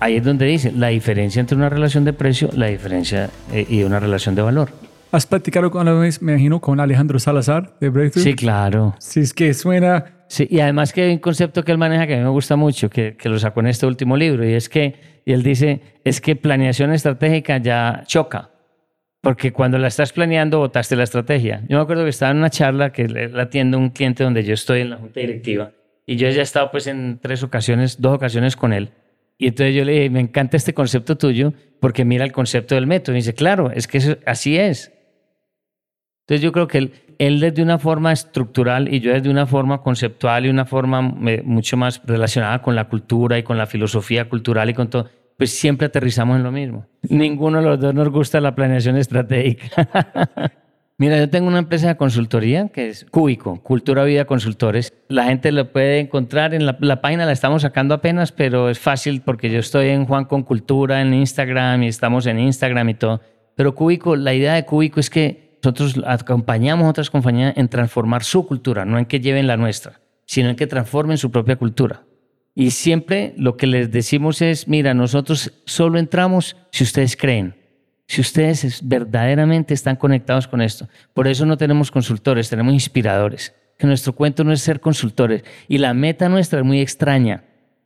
[0.00, 3.84] ahí es donde dice la diferencia entre una relación de precio, la diferencia eh, y
[3.84, 4.70] una relación de valor.
[5.10, 8.24] ¿Has platicado con me imagino, con Alejandro Salazar de Breakthrough?
[8.24, 8.94] Sí, claro.
[8.98, 10.24] Sí, es que suena...
[10.28, 12.56] Sí, y además que hay un concepto que él maneja que a mí me gusta
[12.56, 15.80] mucho, que, que lo sacó en este último libro, y es que, y él dice,
[16.04, 18.50] es que planeación estratégica ya choca.
[19.22, 21.62] Porque cuando la estás planeando, votaste la estrategia.
[21.68, 24.44] Yo me acuerdo que estaba en una charla que le atiendo a un cliente donde
[24.44, 25.72] yo estoy en la junta directiva
[26.06, 28.92] y yo ya he estado pues en tres ocasiones, dos ocasiones con él.
[29.36, 32.86] Y entonces yo le dije, me encanta este concepto tuyo porque mira el concepto del
[32.86, 33.14] método.
[33.14, 34.92] Y dice, claro, es que así es.
[36.28, 39.80] Entonces yo creo que él, él desde una forma estructural y yo desde una forma
[39.80, 44.28] conceptual y una forma eh, mucho más relacionada con la cultura y con la filosofía
[44.28, 46.84] cultural y con todo, pues siempre aterrizamos en lo mismo.
[47.08, 49.88] Ninguno de los dos nos gusta la planeación estratégica.
[50.98, 54.92] Mira, yo tengo una empresa de consultoría que es Cúbico, Cultura Vida Consultores.
[55.08, 58.78] La gente lo puede encontrar en la, la, página, la estamos sacando apenas, pero es
[58.78, 62.94] fácil porque yo estoy en Juan con Cultura en Instagram y estamos en Instagram y
[62.94, 63.22] todo.
[63.54, 68.24] Pero Cúbico, la idea de Cúbico es que nosotros acompañamos a otras compañías en transformar
[68.24, 72.04] su cultura, no en que lleven la nuestra, sino en que transformen su propia cultura.
[72.54, 77.54] Y siempre lo que les decimos es, mira, nosotros solo entramos si ustedes creen,
[78.06, 80.88] si ustedes verdaderamente están conectados con esto.
[81.14, 83.54] Por eso no tenemos consultores, tenemos inspiradores.
[83.78, 85.44] Que nuestro cuento no es ser consultores.
[85.68, 87.44] Y la meta nuestra es muy extraña.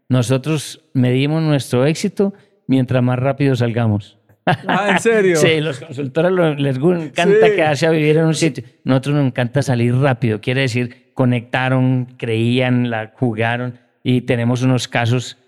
[0.09, 2.33] Nosotros medimos nuestro éxito
[2.67, 4.17] mientras más rápido salgamos.
[4.47, 5.37] Ah, ¿en serio?
[5.37, 8.65] sí, los consultores les encanta quedarse a vivir en un sitio.
[8.85, 10.41] Nosotros nos encanta salir rápido.
[10.41, 15.39] Quiere decir, conectaron, creían, la jugaron y tenemos unos casos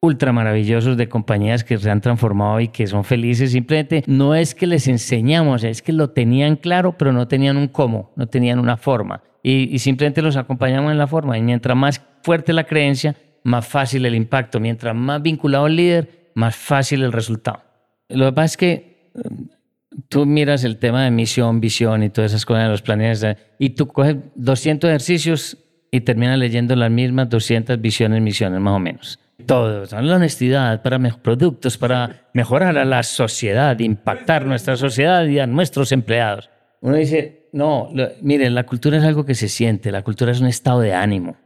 [0.00, 3.52] ultra maravillosos de compañías que se han transformado y que son felices.
[3.52, 7.68] Simplemente no es que les enseñamos, es que lo tenían claro, pero no tenían un
[7.68, 9.22] cómo, no tenían una forma.
[9.42, 11.36] Y, simplemente los acompañamos en la forma.
[11.36, 14.58] Y mientras más fuerte la creencia, más fácil el impacto.
[14.58, 17.62] Mientras más vinculado el líder, más fácil el resultado.
[18.08, 22.32] Lo que pasa es que mm, tú miras el tema de misión, visión y todas
[22.32, 23.24] esas cosas de los planes
[23.58, 25.58] y tú coges 200 ejercicios
[25.90, 29.18] y termina leyendo las mismas 200 visiones, misiones más o menos.
[29.46, 35.46] Todo, la honestidad para productos, para mejorar a la sociedad, impactar nuestra sociedad y a
[35.46, 36.50] nuestros empleados.
[36.80, 37.90] Uno dice, no,
[38.22, 41.36] mire, la cultura es algo que se siente, la cultura es un estado de ánimo.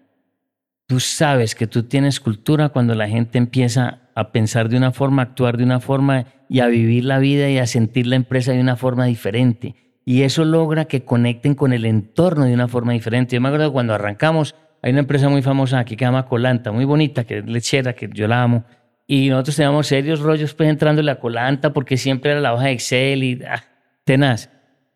[0.86, 5.22] Tú sabes que tú tienes cultura cuando la gente empieza a pensar de una forma,
[5.22, 8.50] a actuar de una forma y a vivir la vida y a sentir la empresa
[8.50, 9.76] de una forma diferente.
[10.04, 13.36] Y eso logra que conecten con el entorno de una forma diferente.
[13.36, 16.72] Yo me acuerdo cuando arrancamos, hay una empresa muy famosa aquí que se llama Colanta,
[16.72, 18.64] muy bonita, que es lechera, que yo la amo.
[19.06, 22.72] Y nosotros teníamos serios rollos pues entrándole a Colanta porque siempre era la hoja de
[22.72, 23.62] Excel y ah,
[24.02, 24.50] tenaz.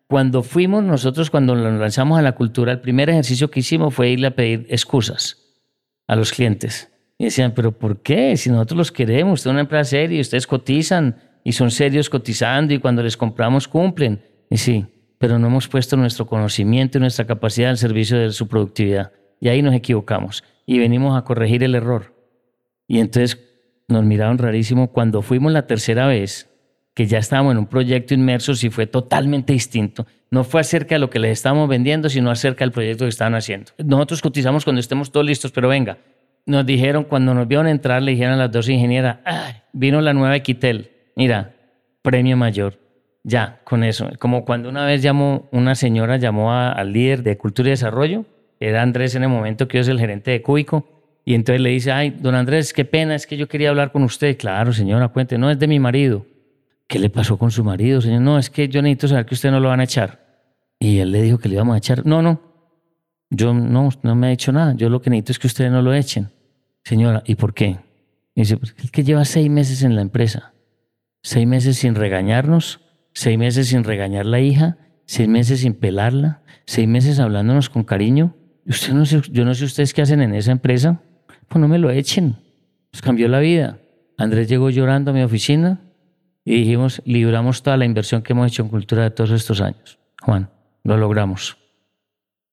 [0.07, 4.09] Cuando fuimos nosotros, cuando nos lanzamos a la cultura, el primer ejercicio que hicimos fue
[4.09, 5.37] irle a pedir excusas
[6.07, 6.92] a los clientes.
[7.23, 8.35] Y decían, pero ¿por qué?
[8.35, 12.79] Si nosotros los queremos, es una empresa seria, ustedes cotizan y son serios cotizando y
[12.79, 14.21] cuando les compramos cumplen.
[14.49, 14.85] Y sí,
[15.19, 19.13] pero no hemos puesto nuestro conocimiento y nuestra capacidad al servicio de su productividad.
[19.39, 22.13] Y ahí nos equivocamos y venimos a corregir el error.
[22.89, 23.39] Y entonces
[23.87, 26.49] nos miraron rarísimo cuando fuimos la tercera vez,
[26.93, 30.05] que ya estábamos en un proyecto inmerso y fue totalmente distinto.
[30.29, 33.33] No fue acerca de lo que les estábamos vendiendo, sino acerca del proyecto que estaban
[33.33, 33.71] haciendo.
[33.77, 35.99] Nosotros cotizamos cuando estemos todos listos, pero venga,
[36.45, 39.19] nos dijeron, cuando nos vieron entrar, le dijeron a las dos ingenieras,
[39.71, 41.53] vino la nueva Equitel, mira,
[42.01, 42.79] premio mayor.
[43.23, 44.09] Ya, con eso.
[44.19, 48.25] Como cuando una vez llamó, una señora llamó al líder de Cultura y Desarrollo,
[48.59, 50.93] era Andrés en el momento que yo es el gerente de Cúbico,
[51.25, 54.03] y entonces le dice, ay, don Andrés, qué pena, es que yo quería hablar con
[54.03, 54.37] usted.
[54.37, 56.25] Claro, señora, cuente, no es de mi marido.
[56.87, 58.21] ¿Qué le pasó con su marido, señor?
[58.21, 60.19] No, es que yo necesito saber que usted no lo van a echar.
[60.79, 62.05] Y él le dijo que le íbamos a echar.
[62.05, 62.41] No, no,
[63.33, 64.73] yo no, no me ha hecho nada.
[64.75, 66.29] Yo lo que necesito es que ustedes no lo echen.
[66.83, 67.79] Señora, ¿y por qué?
[68.35, 70.53] dice, pues el que lleva seis meses en la empresa.
[71.21, 72.81] Seis meses sin regañarnos,
[73.13, 78.35] seis meses sin regañar la hija, seis meses sin pelarla, seis meses hablándonos con cariño.
[78.65, 81.01] Usted no sé, yo no sé ustedes qué hacen en esa empresa.
[81.47, 82.37] Pues no me lo echen.
[82.91, 83.77] Nos cambió la vida.
[84.17, 85.81] Andrés llegó llorando a mi oficina
[86.45, 89.99] y dijimos, libramos toda la inversión que hemos hecho en cultura de todos estos años.
[90.21, 90.49] Juan,
[90.83, 91.62] lo logramos.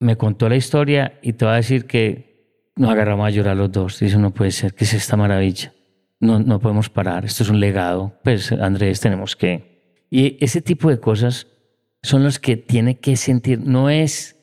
[0.01, 2.31] Me contó la historia y te va a decir que
[2.77, 4.01] nos agarramos a llorar los dos.
[4.01, 5.73] Dice, no puede ser, que es esta maravilla?
[6.19, 8.19] No, no podemos parar, esto es un legado.
[8.25, 10.05] Pues Andrés, tenemos que...
[10.11, 11.47] Y ese tipo de cosas
[12.03, 13.61] son los que tiene que sentir.
[13.61, 14.37] No es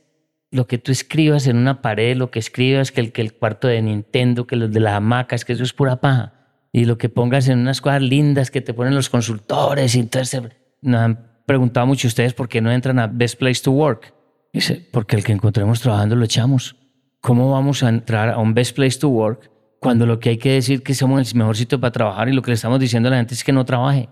[0.52, 3.68] lo que tú escribas en una pared, lo que escribas, que el, que el cuarto
[3.68, 6.34] de Nintendo, que los de las hamacas, que eso es pura paja.
[6.72, 9.96] Y lo que pongas en unas cosas lindas que te ponen los consultores.
[9.96, 10.42] Y entonces
[10.82, 14.14] nos han preguntado mucho ustedes por qué no entran a Best Place to Work.
[14.54, 16.76] Dice, porque el que encontremos trabajando lo echamos.
[17.22, 20.54] ¿Cómo vamos a entrar a un best place to work cuando lo que hay que
[20.54, 23.12] decir que somos el mejor sitio para trabajar y lo que le estamos diciendo a
[23.12, 24.10] la gente es que no trabaje,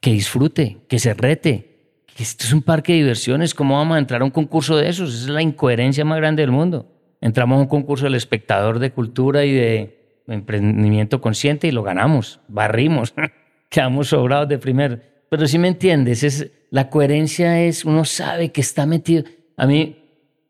[0.00, 3.98] que disfrute, que se rete, que esto es un parque de diversiones, ¿cómo vamos a
[3.98, 5.14] entrar a un concurso de esos?
[5.14, 6.92] Esa es la incoherencia más grande del mundo.
[7.20, 12.40] Entramos a un concurso del espectador de cultura y de emprendimiento consciente y lo ganamos,
[12.48, 13.14] barrimos,
[13.68, 15.24] quedamos sobrados de primer.
[15.30, 19.24] Pero si me entiendes, es, la coherencia es, uno sabe que está metido
[19.58, 19.96] a mí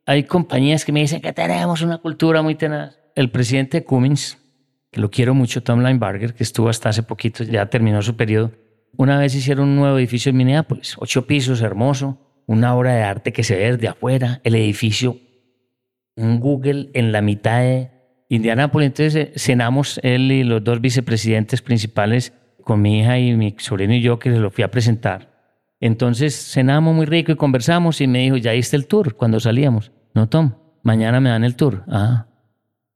[0.07, 2.99] hay compañías que me dicen que tenemos una cultura muy tenaz.
[3.17, 4.39] El presidente de Cummins,
[4.93, 8.53] que lo quiero mucho, Tom Linebarger, que estuvo hasta hace poquito, ya terminó su periodo,
[8.97, 13.33] una vez hicieron un nuevo edificio en Minneapolis, ocho pisos, hermoso, una obra de arte
[13.33, 15.19] que se ve desde afuera, el edificio,
[16.17, 17.91] un Google en la mitad de
[18.29, 18.89] Indianápolis.
[18.89, 22.33] Entonces eh, cenamos él y los dos vicepresidentes principales
[22.63, 25.38] con mi hija y mi sobrino y yo, que se lo fui a presentar.
[25.81, 29.93] Entonces cenamos muy rico y conversamos y me dijo, ya diste el tour cuando salíamos.
[30.15, 31.85] No, Tom, mañana me dan el tour.
[31.89, 32.27] Ah,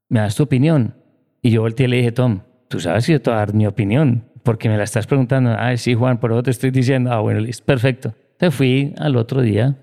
[0.09, 0.95] ¿me das tu opinión?
[1.43, 3.55] Y yo volteé y le dije, Tom, tú sabes si yo te voy a dar
[3.55, 5.51] mi opinión, porque me la estás preguntando.
[5.57, 8.15] Ah, sí, Juan, pero te estoy diciendo, ah, bueno, listo, perfecto.
[8.33, 9.77] Entonces fui al otro día.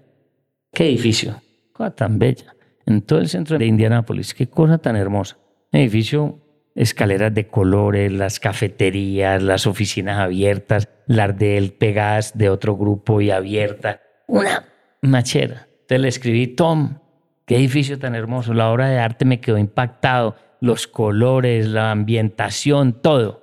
[0.73, 2.53] Qué edificio, cosa tan bella.
[2.85, 5.37] En todo el centro de Indianápolis, qué cosa tan hermosa.
[5.71, 6.39] edificio
[6.75, 13.31] escaleras de colores, las cafeterías, las oficinas abiertas, las del Pegas de otro grupo y
[13.31, 13.99] abierta.
[14.27, 14.63] Una
[15.01, 15.67] machera.
[15.81, 16.99] Entonces le escribí, Tom,
[17.47, 18.53] qué edificio tan hermoso.
[18.53, 20.35] La obra de arte me quedó impactado.
[20.61, 23.41] Los colores, la ambientación, todo.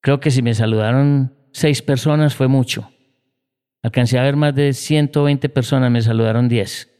[0.00, 2.92] Creo que si me saludaron seis personas fue mucho.
[3.82, 6.92] Alcancé a ver más de 120 personas, me saludaron 10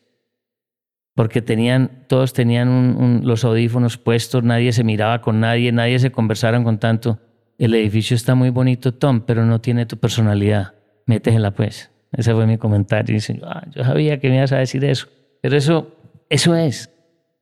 [1.14, 6.62] porque tenían, todos tenían los audífonos puestos, nadie se miraba con nadie, nadie se conversaron
[6.62, 7.18] con tanto.
[7.58, 10.74] El edificio está muy bonito, Tom, pero no tiene tu personalidad.
[11.06, 11.90] Métesela pues.
[12.12, 13.12] Ese fue mi comentario.
[13.12, 15.08] Y dice, ah, yo sabía que me ibas a decir eso.
[15.40, 15.96] Pero eso,
[16.28, 16.90] eso es.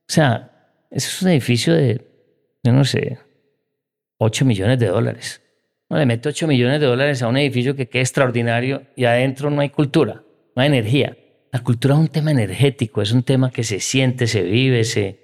[0.07, 0.51] O sea,
[0.91, 2.01] eso es un edificio de,
[2.63, 3.17] yo no sé,
[4.17, 5.41] 8 millones de dólares.
[5.89, 9.49] No le mete 8 millones de dólares a un edificio que quede extraordinario y adentro
[9.49, 10.23] no hay cultura,
[10.55, 11.17] no hay energía.
[11.51, 15.19] La cultura es un tema energético, es un tema que se siente, se vive, se,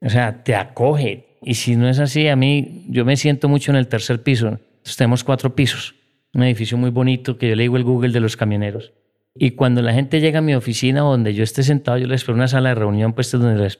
[0.00, 1.35] o sea, te acoge.
[1.46, 4.48] Y si no es así, a mí, yo me siento mucho en el tercer piso.
[4.48, 5.94] Entonces tenemos cuatro pisos,
[6.34, 8.92] un edificio muy bonito que yo le digo el Google de los camioneros.
[9.32, 12.34] Y cuando la gente llega a mi oficina donde yo esté sentado, yo les espero
[12.34, 13.78] una sala de reunión, pues donde les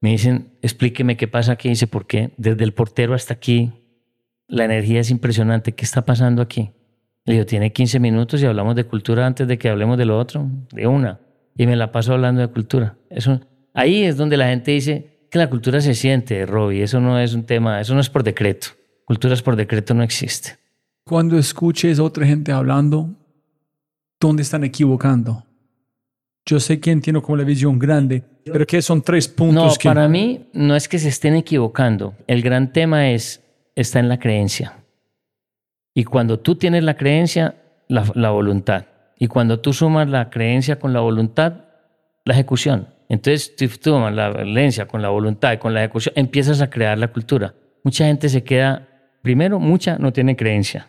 [0.00, 1.68] Me dicen, explíqueme qué pasa aquí.
[1.70, 2.30] Dice, ¿por qué?
[2.36, 3.72] Desde el portero hasta aquí,
[4.46, 5.72] la energía es impresionante.
[5.72, 6.70] ¿Qué está pasando aquí?
[7.24, 10.16] Le digo, tiene 15 minutos y hablamos de cultura antes de que hablemos de lo
[10.16, 11.18] otro, de una.
[11.56, 12.98] Y me la paso hablando de cultura.
[13.10, 13.40] Eso,
[13.74, 16.82] ahí es donde la gente dice que la cultura se siente, Robbie.
[16.82, 18.68] Eso no es un tema, eso no es por decreto.
[19.04, 20.58] Culturas por decreto no existe.
[21.04, 23.10] Cuando escuches otra gente hablando,
[24.20, 25.44] ¿dónde están equivocando?
[26.46, 29.78] Yo sé que entiendo como la visión grande, pero que son tres puntos.
[29.84, 32.14] No, para mí no es que se estén equivocando.
[32.26, 33.42] El gran tema es,
[33.74, 34.84] está en la creencia.
[35.94, 37.56] Y cuando tú tienes la creencia,
[37.88, 38.86] la, voluntad.
[39.18, 41.64] Y cuando tú sumas la creencia con la voluntad,
[42.24, 42.88] la ejecución.
[43.10, 46.96] Entonces tú sumas la creencia con la voluntad y con la ejecución, empiezas a crear
[46.96, 47.54] la cultura.
[47.84, 48.88] Mucha gente se queda,
[49.20, 50.88] primero, mucha no tiene creencia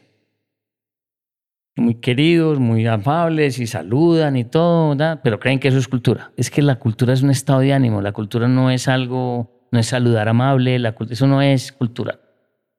[1.75, 6.31] muy queridos, muy amables y saludan y todo, pero creen que eso es cultura.
[6.37, 9.79] Es que la cultura es un estado de ánimo, la cultura no es algo, no
[9.79, 12.19] es saludar amable, la, eso no es cultura.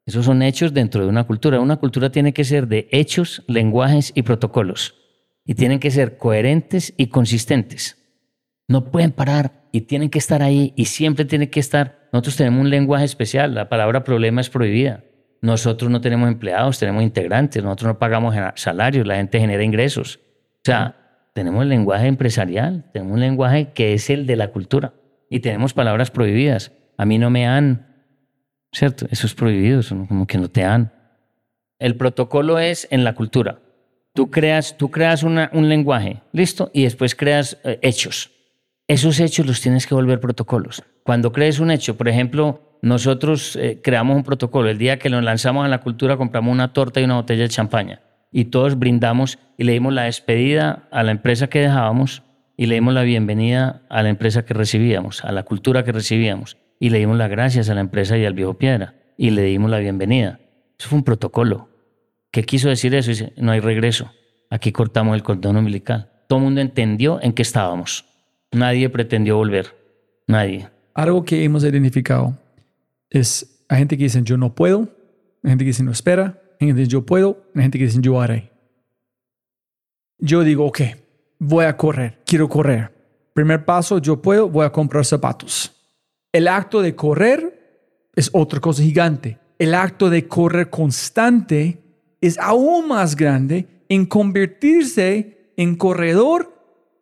[0.05, 1.61] Esos son hechos dentro de una cultura.
[1.61, 4.97] Una cultura tiene que ser de hechos, lenguajes y protocolos.
[5.45, 7.99] Y tienen que ser coherentes y consistentes.
[8.73, 12.09] No pueden parar y tienen que estar ahí y siempre tienen que estar.
[12.11, 15.05] Nosotros tenemos un lenguaje especial, la palabra problema es prohibida.
[15.43, 20.21] Nosotros no tenemos empleados, tenemos integrantes, nosotros no pagamos salarios, la gente genera ingresos.
[20.55, 20.97] O sea,
[21.35, 24.95] tenemos el lenguaje empresarial, tenemos un lenguaje que es el de la cultura
[25.29, 26.73] y tenemos palabras prohibidas.
[26.97, 28.07] A mí no me han,
[28.73, 29.07] ¿cierto?
[29.11, 30.95] Eso es prohibido, como que no te han.
[31.79, 33.59] El protocolo es en la cultura.
[34.15, 38.31] Tú creas, tú creas un lenguaje, listo, y después creas eh, hechos.
[38.89, 40.83] Esos hechos los tienes que volver protocolos.
[41.05, 44.69] Cuando crees un hecho, por ejemplo, nosotros eh, creamos un protocolo.
[44.69, 47.49] El día que lo lanzamos a la cultura, compramos una torta y una botella de
[47.49, 48.01] champaña.
[48.33, 52.23] Y todos brindamos y le dimos la despedida a la empresa que dejábamos
[52.57, 56.57] y le dimos la bienvenida a la empresa que recibíamos, a la cultura que recibíamos.
[56.81, 58.95] Y le dimos las gracias a la empresa y al viejo Piedra.
[59.17, 60.41] Y le dimos la bienvenida.
[60.79, 61.69] Eso fue un protocolo.
[62.33, 63.11] ¿Qué quiso decir eso?
[63.11, 64.11] Dice, no hay regreso.
[64.51, 66.11] Aquí cortamos el cordón umbilical.
[66.29, 68.12] Todo el mundo entendió en qué estábamos.
[68.53, 69.75] Nadie pretendió volver.
[70.27, 70.69] Nadie.
[70.95, 72.39] Algo que hemos identificado
[73.11, 74.89] es, hay gente que dice yo no puedo,
[75.43, 77.85] hay gente que dice no espera, hay gente que dice yo puedo, hay gente que
[77.85, 78.51] dice yo haré.
[80.19, 80.81] Yo digo, ok,
[81.39, 82.93] voy a correr, quiero correr.
[83.35, 85.73] Primer paso, yo puedo, voy a comprar zapatos.
[86.31, 89.39] El acto de correr es otra cosa gigante.
[89.59, 91.79] El acto de correr constante
[92.21, 93.67] es aún más grande.
[93.89, 96.52] En convertirse en corredor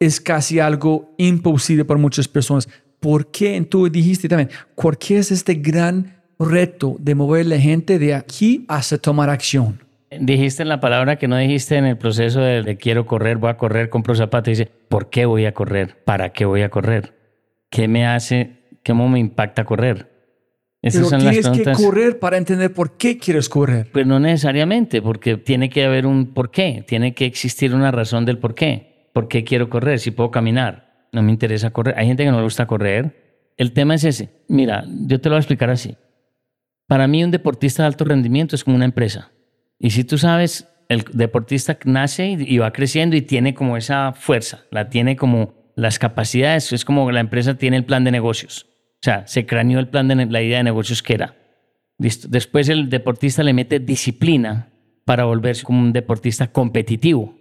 [0.00, 2.68] es casi algo imposible para muchas personas.
[3.00, 3.60] ¿por qué?
[3.68, 8.64] Tú dijiste también, ¿por qué es este gran reto de mover la gente de aquí
[8.68, 9.80] hasta tomar acción?
[10.18, 13.88] Dijiste la palabra que no dijiste en el proceso de, quiero correr, voy a correr,
[13.88, 14.50] compro zapatos.
[14.50, 15.96] Dice, ¿por qué voy a correr?
[16.04, 17.14] ¿Para qué voy a correr?
[17.70, 20.10] ¿Qué me hace, cómo me impacta correr?
[20.82, 23.88] Esas Pero tienes que correr para entender por qué quieres correr.
[23.92, 28.24] Pues no necesariamente, porque tiene que haber un por qué, tiene que existir una razón
[28.24, 28.89] del por qué.
[29.12, 30.90] ¿Por qué quiero correr si puedo caminar?
[31.12, 31.94] no me interesa correr.
[31.98, 33.52] Hay gente que no le gusta correr.
[33.56, 34.30] El tema es ese.
[34.48, 35.96] Mira, yo te lo voy a explicar así.
[36.86, 39.30] Para mí un deportista de alto rendimiento es como una empresa.
[39.78, 44.64] Y si tú sabes, el deportista nace y va creciendo y tiene como esa fuerza,
[44.70, 48.66] la tiene como las capacidades, es como la empresa tiene el plan de negocios.
[48.94, 51.36] O sea, se craneó el plan de la idea de negocios que era.
[51.96, 54.70] Después el deportista le mete disciplina
[55.04, 57.39] para volverse como un deportista competitivo.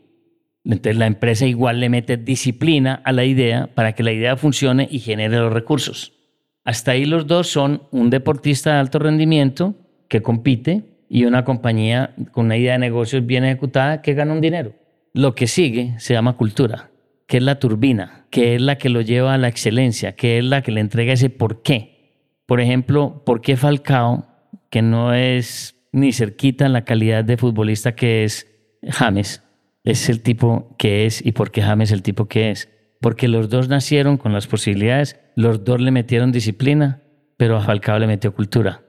[0.65, 4.87] Entonces la empresa igual le mete disciplina a la idea para que la idea funcione
[4.89, 6.13] y genere los recursos.
[6.65, 9.75] Hasta ahí los dos son un deportista de alto rendimiento
[10.07, 14.41] que compite y una compañía con una idea de negocios bien ejecutada que gana un
[14.41, 14.73] dinero.
[15.13, 16.91] Lo que sigue se llama cultura,
[17.25, 20.45] que es la turbina, que es la que lo lleva a la excelencia, que es
[20.45, 22.35] la que le entrega ese por qué.
[22.45, 24.27] Por ejemplo, ¿por qué Falcao,
[24.69, 28.45] que no es ni cerquita la calidad de futbolista que es
[28.83, 29.43] James,
[29.83, 32.69] es el tipo que es y por qué James es el tipo que es.
[33.01, 37.01] Porque los dos nacieron con las posibilidades, los dos le metieron disciplina,
[37.37, 38.81] pero a Falcao le metió cultura.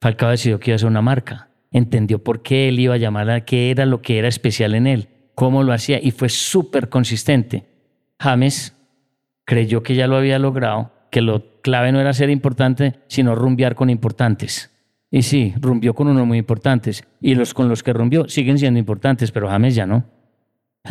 [0.00, 3.44] Falcao decidió que iba a ser una marca, entendió por qué él iba a llamarla,
[3.44, 7.64] qué era lo que era especial en él, cómo lo hacía y fue súper consistente.
[8.20, 8.74] James
[9.46, 13.74] creyó que ya lo había logrado, que lo clave no era ser importante, sino rumbear
[13.74, 14.70] con importantes.
[15.10, 17.04] Y sí, rumbió con unos muy importantes.
[17.20, 20.04] Y los con los que rumbió siguen siendo importantes, pero James ya no.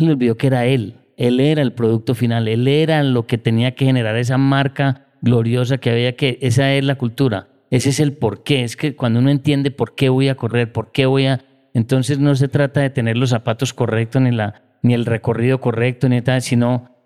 [0.00, 0.96] Él olvidó que era él.
[1.16, 2.48] Él era el producto final.
[2.48, 6.38] Él era lo que tenía que generar esa marca gloriosa que había que.
[6.42, 7.48] Esa es la cultura.
[7.70, 8.64] Ese es el por qué.
[8.64, 11.40] Es que cuando uno entiende por qué voy a correr, por qué voy a.
[11.74, 16.08] Entonces no se trata de tener los zapatos correctos ni, la, ni el recorrido correcto,
[16.08, 16.96] ni tal, sino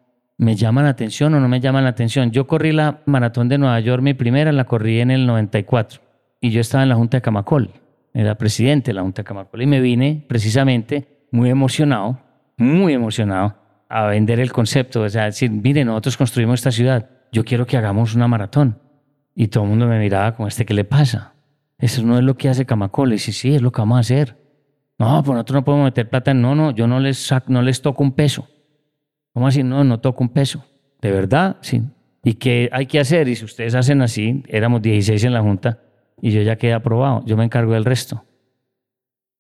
[0.41, 2.31] ¿Me llama la atención o no me llama la atención?
[2.31, 6.01] Yo corrí la maratón de Nueva York, mi primera la corrí en el 94
[6.41, 7.73] y yo estaba en la Junta de Camacol,
[8.15, 12.21] era presidente de la Junta de Camacol y me vine precisamente muy emocionado,
[12.61, 13.57] muy emocionado
[13.89, 17.77] a vender el concepto, o sea, decir, mire, nosotros construimos esta ciudad, yo quiero que
[17.77, 18.79] hagamos una maratón.
[19.35, 21.35] Y todo el mundo me miraba como este, ¿qué le pasa?
[21.79, 23.13] Eso no es lo que hace Camacol.
[23.13, 24.37] Y sí, sí, es lo que vamos a hacer.
[24.99, 26.35] No, pues nosotros no podemos meter plata.
[26.35, 28.49] No, no, yo no les, no les toco un peso.
[29.33, 29.63] ¿Cómo así?
[29.63, 30.65] No, no toco un peso.
[31.01, 31.57] ¿De verdad?
[31.63, 31.83] Sí.
[32.23, 33.29] ¿Y qué hay que hacer?
[33.29, 35.79] Y si ustedes hacen así, éramos 16 en la Junta
[36.21, 37.25] y yo ya quedé aprobado.
[37.25, 38.25] Yo me encargo del resto.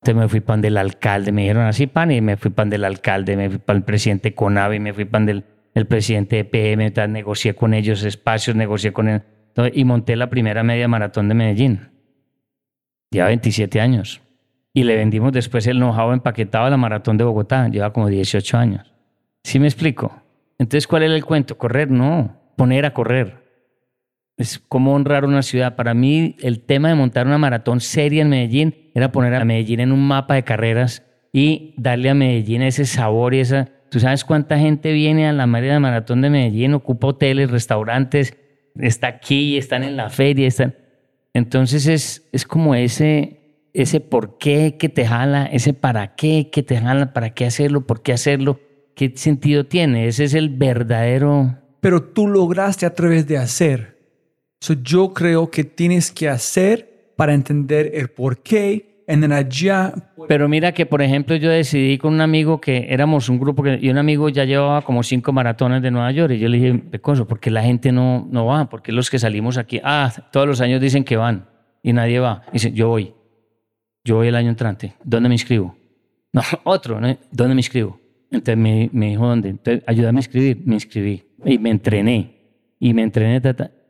[0.02, 2.84] Entonces me fui pan del alcalde, me dijeron así pan y me fui pan del
[2.84, 5.44] alcalde, me fui pan el presidente Conavi, me fui pan del
[5.74, 9.22] el presidente de PM, negocié con ellos espacios, negocié con él
[9.72, 11.90] y monté la primera media maratón de Medellín.
[13.10, 14.20] Lleva 27 años.
[14.72, 17.68] Y le vendimos después el know-how empaquetado a la maratón de Bogotá.
[17.68, 18.94] Lleva como 18 años.
[19.42, 20.22] ¿Sí me explico?
[20.58, 21.58] Entonces, ¿cuál era el cuento?
[21.58, 21.90] ¿Correr?
[21.90, 22.36] No.
[22.56, 23.39] Poner a correr.
[24.40, 25.76] Es como honrar una ciudad.
[25.76, 29.80] Para mí, el tema de montar una maratón seria en Medellín era poner a Medellín
[29.80, 33.68] en un mapa de carreras y darle a Medellín ese sabor y esa...
[33.90, 36.72] ¿Tú sabes cuánta gente viene a la media maratón de Medellín?
[36.72, 38.34] Ocupa hoteles, restaurantes,
[38.76, 40.74] está aquí, están en la feria, están...
[41.34, 46.62] Entonces es, es como ese, ese por qué que te jala, ese para qué que
[46.62, 48.58] te jala, para qué hacerlo, por qué hacerlo,
[48.96, 50.06] qué sentido tiene.
[50.06, 51.58] Ese es el verdadero...
[51.82, 53.89] Pero tú lograste a través de hacer.
[54.82, 58.90] Yo creo que tienes que hacer para entender el por qué
[60.28, 63.78] pero mira que, por ejemplo, yo decidí con un amigo que éramos un grupo que,
[63.80, 66.78] y un amigo ya llevaba como cinco maratones de Nueva York y yo le dije,
[66.78, 68.68] Pecoso, ¿por qué la gente no, no va?
[68.68, 71.48] ¿Por qué los que salimos aquí, ah, todos los años dicen que van
[71.82, 72.42] y nadie va?
[72.50, 73.12] Y dice, yo voy,
[74.04, 75.76] yo voy el año entrante, ¿dónde me inscribo?
[76.32, 77.00] No, otro,
[77.32, 77.98] ¿dónde me inscribo?
[78.30, 79.48] Entonces me, me dijo, ¿dónde?
[79.48, 82.36] Entonces, ayúdame a inscribir, me inscribí y me entrené
[82.78, 83.40] y me entrené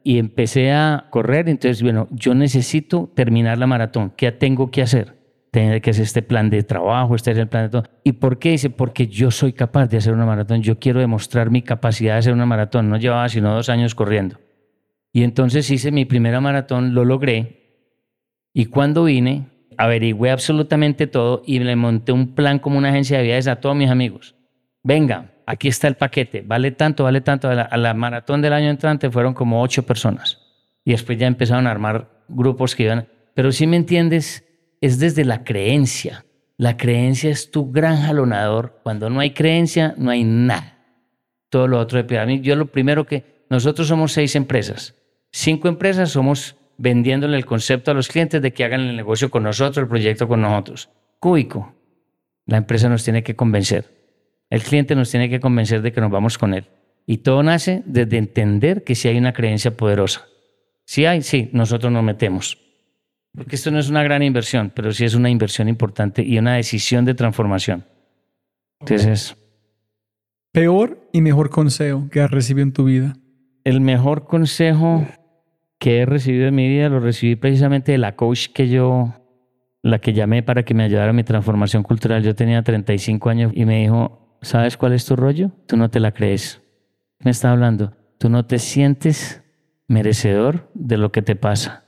[0.03, 1.49] y empecé a correr.
[1.49, 4.13] Entonces, bueno, yo necesito terminar la maratón.
[4.17, 5.19] ¿Qué tengo que hacer?
[5.51, 7.85] Tener que hacer este plan de trabajo, este es el plan de todo.
[8.05, 8.51] ¿Y por qué?
[8.51, 10.63] Dice, porque yo soy capaz de hacer una maratón.
[10.63, 12.89] Yo quiero demostrar mi capacidad de hacer una maratón.
[12.89, 14.39] No llevaba sino dos años corriendo.
[15.13, 17.61] Y entonces hice mi primera maratón, lo logré.
[18.53, 23.25] Y cuando vine, averigüé absolutamente todo y le monté un plan como una agencia de
[23.25, 24.37] viajes a todos mis amigos.
[24.83, 27.49] Venga, aquí está el paquete, vale tanto, vale tanto.
[27.49, 30.39] A la, maratón del año entrante fueron como ocho personas.
[30.85, 33.09] Y después ya empezaron a armar grupos que iban.
[33.35, 34.45] Pero si me entiendes,
[34.81, 36.25] es desde la creencia.
[36.57, 38.81] La creencia es tu gran jalonador.
[38.83, 40.79] Cuando no hay creencia, no hay nada.
[41.49, 44.95] Todo lo otro de mí, Yo lo primero que, nosotros somos seis empresas.
[45.33, 49.43] Cinco empresas somos vendiéndole el concepto a los clientes de que hagan el negocio con
[49.43, 50.89] nosotros, el proyecto con nosotros.
[51.19, 51.75] Cúbico.
[52.47, 54.00] La empresa nos tiene que convencer.
[54.51, 56.67] El cliente nos tiene que convencer de que nos vamos con él.
[57.07, 60.27] Y todo nace desde entender que si hay una creencia poderosa.
[60.85, 62.59] Si hay, sí, nosotros nos metemos.
[63.33, 66.57] Porque esto no es una gran inversión, pero sí es una inversión importante y una
[66.57, 67.85] decisión de transformación.
[68.81, 69.37] Entonces,
[70.53, 73.15] peor y mejor consejo que has recibido en tu vida.
[73.63, 75.07] El mejor consejo
[75.79, 79.15] que he recibido en mi vida lo recibí precisamente de la coach que yo,
[79.83, 82.23] la que llamé para que me ayudara a mi transformación cultural.
[82.23, 85.51] Yo tenía 35 años y me dijo, ¿Sabes cuál es tu rollo?
[85.67, 86.63] Tú no te la crees.
[87.21, 87.93] Me está hablando.
[88.19, 89.43] Tú no te sientes
[89.89, 91.85] merecedor de lo que te pasa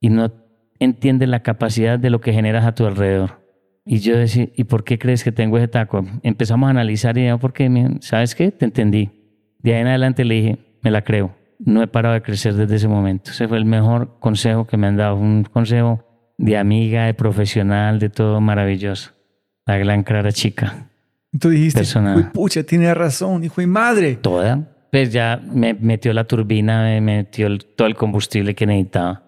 [0.00, 0.32] y no
[0.78, 3.40] entiendes la capacidad de lo que generas a tu alrededor.
[3.84, 6.04] Y yo decía, ¿y por qué crees que tengo ese taco?
[6.22, 7.70] Empezamos a analizar y yo, ¿por qué?
[8.00, 8.50] ¿Sabes qué?
[8.50, 9.10] Te entendí.
[9.60, 11.36] De ahí en adelante le dije, me la creo.
[11.58, 13.30] No he parado de crecer desde ese momento.
[13.30, 15.16] Ese fue el mejor consejo que me han dado.
[15.16, 16.04] Un consejo
[16.36, 19.12] de amiga, de profesional, de todo maravilloso.
[19.64, 20.90] La gran clara chica.
[21.40, 21.82] Tú dijiste,
[22.32, 24.16] pucha, tiene razón, hijo y madre.
[24.16, 24.60] Toda.
[24.90, 29.22] Pues ya me metió la turbina, me metió todo el combustible que necesitaba.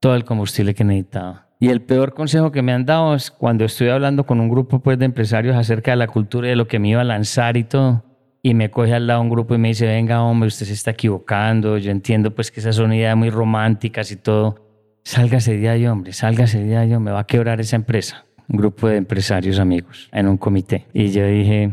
[0.00, 1.48] Todo el combustible que necesitaba.
[1.60, 4.80] Y el peor consejo que me han dado es cuando estoy hablando con un grupo
[4.80, 7.56] pues, de empresarios acerca de la cultura y de lo que me iba a lanzar
[7.56, 8.04] y todo.
[8.42, 10.92] Y me coge al lado un grupo y me dice, venga hombre, usted se está
[10.92, 11.76] equivocando.
[11.76, 14.66] Yo entiendo pues que esas son ideas muy románticas y todo.
[15.04, 18.88] Sálgase de ahí, hombre, sálgase de ahí, me va a quebrar esa empresa un grupo
[18.88, 20.86] de empresarios amigos en un comité.
[20.92, 21.72] Y yo dije,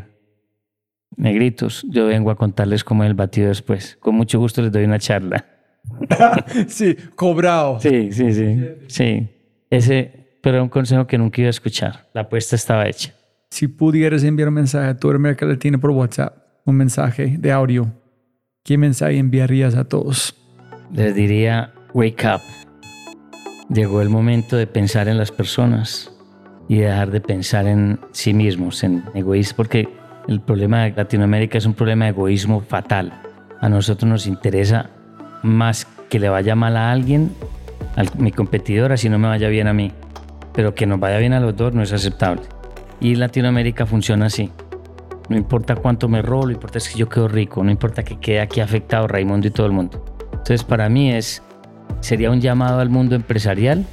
[1.16, 3.98] negritos, yo vengo a contarles cómo es el batido después.
[4.00, 5.44] Con mucho gusto les doy una charla.
[6.68, 7.80] sí, cobrado.
[7.80, 8.66] Sí, sí, sí.
[8.88, 9.30] Sí.
[9.72, 12.08] Ese, pero era un consejo que nunca iba a escuchar.
[12.14, 13.14] La apuesta estaba hecha.
[13.50, 17.92] Si pudieras enviar un mensaje a toda América Latina por WhatsApp, un mensaje de audio,
[18.64, 20.36] ¿qué mensaje enviarías a todos?
[20.94, 22.42] Les diría, wake up.
[23.74, 26.14] Llegó el momento de pensar en las personas
[26.68, 29.90] y dejar de pensar en sí mismos, en egoístas, porque
[30.28, 33.14] El problema de Latinoamérica es un problema de egoísmo fatal.
[33.62, 34.90] A nosotros nos interesa
[35.42, 37.32] más que le vaya mal a alguien,
[37.96, 39.94] a mi competidor, así no me vaya bien a mí.
[40.52, 42.42] Pero que nos vaya bien a los dos no es aceptable.
[43.00, 44.52] Y Latinoamérica funciona así.
[45.30, 48.20] No importa cuánto me robo, lo importa es que yo quedo rico, no importa que
[48.20, 50.04] quede aquí afectado Raimundo y todo el mundo.
[50.32, 51.42] Entonces para mí es,
[52.02, 53.86] sería un llamado al mundo empresarial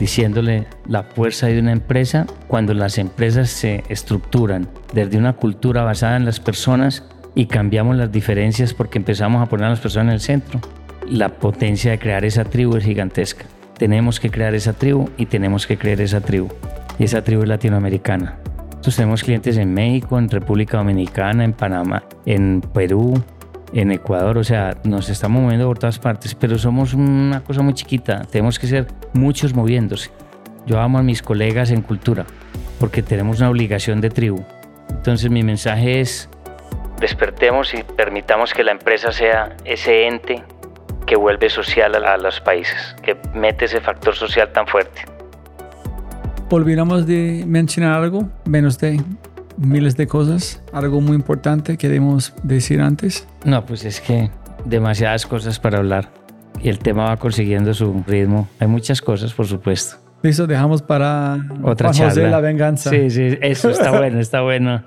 [0.00, 6.16] diciéndole la fuerza de una empresa cuando las empresas se estructuran desde una cultura basada
[6.16, 7.04] en las personas
[7.34, 10.60] y cambiamos las diferencias porque empezamos a poner a las personas en el centro.
[11.06, 13.44] La potencia de crear esa tribu es gigantesca.
[13.78, 16.48] Tenemos que crear esa tribu y tenemos que crear esa tribu.
[16.98, 18.38] Y esa tribu es latinoamericana.
[18.70, 23.22] Entonces tenemos clientes en México, en República Dominicana, en Panamá, en Perú,
[23.72, 27.74] en Ecuador, o sea, nos estamos moviendo por todas partes, pero somos una cosa muy
[27.74, 30.10] chiquita, tenemos que ser muchos moviéndose.
[30.66, 32.26] Yo amo a mis colegas en cultura,
[32.78, 34.44] porque tenemos una obligación de tribu.
[34.88, 36.28] Entonces mi mensaje es,
[37.00, 40.44] despertemos y permitamos que la empresa sea ese ente
[41.06, 45.02] que vuelve social a, los países, que mete ese factor social tan fuerte.
[46.50, 49.00] Olvidamos de mencionar algo, menos de
[49.60, 50.62] miles de cosas.
[50.72, 53.28] ¿Algo muy importante que debemos decir antes?
[53.44, 54.30] No, pues es que
[54.64, 56.10] demasiadas cosas para hablar
[56.62, 58.48] y el tema va consiguiendo su ritmo.
[58.58, 59.96] Hay muchas cosas, por supuesto.
[60.22, 62.90] Listo, dejamos para otra Juan José la venganza.
[62.90, 64.82] Sí, sí, eso está bueno, está bueno.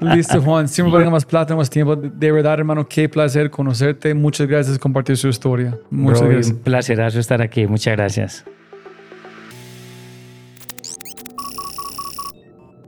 [0.00, 0.68] Listo, Juan.
[0.68, 1.96] Siempre venga más plata, más tiempo.
[1.96, 4.14] De verdad, hermano, qué placer conocerte.
[4.14, 5.76] Muchas gracias por compartir su historia.
[5.90, 6.56] Muchas gracias.
[6.56, 7.66] Un placerazo estar aquí.
[7.66, 8.44] Muchas gracias.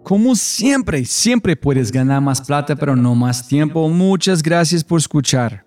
[0.06, 3.88] Como siempre, siempre puedes ganar más plata, pero no más tiempo.
[3.88, 5.66] Muchas gracias por escuchar.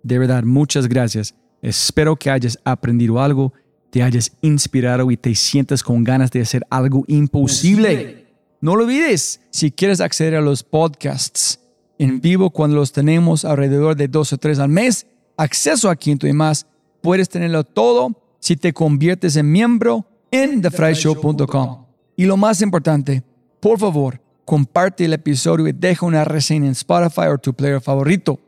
[0.00, 1.34] De verdad, muchas gracias.
[1.60, 3.52] Espero que hayas aprendido algo,
[3.90, 8.28] te hayas inspirado y te sientas con ganas de hacer algo imposible.
[8.60, 11.58] No lo olvides, si quieres acceder a los podcasts
[11.98, 15.04] en vivo cuando los tenemos alrededor de dos o tres al mes,
[15.36, 16.68] acceso a Quinto y más,
[17.02, 21.86] puedes tenerlo todo si te conviertes en miembro en thefryshow.com.
[22.14, 23.24] Y lo más importante,
[23.64, 28.38] por favor, comparte el episodio y deja una reseña en Spotify o tu player favorito.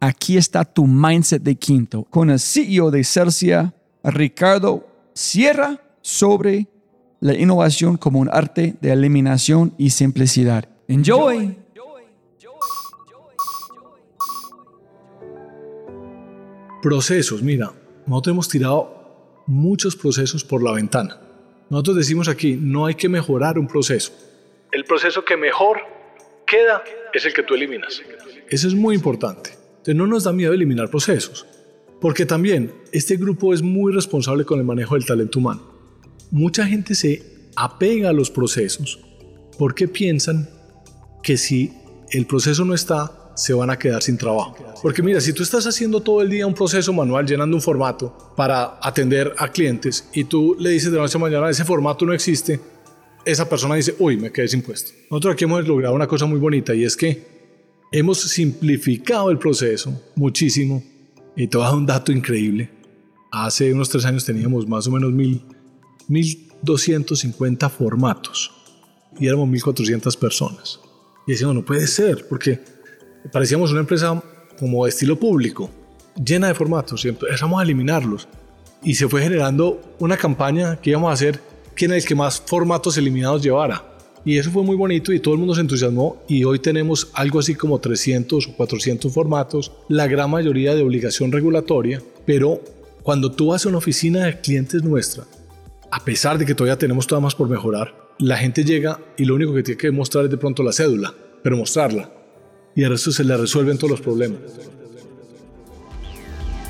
[0.00, 3.72] Aquí está tu mindset de quinto con el CEO de Celsia,
[4.02, 4.84] Ricardo
[5.14, 6.66] Sierra, sobre
[7.20, 10.68] la innovación como un arte de eliminación y simplicidad.
[10.88, 11.56] Enjoy.
[16.82, 17.72] Procesos, mira,
[18.04, 21.20] nosotros hemos tirado muchos procesos por la ventana.
[21.70, 24.12] Nosotros decimos aquí, no hay que mejorar un proceso,
[24.72, 25.78] el proceso que mejor
[26.46, 26.82] queda
[27.12, 28.02] es el que tú eliminas.
[28.48, 29.50] Eso es muy importante.
[29.50, 31.46] Entonces no nos da miedo eliminar procesos,
[32.00, 35.62] porque también este grupo es muy responsable con el manejo del talento humano.
[36.30, 39.00] Mucha gente se apega a los procesos
[39.58, 40.48] porque piensan
[41.22, 41.72] que si
[42.10, 44.56] el proceso no está, se van a quedar sin trabajo.
[44.82, 48.32] Porque mira, si tú estás haciendo todo el día un proceso manual, llenando un formato
[48.36, 52.12] para atender a clientes y tú le dices de noche a mañana, ese formato no
[52.12, 52.60] existe,
[53.26, 54.92] esa persona dice, uy, me quedé sin puesto.
[55.10, 57.26] Nosotros aquí hemos logrado una cosa muy bonita y es que
[57.90, 60.82] hemos simplificado el proceso muchísimo
[61.34, 62.70] y te voy a dar un dato increíble.
[63.32, 65.42] Hace unos tres años teníamos más o menos mil,
[66.08, 68.52] 1250 formatos
[69.18, 70.80] y éramos 1400 personas.
[71.26, 72.60] Y decíamos, no puede ser, porque
[73.32, 74.22] parecíamos una empresa
[74.56, 75.68] como de estilo público,
[76.24, 78.28] llena de formatos y empezamos a eliminarlos.
[78.84, 81.40] Y se fue generando una campaña que íbamos a hacer
[81.76, 83.84] quién es el que más formatos eliminados llevara.
[84.24, 87.38] Y eso fue muy bonito y todo el mundo se entusiasmó y hoy tenemos algo
[87.38, 92.60] así como 300 o 400 formatos, la gran mayoría de obligación regulatoria, pero
[93.04, 95.24] cuando tú vas a una oficina de clientes nuestra,
[95.92, 99.36] a pesar de que todavía tenemos todo más por mejorar, la gente llega y lo
[99.36, 102.10] único que tiene que mostrar es de pronto la cédula, pero mostrarla.
[102.74, 104.40] Y el resto se le resuelven todos los problemas.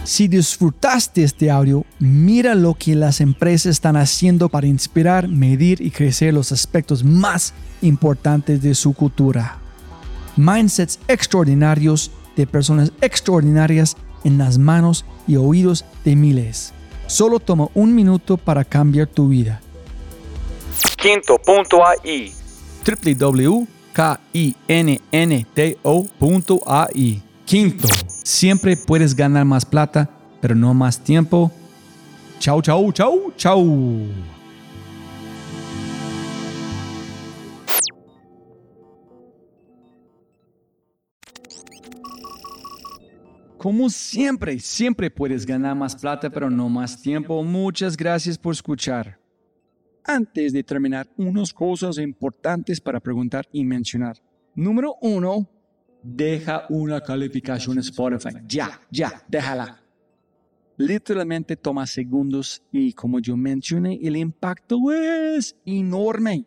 [0.06, 5.90] Si disfrutaste este audio, mira lo que las empresas están haciendo para inspirar, medir y
[5.90, 7.52] crecer los aspectos más
[7.82, 9.58] importantes de su cultura.
[10.36, 16.72] Mindsets extraordinarios de personas extraordinarias en las manos y oídos de miles.
[17.08, 19.60] Solo toma un minuto para cambiar tu vida.
[21.02, 22.32] Quinto.ai
[22.86, 23.66] www.kinnto.ai
[27.46, 27.86] Quinto,
[28.24, 30.10] siempre puedes ganar más plata,
[30.40, 31.52] pero no más tiempo.
[32.40, 34.08] Chau, chau, chau, chau.
[43.56, 47.44] Como siempre, siempre puedes ganar más plata, pero no más tiempo.
[47.44, 49.20] Muchas gracias por escuchar.
[50.04, 54.16] Antes de terminar, unas cosas importantes para preguntar y mencionar.
[54.56, 55.48] Número uno,
[56.06, 58.36] deja una calificación en Spotify.
[58.46, 59.82] Ya, ya, déjala.
[60.76, 66.46] Literalmente toma segundos y como yo mencioné, el impacto es enorme.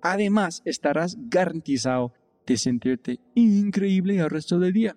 [0.00, 2.12] Además, estarás garantizado
[2.46, 4.96] de sentirte increíble el resto del día.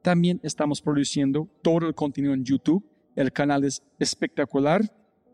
[0.00, 2.84] También estamos produciendo todo el contenido en YouTube.
[3.16, 4.82] El canal es espectacular.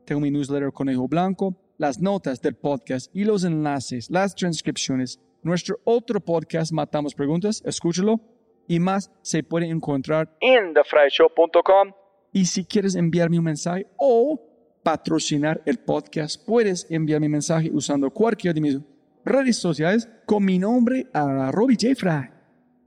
[0.07, 5.21] Tengo mi newsletter Conejo Blanco, las notas del podcast y los enlaces, las transcripciones.
[5.43, 8.21] Nuestro otro podcast, Matamos Preguntas, escúchalo.
[8.69, 11.93] Y más se puede encontrar en thefryshow.com.
[12.33, 14.41] Y si quieres enviarme un mensaje o
[14.85, 18.79] patrocinar el podcast, puedes enviarme un mensaje usando cualquier de mis
[19.25, 21.95] redes sociales con mi nombre a Robbie J.
[21.97, 22.31] Fry.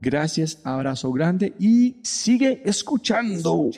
[0.00, 3.70] Gracias, abrazo grande y sigue escuchando.